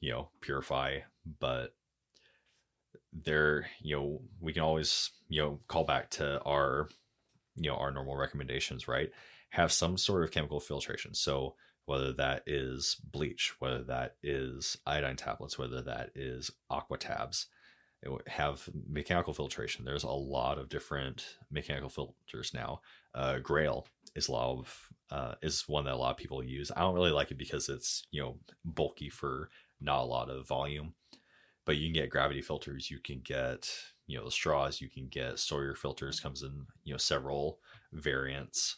you 0.00 0.10
know, 0.10 0.30
purify. 0.40 0.98
But 1.38 1.74
there, 3.12 3.66
you 3.80 3.96
know, 3.96 4.20
we 4.40 4.52
can 4.52 4.62
always, 4.62 5.10
you 5.28 5.40
know, 5.40 5.60
call 5.68 5.84
back 5.84 6.10
to 6.10 6.40
our, 6.42 6.88
you 7.56 7.70
know, 7.70 7.76
our 7.76 7.92
normal 7.92 8.16
recommendations, 8.16 8.88
right? 8.88 9.10
Have 9.50 9.72
some 9.72 9.96
sort 9.96 10.24
of 10.24 10.32
chemical 10.32 10.60
filtration. 10.60 11.14
So 11.14 11.54
whether 11.86 12.12
that 12.12 12.42
is 12.46 12.96
bleach, 13.12 13.54
whether 13.60 13.82
that 13.84 14.16
is 14.22 14.76
iodine 14.86 15.16
tablets, 15.16 15.58
whether 15.58 15.80
that 15.82 16.10
is 16.14 16.50
aqua 16.68 16.98
tabs, 16.98 17.46
have 18.26 18.68
mechanical 18.88 19.32
filtration. 19.32 19.84
There's 19.84 20.04
a 20.04 20.10
lot 20.10 20.58
of 20.58 20.68
different 20.68 21.36
mechanical 21.50 21.88
filters 21.88 22.52
now. 22.54 22.80
Uh, 23.14 23.38
Grail 23.38 23.86
is 24.14 24.28
a 24.28 24.32
lot 24.32 24.58
of 24.58 24.88
uh, 25.10 25.34
is 25.42 25.64
one 25.66 25.84
that 25.84 25.94
a 25.94 25.96
lot 25.96 26.10
of 26.10 26.16
people 26.16 26.42
use. 26.42 26.70
I 26.74 26.80
don't 26.80 26.94
really 26.94 27.10
like 27.10 27.30
it 27.30 27.38
because 27.38 27.68
it's 27.68 28.06
you 28.10 28.22
know 28.22 28.38
bulky 28.64 29.10
for 29.10 29.50
not 29.80 30.00
a 30.00 30.04
lot 30.04 30.30
of 30.30 30.46
volume, 30.46 30.94
but 31.64 31.76
you 31.76 31.86
can 31.86 31.94
get 31.94 32.10
gravity 32.10 32.42
filters. 32.42 32.90
You 32.90 32.98
can 32.98 33.20
get 33.24 33.68
you 34.06 34.18
know 34.18 34.24
the 34.24 34.30
straws 34.30 34.80
you 34.80 34.88
can 34.88 35.08
get 35.08 35.38
Sawyer 35.38 35.74
filters 35.74 36.20
comes 36.20 36.42
in 36.42 36.66
you 36.84 36.94
know 36.94 36.98
several 36.98 37.60
variants, 37.92 38.76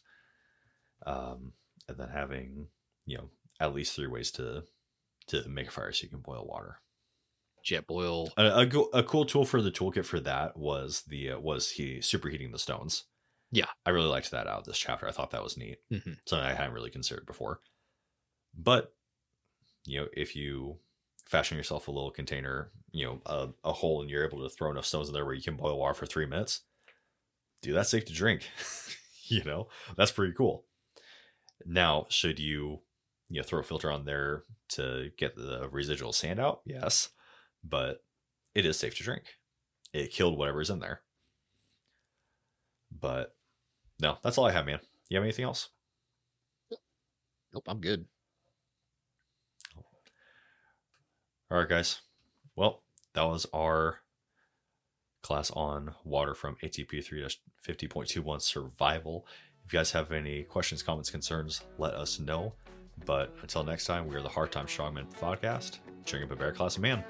um, 1.07 1.53
and 1.89 1.99
then 1.99 2.09
having 2.09 2.69
you 3.07 3.19
know 3.19 3.31
at 3.61 3.75
least 3.75 3.95
three 3.95 4.07
ways 4.07 4.31
to 4.33 4.65
to 5.29 5.49
make 5.49 5.69
a 5.69 5.71
fire 5.71 5.93
so 5.93 6.05
you 6.05 6.11
can 6.11 6.21
boil 6.21 6.47
water. 6.47 6.81
Jetboil. 7.65 8.31
A, 8.37 8.43
a, 8.43 8.99
a 8.99 9.03
cool 9.03 9.27
tool 9.27 9.45
for 9.45 9.61
the 9.61 9.71
toolkit 9.71 10.05
for 10.05 10.21
that 10.21 10.57
was 10.57 11.03
the 11.07 11.33
uh, 11.33 11.39
was 11.39 11.71
he 11.73 11.99
superheating 11.99 12.53
the 12.53 12.59
stones. 12.59 13.05
Yeah. 13.53 13.67
I 13.85 13.91
really 13.91 14.07
liked 14.09 14.31
that 14.31 14.47
out 14.47 14.61
of 14.61 14.65
this 14.65 14.79
chapter. 14.79 15.09
I 15.09 15.13
thought 15.13 15.31
that 15.33 15.43
was 15.43 15.57
neat. 15.57 15.79
Mhm. 15.91 16.17
Something 16.27 16.47
I 16.47 16.55
hadn't 16.55 16.73
really 16.75 16.91
considered 16.91 17.27
before. 17.27 17.61
But 18.55 18.95
you 19.85 20.01
know, 20.01 20.09
if 20.13 20.37
you 20.37 20.79
fashion 21.27 21.57
yourself 21.57 21.89
a 21.89 21.91
little 21.91 22.11
container, 22.11 22.71
you 22.93 23.07
know, 23.07 23.23
a, 23.27 23.49
a 23.65 23.73
hole, 23.73 24.01
and 24.03 24.11
you're 24.11 24.27
able 24.27 24.43
to 24.43 24.55
throw 24.55 24.71
enough 24.71 24.85
stones 24.87 25.09
in 25.09 25.15
there 25.15 25.25
where 25.25 25.35
you 25.35 25.43
can 25.43 25.57
boil 25.57 25.79
water 25.79 25.95
for 25.95 26.07
three 26.07 26.27
minutes, 26.27 26.63
dude, 27.63 27.75
that's 27.75 27.89
safe 27.91 28.05
to 28.07 28.13
drink. 28.13 28.49
you 29.27 29.43
know, 29.45 29.69
that's 29.97 30.11
pretty 30.13 30.33
cool. 30.35 30.65
Now, 31.65 32.07
should 32.09 32.39
you, 32.39 32.81
you 33.29 33.41
know, 33.41 33.43
throw 33.43 33.61
a 33.61 33.65
filter 33.65 33.91
on 33.91 34.05
there 34.05 34.45
to 34.71 35.11
get 35.19 35.37
the 35.37 35.69
residual 35.71 36.13
sand 36.13 36.41
out? 36.41 36.61
Yes, 36.65 37.11
but 37.65 38.05
it 38.55 38.67
is 38.67 38.79
safe 38.79 38.97
to 38.97 39.03
drink. 39.05 39.25
It 39.93 40.13
killed 40.13 40.37
whatever's 40.37 40.71
in 40.71 40.81
there. 40.81 41.03
But 42.91 43.35
no, 44.01 44.19
that's 44.23 44.39
all 44.39 44.47
I 44.47 44.53
have, 44.53 44.67
man. 44.67 44.81
You 45.09 45.17
have 45.17 45.25
anything 45.25 45.45
else? 45.45 45.69
Nope, 47.53 47.65
I'm 47.67 47.81
good. 47.81 48.07
All 51.51 51.59
right, 51.59 51.69
guys. 51.69 52.01
Well, 52.55 52.83
that 53.15 53.25
was 53.25 53.47
our 53.53 53.99
class 55.23 55.51
on 55.51 55.95
water 56.05 56.35
from 56.35 56.57
ATP 56.63 57.05
3 57.05 57.27
50.21 57.67 58.41
survival. 58.41 59.27
If 59.67 59.73
you 59.73 59.79
guys 59.79 59.91
have 59.93 60.13
any 60.13 60.45
questions, 60.45 60.83
comments, 60.83 61.11
concerns, 61.11 61.63
let 61.79 61.95
us 61.95 62.19
know. 62.21 62.55
But 63.05 63.35
until 63.43 63.65
next 63.65 63.87
time, 63.87 64.07
we 64.07 64.15
are 64.17 64.23
the 64.23 64.29
Hard 64.29 64.53
Times 64.53 64.71
Strongmen 64.71 65.11
podcast, 65.15 65.79
cheering 66.05 66.25
up 66.25 66.31
a 66.31 66.37
bear 66.37 66.53
class 66.53 66.77
of 66.77 66.83
man. 66.83 67.03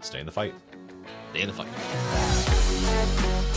Stay 0.00 0.20
in 0.20 0.26
the 0.26 0.32
fight. 0.32 0.54
Stay 1.30 1.42
in 1.42 1.48
the 1.48 1.54
fight. 1.54 3.50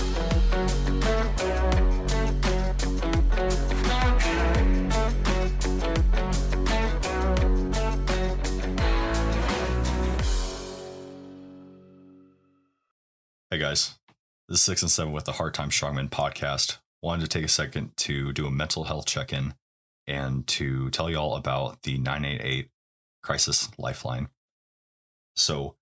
Guys, 13.68 13.99
this 14.47 14.59
is 14.59 14.63
Six 14.63 14.82
and 14.82 14.89
Seven 14.89 15.11
with 15.11 15.26
the 15.26 15.34
Hard 15.34 15.53
Times 15.53 15.74
Strongmen 15.74 16.09
podcast. 16.09 16.78
Wanted 17.01 17.24
to 17.24 17.28
take 17.28 17.43
a 17.43 17.49
second 17.49 17.91
to 17.97 18.32
do 18.32 18.47
a 18.47 18.49
mental 18.49 18.86
health 18.86 19.05
check 19.05 19.34
in 19.34 19.55
and 20.07 20.47
to 20.47 20.89
tell 20.89 21.09
you 21.09 21.18
all 21.18 21.36
about 21.36 21.82
the 21.84 21.97
988 21.97 22.70
Crisis 23.22 23.68
Lifeline. 23.78 24.30
So, 25.36 25.76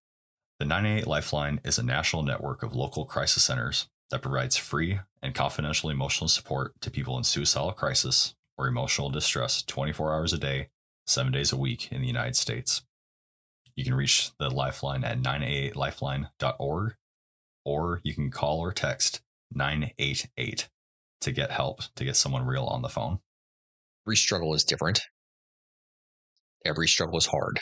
the 0.58 0.66
988 0.66 1.06
Lifeline 1.06 1.62
is 1.64 1.78
a 1.78 1.84
national 1.84 2.24
network 2.24 2.64
of 2.64 2.76
local 2.76 3.06
crisis 3.06 3.44
centers 3.44 3.88
that 4.10 4.24
provides 4.24 4.58
free 4.58 5.02
and 5.22 5.36
confidential 5.36 5.92
emotional 5.92 6.28
support 6.28 6.74
to 6.82 6.90
people 6.90 7.20
in 7.20 7.24
suicidal 7.24 7.72
crisis 7.72 8.34
or 8.58 8.68
emotional 8.68 9.12
distress 9.12 9.62
24 9.62 10.12
hours 10.12 10.34
a 10.34 10.40
day, 10.40 10.70
seven 11.06 11.32
days 11.32 11.52
a 11.52 11.56
week 11.56 11.92
in 11.92 12.02
the 12.02 12.08
United 12.08 12.36
States. 12.36 12.82
You 13.76 13.84
can 13.84 13.94
reach 13.94 14.32
the 14.40 14.50
Lifeline 14.50 15.04
at 15.04 15.22
988lifeline.org 15.22 16.96
or 17.66 18.00
you 18.04 18.14
can 18.14 18.32
call 18.32 18.60
or 18.60 18.72
text 18.72 19.22
988 19.54 20.70
to 21.22 21.32
get 21.32 21.52
help 21.52 21.82
to 21.96 22.06
get 22.06 22.16
someone 22.16 22.46
real 22.46 22.66
on 22.66 22.82
the 22.82 22.90
phone. 22.90 23.20
Every 24.06 24.16
struggle 24.16 24.54
is 24.54 24.64
different. 24.64 25.02
Every 26.64 26.88
struggle 26.88 27.18
is 27.18 27.26
hard. 27.26 27.60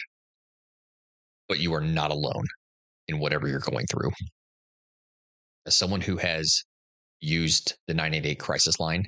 But 1.48 1.60
you 1.60 1.74
are 1.74 1.82
not 1.82 2.12
alone 2.12 2.46
in 3.08 3.20
whatever 3.20 3.48
you're 3.48 3.60
going 3.60 3.86
through. 3.88 4.12
As 5.66 5.76
someone 5.76 6.02
who 6.02 6.18
has 6.18 6.64
used 7.22 7.76
the 7.88 7.94
988 7.94 8.40
crisis 8.40 8.80
line, 8.80 9.06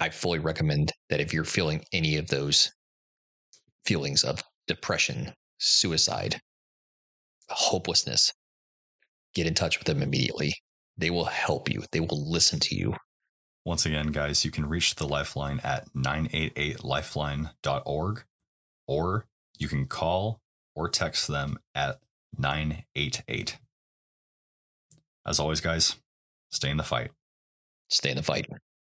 I 0.00 0.10
fully 0.10 0.38
recommend 0.38 0.92
that 1.08 1.20
if 1.20 1.32
you're 1.32 1.44
feeling 1.44 1.84
any 1.92 2.16
of 2.16 2.28
those 2.28 2.72
feelings 3.84 4.24
of 4.24 4.42
depression, 4.66 5.32
suicide, 5.58 6.40
hopelessness, 7.48 8.32
get 9.36 9.46
in 9.46 9.54
touch 9.54 9.78
with 9.78 9.86
them 9.86 10.02
immediately. 10.02 10.52
They 10.96 11.10
will 11.10 11.26
help 11.26 11.70
you, 11.70 11.84
they 11.92 12.00
will 12.00 12.28
listen 12.28 12.58
to 12.60 12.74
you. 12.74 12.96
Once 13.64 13.84
again, 13.84 14.06
guys, 14.08 14.44
you 14.44 14.50
can 14.50 14.66
reach 14.66 14.94
the 14.94 15.06
Lifeline 15.06 15.60
at 15.62 15.92
988lifeline.org 15.94 18.24
or 18.86 19.26
you 19.58 19.68
can 19.68 19.84
call 19.86 20.40
or 20.74 20.88
text 20.88 21.28
them 21.28 21.58
at 21.74 21.98
988. 22.38 23.58
As 25.26 25.40
always, 25.40 25.60
guys, 25.60 25.96
stay 26.50 26.70
in 26.70 26.76
the 26.76 26.84
fight. 26.84 27.10
Stay 27.88 28.10
in 28.10 28.16
the 28.16 28.22
fight. 28.22 28.48